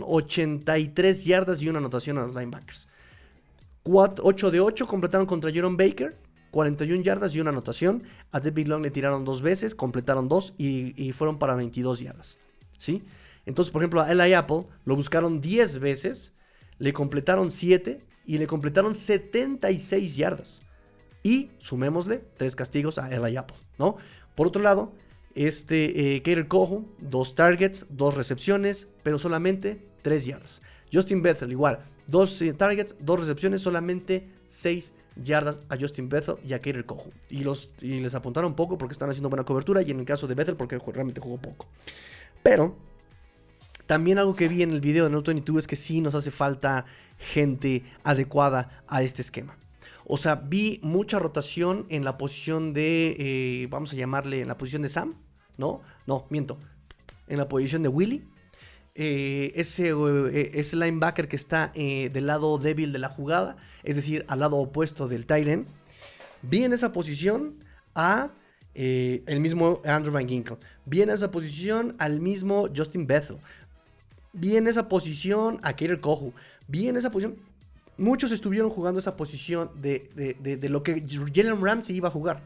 [0.06, 2.88] 83 yardas y una anotación a los linebackers.
[3.84, 6.18] 8 de 8 completaron contra Jerome Baker,
[6.52, 8.04] 41 yardas y una anotación.
[8.32, 12.38] A David Long le tiraron dos veces, completaron dos y, y fueron para 22 yardas.
[12.78, 13.04] ¿Sí?
[13.48, 16.34] Entonces, por ejemplo, a Eli Apple lo buscaron 10 veces,
[16.80, 20.62] le completaron 7 y le completaron 76 yardas.
[21.24, 23.96] Y sumémosle 3 castigos a Eli Apple, ¿no?
[24.36, 24.92] Por otro lado,
[25.34, 30.62] este eh, Kater Cojo, 2 targets, 2 recepciones, pero solamente 3 yardas.
[30.92, 36.52] Justin Bethel, igual, 2 eh, targets, 2 recepciones, solamente 6 yardas a Justin Bethel y
[36.52, 37.12] a Kater Cojo.
[37.30, 37.46] Y,
[37.82, 40.58] y les apuntaron poco porque están haciendo buena cobertura y en el caso de Bethel
[40.58, 41.66] porque realmente jugó poco.
[42.44, 42.76] Pero
[43.88, 46.30] también algo que vi en el video de No 22 es que sí nos hace
[46.30, 46.86] falta
[47.18, 49.58] gente adecuada a este esquema.
[50.06, 54.58] O sea, vi mucha rotación en la posición de, eh, vamos a llamarle, en la
[54.58, 55.16] posición de Sam,
[55.58, 55.82] ¿no?
[56.06, 56.58] No, miento.
[57.28, 58.24] En la posición de Willy.
[58.96, 64.40] Eh, ese, eh, linebacker que está del lado débil de la jugada, es decir, al
[64.40, 65.68] lado opuesto del Tylen.
[66.42, 67.56] Vi en esa posición
[67.96, 68.32] a
[68.74, 70.58] el mismo Andrew Van Ginkle.
[70.86, 73.38] Vi en esa posición al mismo Justin Bethel
[74.38, 76.34] vi en esa posición a Kater Kohu,
[76.68, 77.38] vi en esa posición.
[77.98, 81.04] Muchos estuvieron jugando esa posición de, lo que
[81.34, 82.44] Jalen Ramsey iba a jugar.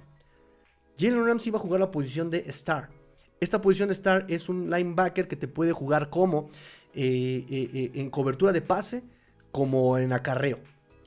[0.97, 2.89] Jalen Ramsey iba a jugar la posición de Star.
[3.39, 6.49] Esta posición de Star es un linebacker que te puede jugar como
[6.93, 9.03] eh, eh, eh, en cobertura de pase,
[9.51, 10.59] como en acarreo.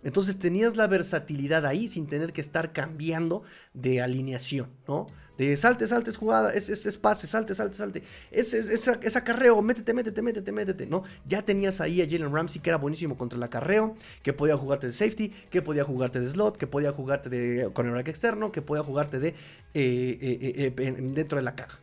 [0.02, 3.42] Entonces tenías la versatilidad ahí sin tener que estar cambiando
[3.72, 5.06] de alineación, ¿no?
[5.36, 8.02] De salte, salte, es jugada, es, es, pase, salte, salte, salte.
[8.30, 11.02] Es, acarreo, métete, métete, métete, métete, ¿no?
[11.26, 14.86] Ya tenías ahí a Jalen Ramsey que era buenísimo contra el acarreo, que podía jugarte
[14.86, 18.52] de safety, que podía jugarte de slot, que podía jugarte de con el rack externo,
[18.52, 19.34] que podía jugarte de eh,
[19.74, 21.80] eh, eh, dentro de la caja.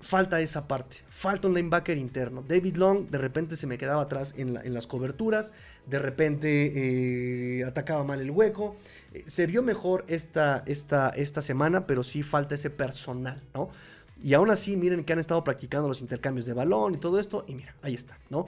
[0.00, 2.44] Falta esa parte, falta un linebacker interno.
[2.46, 5.52] David Long de repente se me quedaba atrás en las coberturas,
[5.86, 8.76] de repente atacaba mal el hueco
[9.26, 13.70] se vio mejor esta, esta, esta semana, pero sí falta ese personal, ¿no?
[14.22, 17.44] Y aún así, miren que han estado practicando los intercambios de balón y todo esto,
[17.46, 18.46] y mira, ahí está, ¿no?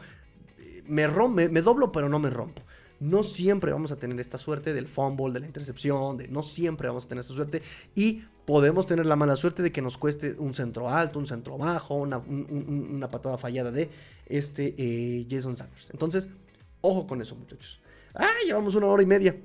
[0.87, 2.63] Me, me, me doblo, pero no me rompo.
[2.99, 6.89] No siempre vamos a tener esta suerte del fumble, de la intercepción, de no siempre
[6.89, 7.61] vamos a tener esta suerte.
[7.95, 11.59] Y podemos tener la mala suerte de que nos cueste un centro alto, un centro
[11.59, 13.91] bajo, una, patada fallada de
[14.25, 15.91] este eh, Jason Sanders.
[15.91, 16.29] Entonces,
[16.87, 17.81] ojo con eso, muchachos.
[18.15, 19.37] Ah, llevamos una hora y media.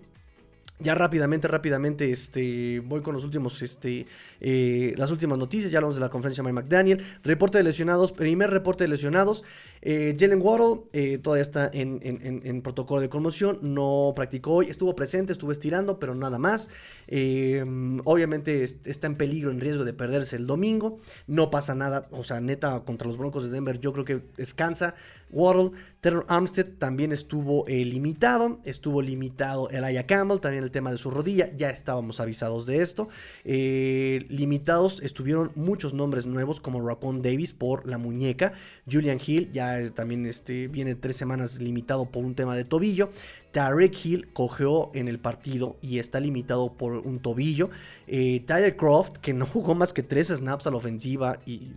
[0.80, 4.08] Ya rápidamente, rápidamente, este, voy con los últimos, este,
[4.40, 5.72] eh, las últimas noticias.
[5.72, 7.06] Ya hablamos de la conferencia de Mike McDaniel.
[7.24, 9.44] Reporte de lesionados, primer reporte de lesionados.
[9.82, 15.34] Eh, Jalen Waddle eh, todavía está en, protocolo de conmoción, no practicó hoy, estuvo presente,
[15.34, 16.70] estuvo estirando, pero nada más.
[17.08, 17.64] Eh,
[18.06, 21.00] obviamente está en peligro, en riesgo de perderse el domingo.
[21.28, 24.96] No pasa nada, o sea, neta, contra los Broncos de Denver, yo creo que descansa.
[25.34, 25.72] Waddle,
[26.02, 31.56] Terror Armstead también estuvo limitado, estuvo limitado Elijah Campbell, también el tema de su rodilla,
[31.56, 33.08] ya estábamos avisados de esto.
[33.46, 38.52] limitados estuvieron muchos nombres nuevos como Raccoon Davis por la muñeca,
[38.92, 43.10] Julian Hill ya también este, viene tres semanas limitado por un tema de tobillo.
[43.52, 47.70] Tarek Hill cogeó en el partido y está limitado por un tobillo.
[48.08, 51.74] Eh, Tyler Croft, que no jugó más que tres snaps a la ofensiva y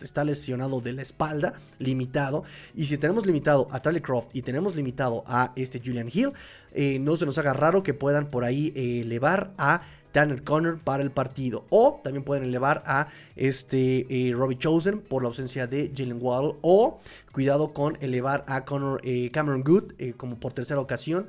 [0.00, 2.44] está lesionado de la espalda, limitado.
[2.74, 6.32] Y si tenemos limitado a Tyler Croft y tenemos limitado a este Julian Hill,
[6.72, 9.82] eh, no se nos haga raro que puedan por ahí eh, elevar a
[10.16, 11.66] Tanner Connor para el partido.
[11.68, 16.54] O también pueden elevar a este eh, Robbie Chosen por la ausencia de Jalen Waddle.
[16.62, 17.00] O
[17.32, 21.26] cuidado con elevar a Connor, eh, Cameron Good eh, como por tercera ocasión.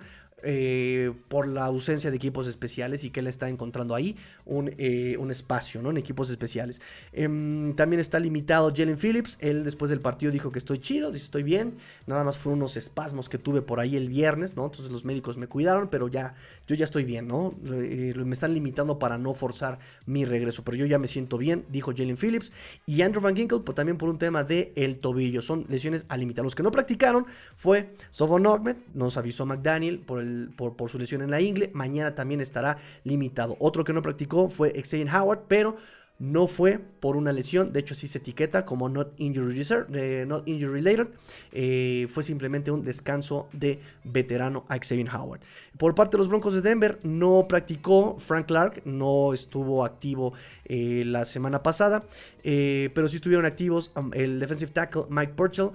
[1.28, 4.16] por la ausencia de equipos especiales y que él está encontrando ahí
[4.46, 4.72] un,
[5.20, 5.90] un espacio ¿no?
[5.90, 6.80] en equipos especiales.
[7.12, 9.38] Em, también está limitado Jalen Phillips.
[9.42, 11.78] Él después del partido dijo que estoy chido, dice estoy bien.
[12.06, 14.66] Nada más fueron unos espasmos que tuve por ahí el viernes, ¿no?
[14.66, 16.36] Entonces los médicos me cuidaron, pero ya,
[16.68, 17.54] yo ya estoy bien, ¿no?
[17.66, 21.66] Eh, me están limitando para no forzar mi regreso, pero yo ya me siento bien,
[21.70, 22.52] dijo Jalen Phillips.
[22.86, 25.42] Y Andrew Van Ginkle, pues también por un tema de el tobillo.
[25.42, 26.44] Son lesiones a limitar.
[26.44, 27.26] Los que no practicaron
[27.56, 31.72] fue Sovon Ogmed, nos avisó McDaniel por el por, su lesión en la ingle.
[31.74, 33.56] Mañana también estará limitado.
[33.60, 35.78] Otro que no practicó fue Xavier Howard, pero
[36.20, 39.62] no fue por una lesión, de hecho sí se etiqueta como not injury,
[39.94, 41.08] eh, related,
[41.52, 45.42] eh, fue simplemente un descanso de veterano a Xavier Howard.
[45.78, 50.34] Por parte de los Broncos de Denver no practicó Frank Clark, no estuvo activo
[50.66, 52.04] eh, la semana pasada,
[52.44, 55.72] pero sí estuvieron activos um, el defensive tackle Mike Purcell,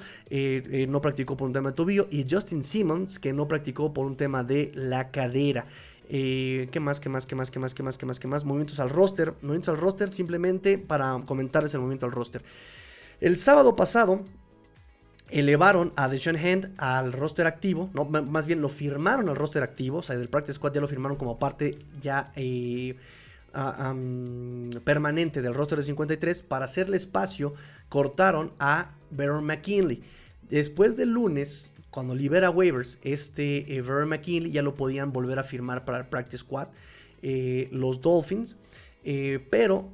[0.89, 4.16] no practicó por un tema de tobillo, y Justin Simmons que no practicó por un
[4.16, 5.66] tema de la cadera.
[6.15, 7.01] Eh, ¿Qué más?
[7.01, 7.25] ¿Qué más?
[7.25, 7.51] ¿Qué más?
[7.51, 7.73] ¿Qué más?
[7.73, 7.97] ¿Qué más?
[7.97, 8.21] ¿Qué más?
[8.21, 8.45] ¿Qué más?
[8.45, 9.33] Movimientos al roster.
[9.41, 12.43] Movimientos al roster simplemente para comentarles el movimiento al roster.
[13.19, 14.21] El sábado pasado
[15.31, 19.99] elevaron a Deshaun Hand al roster activo, no, más bien lo firmaron al roster activo,
[19.99, 22.95] o sea, del Practice Squad ya lo firmaron como parte ya eh,
[24.85, 26.43] permanente del roster de 53.
[26.43, 27.55] Para hacerle espacio,
[27.89, 30.03] cortaron a Baron McKinley.
[30.51, 35.85] Después del lunes, cuando libera waivers, este eh, McKinley ya lo podían volver a firmar
[35.85, 36.69] para el Practice Squad.
[37.23, 38.56] Eh, los Dolphins.
[39.05, 39.90] Eh, pero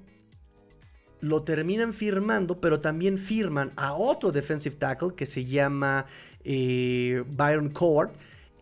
[1.20, 6.06] lo terminan firmando, pero también firman a otro defensive tackle que se llama
[6.44, 8.12] eh, Byron Coward.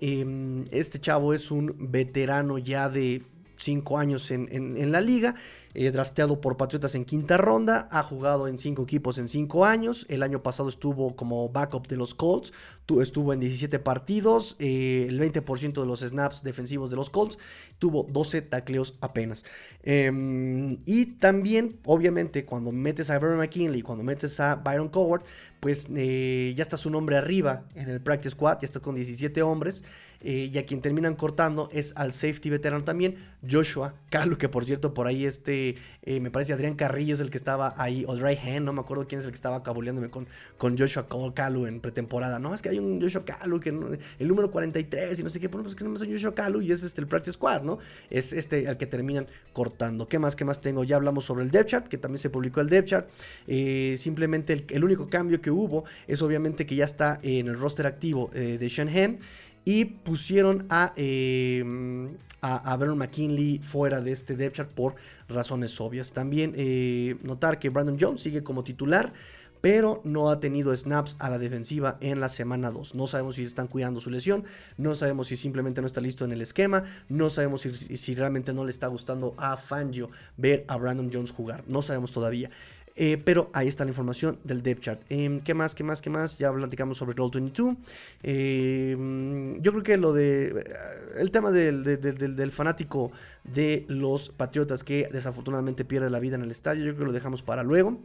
[0.00, 3.22] Em, este chavo es un veterano ya de
[3.56, 5.36] 5 años en, en la liga
[5.78, 10.06] eh, drafteado por Patriotas en quinta ronda, ha jugado en cinco equipos en cinco años,
[10.08, 12.54] el año pasado estuvo como backup de los Colts,
[13.02, 17.36] estuvo en 17 partidos, eh, el 20% de los snaps defensivos de los Colts,
[17.78, 19.44] tuvo 12 tacleos apenas.
[19.82, 25.24] Em, y también, obviamente, cuando metes a Byron McKinley, cuando metes a Byron Coward,
[25.60, 29.42] pues eh, ya está su nombre arriba en el practice squad, ya está con 17
[29.42, 29.84] hombres.
[30.28, 33.14] Eh, y a quien terminan cortando es al safety veterano también,
[33.48, 37.30] Joshua Kalu, que por cierto por ahí este, eh, me parece Adrián Carrillo es el
[37.30, 40.10] que estaba ahí, o Dry Hand, no me acuerdo quién es el que estaba cabuleándome
[40.10, 40.26] con,
[40.58, 42.40] con Joshua Kalu en pretemporada.
[42.40, 45.46] No, es que hay un Joshua Kalu, que el número 43 y no sé qué,
[45.46, 47.78] bueno, pues que no es un Joshua Kalu y es este el practice squad, ¿no?
[48.10, 50.08] Es este al que terminan cortando.
[50.08, 50.82] ¿Qué más, qué más tengo?
[50.82, 53.08] Ya hablamos sobre el depth chart, que también se publicó el depth chart.
[53.46, 57.56] Eh, simplemente el, el, único cambio que hubo es obviamente que ya está en el
[57.56, 59.20] roster activo de Shanahan
[59.66, 61.62] y pusieron a, eh,
[62.40, 64.94] a, McKinley fuera de este depth chart por
[65.28, 66.12] razones obvias.
[66.12, 69.12] También eh, notar que Brandon Jones sigue como titular,
[69.60, 72.94] pero no ha tenido snaps a la defensiva en la semana 2.
[72.94, 74.44] No sabemos si están cuidando su lesión,
[74.76, 78.52] no sabemos si simplemente no está listo en el esquema, no sabemos si, si realmente
[78.52, 82.50] no le está gustando a Fangio ver a Brandon Jones jugar, no sabemos todavía.
[82.98, 85.02] Eh, pero ahí está la información del depth chart.
[85.10, 85.74] Em, ¿Qué más?
[85.74, 86.00] ¿Qué más?
[86.00, 86.38] ¿Qué más?
[86.38, 87.76] Ya platicamos sobre Roll 22.
[88.22, 90.46] Em, yo creo que lo de.
[90.46, 90.64] Eh,
[91.18, 93.12] el tema del, del, fanático
[93.44, 96.84] de los Patriotas que desafortunadamente pierde la vida en el estadio.
[96.86, 98.00] Yo creo que lo dejamos para luego.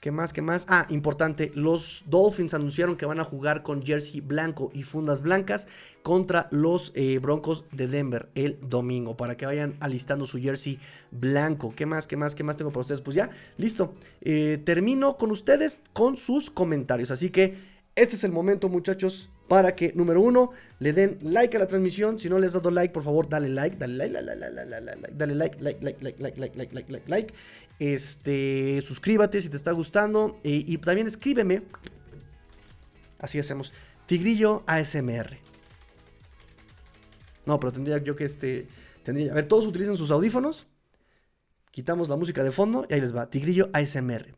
[0.00, 0.32] ¿Qué más?
[0.32, 0.66] ¿Qué más?
[0.68, 1.50] Ah, importante.
[1.54, 5.66] Los Dolphins anunciaron que van a jugar con jersey blanco y fundas blancas
[6.02, 9.16] contra los eh, Broncos de Denver el domingo.
[9.16, 10.78] Para que vayan alistando su jersey
[11.10, 11.72] blanco.
[11.74, 12.06] ¿Qué más?
[12.06, 12.34] ¿Qué más?
[12.34, 13.00] ¿Qué más tengo para ustedes?
[13.00, 13.94] Pues ya, listo.
[14.20, 17.10] Eh, termino con ustedes con sus comentarios.
[17.10, 17.56] Así que
[17.94, 19.30] este es el momento, muchachos.
[19.48, 20.50] Para que, número uno,
[20.80, 22.18] le den like a la transmisión.
[22.18, 25.34] Si no les has dado like, por favor, dale like, dale like, dale like, dale
[25.36, 27.34] like, like, like, like, like, like, like, like, like, like.
[27.78, 30.40] Este, suscríbete si te está gustando.
[30.42, 31.62] y también escríbeme.
[33.18, 33.72] Así hacemos.
[34.06, 35.38] Tigrillo ASMR.
[37.44, 38.68] No, pero tendría yo que este.
[39.02, 39.32] Tendría.
[39.32, 40.66] A ver, todos utilizan sus audífonos.
[41.70, 43.30] Quitamos la música de fondo y ahí les va.
[43.30, 44.34] Tigrillo ASMR.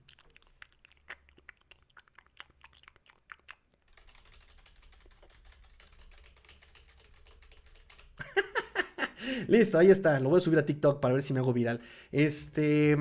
[9.49, 10.21] Listo, ahí está.
[10.21, 11.81] Lo voy a subir a TikTok para ver si me hago viral.
[12.13, 12.97] Este.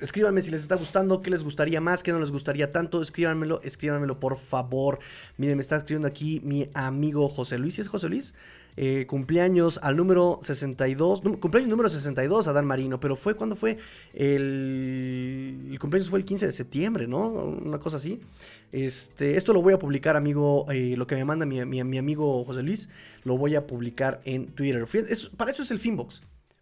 [0.00, 3.02] Escríbanme si les está gustando, qué les gustaría más, qué no les gustaría tanto.
[3.02, 4.98] Escríbanmelo, escríbanmelo por favor.
[5.36, 7.78] Miren, me está escribiendo aquí mi amigo José Luis.
[7.78, 8.34] es José Luis?
[8.80, 13.76] Eh, cumpleaños al número 62, cumpleaños número 62 a Dan Marino, pero fue cuando fue
[14.14, 17.26] el, el, cumpleaños fue el 15 de septiembre, ¿no?
[17.28, 18.20] Una cosa así.
[18.70, 22.62] Este, esto lo voy a publicar, amigo, eh, lo que me manda mi, amigo José
[22.62, 22.88] Luis,
[23.24, 24.86] lo voy a publicar en Twitter.
[25.36, 26.20] para eso es el Finbox.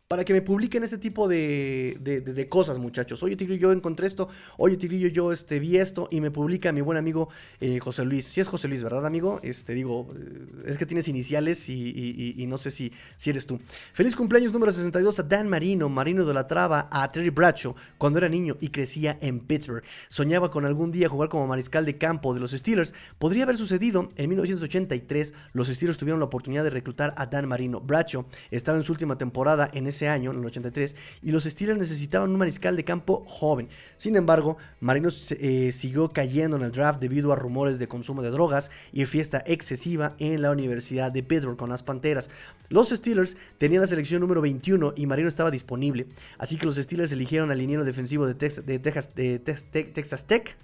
[0.09, 3.25] Para que me publiquen ese tipo de, de, cosas, muchachos.
[3.25, 4.29] Oye, Tigrillo, yo encontré esto.
[4.57, 6.07] Oye, Tigrillo, yo este, vi esto.
[6.13, 7.29] Y me publica mi buen amigo
[7.59, 8.25] eh, José Luis.
[8.25, 9.41] Si es José Luis, ¿verdad, amigo?
[9.43, 13.59] Este, digo, eh, es que tienes iniciales y, no sé si, si eres tú.
[13.95, 15.89] Feliz cumpleaños número 62 a Dan Marino.
[15.89, 19.83] Marino idolatraba a Terry Bradshaw cuando era niño y crecía en Pittsburgh.
[20.09, 22.95] Soñaba con algún día jugar como mariscal de campo de los Steelers.
[23.19, 25.35] Podría haber sucedido en 1983.
[25.53, 27.81] Los Steelers tuvieron la oportunidad de reclutar a Dan Marino.
[27.81, 31.79] Bradshaw estaba en su última temporada en ese año, en el 83, y los Steelers
[31.79, 33.69] necesitaban un mariscal de campo joven.
[33.97, 38.31] Sin embargo, Marino eh, siguió cayendo en el draft debido a rumores de consumo de
[38.31, 42.31] drogas y fiesta excesiva en la Universidad de Pittsburgh con las Panteras.
[42.69, 46.07] Los Steelers tenían la selección número 21 y Marino estaba disponible,
[46.39, 50.57] así que los Steelers eligieron al liniero defensivo de, de, Texas, de Texas Tech,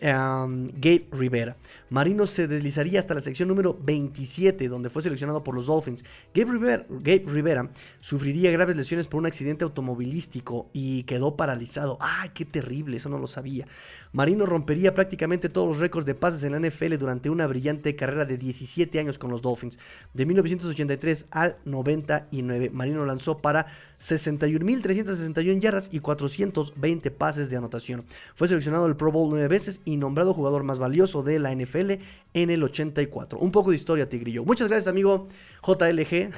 [0.00, 1.56] Gabe Rivera.
[1.88, 6.04] Marino se deslizaría hasta la sección número 27, donde fue seleccionado por los Dolphins.
[6.34, 6.86] Gabe
[7.26, 7.70] Rivera,
[8.00, 11.96] sufriría graves lesiones por un accidente automovilístico y quedó paralizado.
[12.00, 12.96] ¡Ay, qué terrible!
[12.96, 13.66] Eso no lo sabía.
[14.12, 18.24] Marino rompería prácticamente todos los récords de pases en la NFL durante una brillante carrera
[18.24, 19.78] de 17 años con los Dolphins.
[20.14, 23.66] De 1983 al 99, Marino lanzó para
[24.00, 28.04] 61.361 yardas y 420 pases de anotación.
[28.34, 31.92] Fue seleccionado al Pro Bowl nueve veces y nombrado jugador más valioso de la NFL
[32.34, 33.38] en el 84.
[33.38, 34.44] Un poco de historia, Tigrillo.
[34.44, 35.28] Muchas gracias, amigo
[35.66, 36.30] JLG.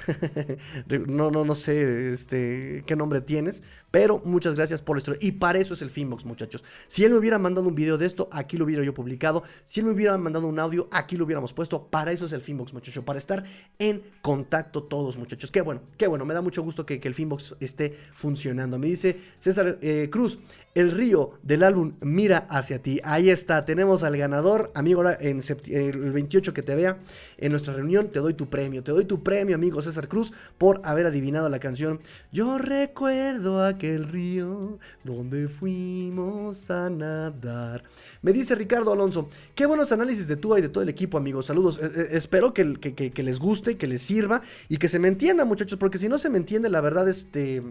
[1.08, 5.18] no, no, no sé este, qué nombre tienes, pero muchas gracias por la historia.
[5.22, 6.64] Y para eso es el Finbox, muchachos.
[6.86, 9.42] Si él me hubiera mandado un video de esto, aquí lo hubiera yo publicado.
[9.64, 11.88] Si él me hubiera mandado un audio, aquí lo hubiéramos puesto.
[11.88, 13.04] Para eso es el Finbox, muchachos.
[13.04, 13.44] Para estar
[13.78, 15.50] en contacto todos, muchachos.
[15.50, 16.24] Qué bueno, qué bueno.
[16.24, 18.78] Me da mucho gusto que, el Finbox esté funcionando.
[18.78, 20.38] Me dice César eh, Cruz,
[20.74, 23.00] el río del álbum Mira hacia ti.
[23.02, 24.70] Ahí está, tenemos al ganador.
[24.74, 26.98] Amigo, ahora en el 28 que te vea
[27.38, 28.82] en nuestra reunión, te doy tu premio.
[28.82, 32.00] Te doy tu premio, amigo César Cruz, por haber adivinado la canción.
[32.32, 37.84] Yo recuerdo aquel río donde fuimos a nadar.
[38.22, 41.46] Me dice Ricardo Alonso, qué buenos análisis de tú y de todo el equipo, amigos.
[41.46, 41.78] Saludos.
[41.82, 45.44] Eh, eh, espero que, que les guste, que les sirva y que se me entienda,
[45.44, 47.62] muchachos, porque si no se me entiende, la verdad, este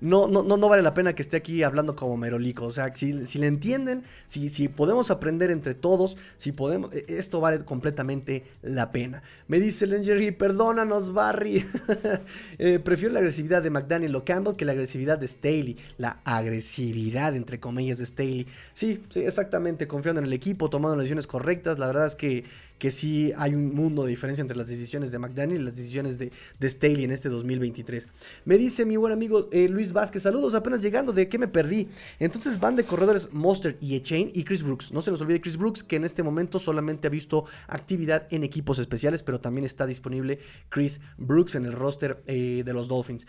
[0.00, 2.64] no, no, no, vale la pena que esté aquí hablando como merolico.
[2.64, 7.04] O sea, si, si le entienden, si, si podemos aprender entre todos, si podemos, e,
[7.08, 9.22] esto vale completamente la pena.
[9.46, 11.64] Me dice Lengerie, perdónanos, Barry.
[12.58, 15.76] Eh, prefiero la agresividad de McDaniel o Campbell que la agresividad de Staley.
[15.98, 18.46] La agresividad, entre comillas, de Staley.
[18.74, 19.86] Sí, sí, exactamente.
[19.86, 21.78] Confiando en el equipo, tomando las decisiones correctas.
[21.78, 22.44] La verdad es que
[22.80, 26.18] que sí hay un mundo de diferencia entre las decisiones de McDaniel y las decisiones
[26.18, 28.08] de, de Staley en este 2023.
[28.46, 31.88] Me dice mi buen amigo eh, Luis Vázquez, saludos, apenas llegando, ¿de qué me perdí?
[32.18, 34.92] Entonces van de corredores Monster y Echain y Chris Brooks.
[34.92, 38.44] No se nos olvide Chris Brooks, que en este momento solamente ha visto actividad en
[38.44, 40.38] equipos especiales, pero también está disponible
[40.70, 43.26] Chris Brooks en el roster eh, de los Dolphins.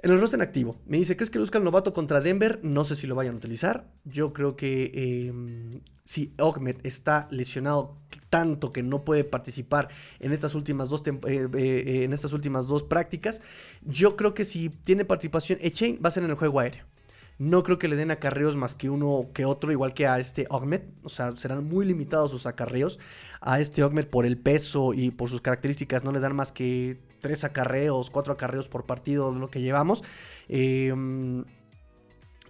[0.00, 2.60] En el roster activo, me dice, ¿crees que busca el novato contra Denver?
[2.62, 3.90] No sé si lo vayan a utilizar.
[4.04, 4.92] Yo creo que
[5.28, 7.96] em, si Ogmed está lesionado
[8.30, 9.88] tanto que no puede participar
[10.20, 13.42] en estas últimas dos, eh, eh, eh, en estas últimas dos prácticas,
[13.82, 16.84] yo creo que si tiene participación Echain va a ser en el juego aéreo.
[17.38, 20.46] No creo que le den acarreos más que uno que otro, igual que a este
[20.50, 20.82] Ogmed.
[21.04, 22.98] O sea, serán muy limitados sus acarreos.
[23.40, 26.98] A este Ogmed por el peso y por sus características no le dan más que
[27.20, 30.02] tres acarreos, cuatro acarreos por partido, lo que llevamos.
[30.48, 30.92] Eh,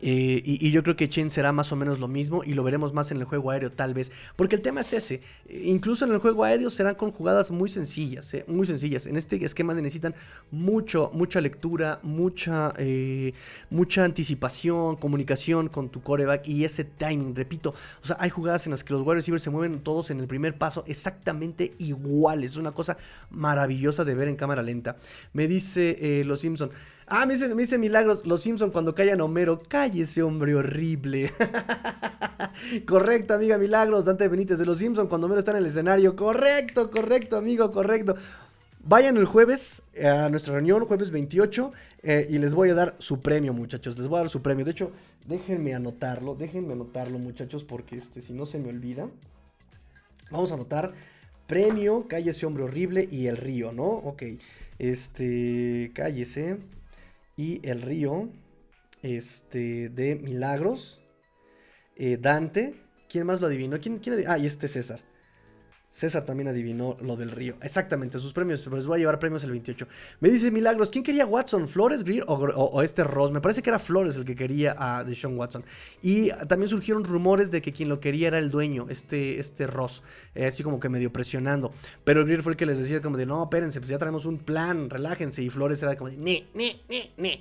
[0.00, 2.92] eh, y, yo creo que Chen será más o menos lo mismo y lo veremos
[2.92, 4.12] más en el juego aéreo tal vez.
[4.36, 5.20] Porque el tema es ese.
[5.48, 8.32] Incluso en el juego aéreo serán con jugadas muy sencillas.
[8.34, 9.06] Eh, muy sencillas.
[9.06, 10.14] En este esquema necesitan
[10.50, 13.32] mucho, mucha lectura, mucha, eh,
[13.70, 17.34] mucha anticipación, comunicación con tu coreback y ese timing.
[17.34, 20.20] Repito, o sea, hay jugadas en las que los wide receivers se mueven todos en
[20.20, 22.52] el primer paso exactamente iguales.
[22.52, 22.96] Es una cosa
[23.30, 24.96] maravillosa de ver en cámara lenta.
[25.32, 26.70] Me dice Los Simpson.
[27.10, 29.62] Ah, me dice, Milagros, los Simpson cuando callan a Homero.
[29.94, 31.32] ese hombre horrible.
[32.86, 34.04] correcto, amiga Milagros.
[34.04, 36.14] Dante Benítez de los Simpson cuando Homero está en el escenario.
[36.16, 38.14] Correcto, correcto, amigo, correcto.
[38.84, 41.72] Vayan el jueves a nuestra reunión, jueves 28,
[42.02, 43.98] eh, y les voy a dar su premio, muchachos.
[43.98, 44.66] Les voy a dar su premio.
[44.66, 44.92] De hecho,
[45.26, 49.08] déjenme anotarlo, déjenme anotarlo, muchachos, porque este, si no se me olvida.
[50.30, 50.92] Vamos a anotar
[51.46, 53.86] premio, cállese hombre horrible y el río, ¿no?
[53.86, 54.24] Ok,
[54.78, 56.58] este, cállese
[57.38, 58.28] y el río
[59.00, 61.00] este, de Milagros.
[61.96, 62.74] Eh, Dante.
[63.08, 63.80] ¿Quién más lo adivinó?
[63.80, 65.00] ¿Quién, quién Ah, y este César.
[65.88, 67.56] César también adivinó lo del río.
[67.62, 68.66] Exactamente, sus premios.
[68.66, 69.88] Les voy a llevar premios el 28.
[70.20, 71.66] Me dice Milagros, ¿quién quería Watson?
[71.68, 73.32] ¿Flores, Greer o, este Ross?
[73.32, 75.64] Me parece que era Flores el que quería a Deshaun Watson.
[76.02, 80.02] Y también surgieron rumores de que quien lo quería era el dueño, este, este Ross.
[80.34, 81.72] Eh, así como que medio presionando.
[82.04, 84.38] Pero Greer fue el que les decía como de, no, espérense, pues ya tenemos un
[84.38, 85.42] plan, relájense.
[85.42, 87.40] Y Flores era como de, ne, ne, ne, ne.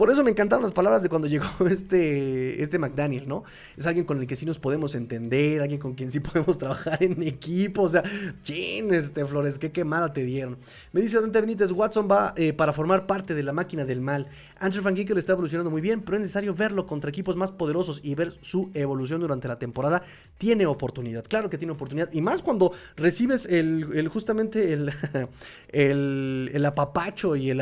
[0.00, 3.44] Por eso me encantaron las palabras de cuando llegó este, este McDaniel, ¿no?
[3.76, 7.02] Es alguien con el que sí nos podemos entender, alguien con quien sí podemos trabajar
[7.02, 7.82] en equipo.
[7.82, 8.02] O sea,
[8.42, 10.56] chin, este Flores, qué quemada te dieron.
[10.92, 14.28] Me dice Dante Benítez, Watson va eh, para formar parte de la máquina del mal.
[14.60, 18.00] Andrew Van Ginkel está evolucionando muy bien, pero es necesario verlo contra equipos más poderosos
[18.02, 20.02] y ver su evolución durante la temporada.
[20.38, 22.12] Tiene oportunidad, claro que tiene oportunidad.
[22.12, 24.72] Y más cuando recibes el, justamente
[25.72, 27.60] el, el, apapacho y el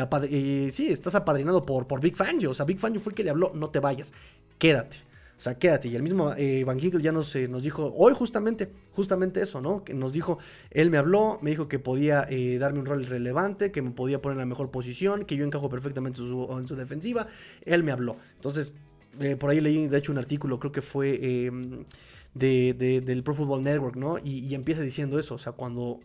[0.71, 3.29] sí, estás apadrinado por, por Big Fan o sea, Big Fangio fue el que le
[3.29, 4.13] habló, no te vayas,
[4.57, 5.08] quédate.
[5.39, 5.87] O sea, quédate.
[5.87, 9.85] Y el mismo eh, Van Giegel ya nos, nos dijo, hoy justamente, justamente eso, ¿no?
[9.85, 10.37] Que nos dijo,
[10.69, 14.21] él me habló, me dijo que podía eh, darme un rol relevante, que me podía
[14.21, 17.27] poner en la mejor posición, que yo encajo perfectamente en su, defensiva.
[17.63, 18.17] Él me habló.
[18.35, 18.75] Entonces,
[19.21, 21.85] eh, por ahí leí, de hecho, un artículo, creo que fue em,
[22.33, 24.17] de, del Pro Football Network, ¿no?
[24.17, 26.01] Y, y, empieza diciendo eso, o sea, cuando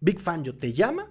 [0.00, 1.06] Big Fangio te llama,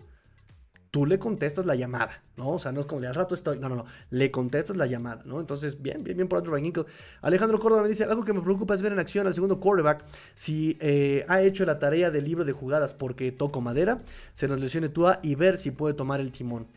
[0.96, 2.52] tú le contestas la llamada, ¿no?
[2.52, 4.86] O sea, no es como de al rato estoy, no, no, no, le contestas la
[4.86, 5.42] llamada, ¿no?
[5.42, 6.86] Entonces, bien, bien, bien por Andrew Van
[7.22, 10.06] Alejandro Córdoba me dice, algo que me preocupa es ver en acción al segundo quarterback
[10.36, 14.62] si eh, ha hecho la tarea del libro de jugadas porque toco madera, se nos
[14.62, 16.68] lesione Tua y ver si puede tomar el timón.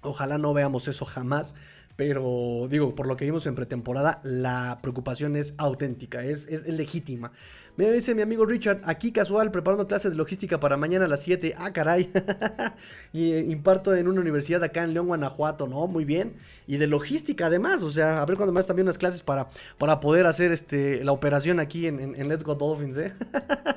[0.00, 1.54] Ojalá no veamos eso jamás.
[1.96, 7.32] Pero digo, por lo que vimos en pretemporada, la preocupación es auténtica, es, es legítima.
[7.76, 11.20] Me dice mi amigo Richard, aquí casual, preparando clases de logística para mañana a las
[11.22, 11.56] 7.
[11.58, 12.10] Ah, caray.
[13.12, 15.86] y eh, imparto en una universidad acá en León, Guanajuato, ¿no?
[15.86, 16.36] Muy bien.
[16.66, 20.00] Y de logística además, o sea, a ver cuando más también unas clases para, para
[20.00, 23.12] poder hacer este, la operación aquí en, Let's Go Dolphins, ¿eh?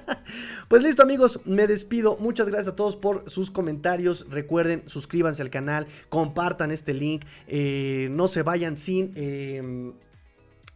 [0.70, 2.16] pues listo amigos, me despido.
[2.22, 4.28] Muchas gracias a todos por sus comentarios.
[4.30, 7.26] Recuerden, suscríbanse al canal, compartan este link.
[7.48, 9.12] Eh, no se vayan sin...
[9.16, 9.92] Eh,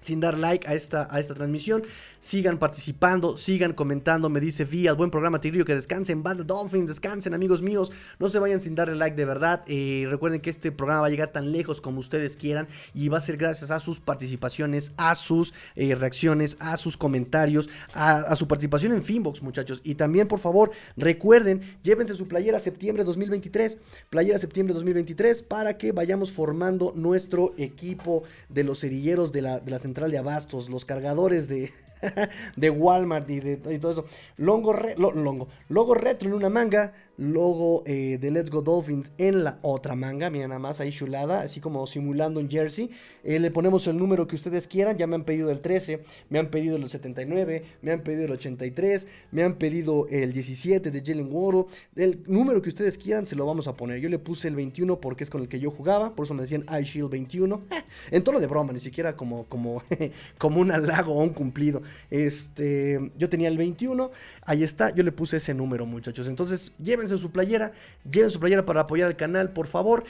[0.03, 1.83] sin dar like a esta, a esta transmisión.
[2.23, 4.29] Sigan participando, sigan comentando.
[4.29, 6.23] Me dice Vía, buen programa Tigrillo, que descansen.
[6.23, 7.91] Banda Dolphins, descansen, amigos míos.
[8.17, 9.61] No se vayan sin darle like de verdad.
[9.67, 12.69] Eh, recuerden que este programa va a llegar tan lejos como ustedes quieran.
[12.93, 17.69] Y va a ser gracias a sus participaciones, a sus eh, reacciones, a sus comentarios,
[17.93, 19.81] a, su participación en Finbox, muchachos.
[19.83, 23.79] Y también, por favor, recuerden, llévense su playera septiembre 2023.
[24.09, 30.09] Playera septiembre 2023 para que vayamos formando nuestro equipo de los cerilleros de la central
[30.09, 31.73] de abastos, los cargadores de
[32.55, 34.05] de Walmart y, de, todo eso.
[34.37, 39.59] Longo, longo, logo retro en una manga, logo eh, de Let's Go Dolphins en la
[39.61, 40.29] otra manga.
[40.29, 42.89] Mira nada más ahí chulada, así como simulando un jersey.
[43.23, 44.97] Eh, le ponemos el número que ustedes quieran.
[44.97, 48.31] Ya me han pedido el 13, me han pedido el 79, me han pedido el
[48.31, 51.65] 83, me han pedido el 17 de Jalen Waddle.
[51.95, 53.99] El número que ustedes quieran se lo vamos a poner.
[53.99, 56.41] Yo le puse el 21 porque es con el que yo jugaba, por eso me
[56.41, 57.61] decían I Shield 21.
[58.11, 59.83] en todo de broma, ni siquiera como, como,
[60.37, 61.81] como un halago o un cumplido.
[62.09, 64.11] Este, yo tenía el 21,
[64.45, 66.27] ahí está, yo le puse ese número, muchachos.
[66.27, 67.71] Entonces, llévense su playera,
[68.09, 70.03] lleven su playera para apoyar al canal, por favor.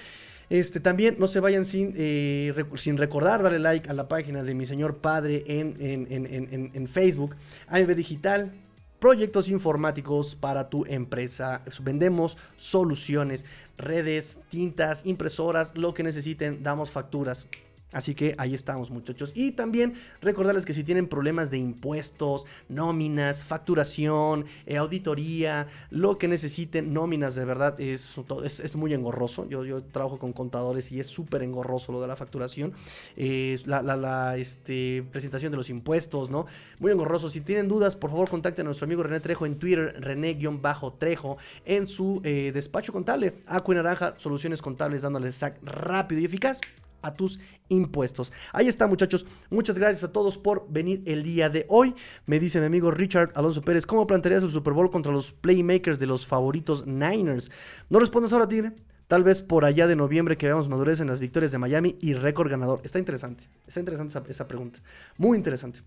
[0.49, 4.53] Este, también no se vayan sin, eh, sin recordar darle like a la página de
[4.53, 7.35] mi señor padre en, en, Facebook,
[7.67, 8.51] AMB Digital,
[8.99, 11.63] proyectos informáticos para tu empresa.
[11.81, 13.45] Vendemos soluciones,
[13.77, 17.47] redes, tintas, impresoras, lo que necesiten, damos facturas.
[17.93, 19.31] Así que ahí estamos muchachos.
[19.35, 26.27] Y también recordarles que si tienen problemas de impuestos, nóminas, facturación, eh, auditoría, lo que
[26.27, 29.47] necesiten, nóminas de verdad es, es, muy engorroso.
[29.47, 32.73] Yo, trabajo con contadores y es súper engorroso lo de la facturación.
[33.15, 36.45] Eh, la, este, presentación de los impuestos, ¿no?
[36.79, 37.29] Muy engorroso.
[37.29, 41.85] Si tienen dudas, por favor contacten a nuestro amigo René Trejo en Twitter, René-Trejo, en
[41.85, 43.35] su eh, despacho contable.
[43.67, 46.59] Y Naranja, soluciones contables dándole sac rápido y eficaz
[47.03, 47.39] a tus
[47.69, 48.33] impuestos.
[48.51, 49.25] Ahí está, muchachos.
[49.51, 51.93] Muchas gracias a todos por venir el día de hoy.
[52.25, 55.99] Me dice mi amigo Richard Alonso Pérez, ¿cómo plantearías el Super Bowl contra los playmakers
[55.99, 57.51] de los favoritos Niners?
[57.89, 58.73] No respondas ahora, Tigre.
[59.07, 62.13] Tal vez por allá de noviembre que veamos madurez en las victorias de Miami y
[62.13, 62.81] récord ganador.
[62.83, 63.47] Está interesante.
[63.67, 64.79] Está interesante esa pregunta.
[65.17, 65.81] Muy interesante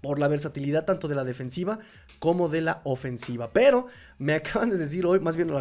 [0.00, 1.78] por la versatilidad tanto de la defensiva
[2.18, 3.50] como de la ofensiva.
[3.52, 3.86] Pero
[4.18, 5.58] me acaban de decir hoy, más bien lo,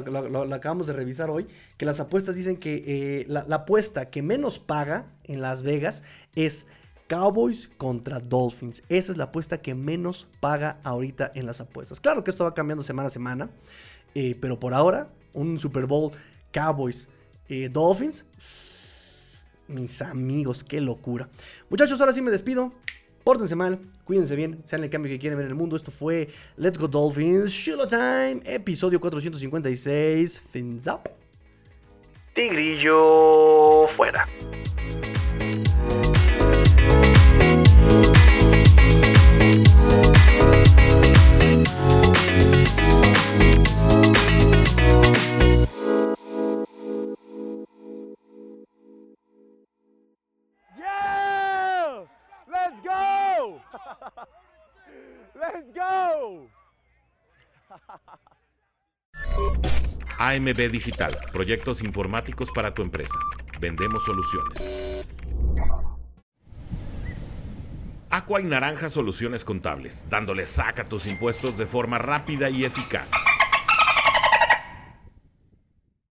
[0.54, 1.48] acabamos de revisar hoy,
[1.78, 6.04] que las apuestas dicen que eh, la, apuesta que menos paga en Las Vegas
[6.36, 6.68] es
[7.08, 8.84] Cowboys contra Dolphins.
[8.90, 12.00] Esa es la apuesta que menos paga ahorita en las apuestas.
[12.00, 13.50] Claro que esto va cambiando semana a semana,
[14.14, 16.12] eh, pero por ahora, un Super Bowl
[16.52, 17.08] Cowboys
[17.48, 18.26] eh, Dolphins.
[19.68, 21.30] Mis amigos, qué locura.
[21.70, 22.74] Muchachos, ahora sí me despido.
[23.24, 25.76] Pórtense mal, cuídense bien, sean el cambio que quieren ver en el mundo.
[25.76, 31.10] Esto fue Let's Go Dolphins, Shiloh Time, episodio 456, Fins Up.
[32.34, 34.28] Tigrillo fuera.
[55.52, 56.48] Let's go!
[60.20, 63.18] AMB Digital, proyectos informáticos para tu empresa.
[63.60, 65.06] Vendemos soluciones.
[68.12, 73.12] Aqua y Naranja Soluciones Contables, dándole saca a tus impuestos de forma rápida y eficaz.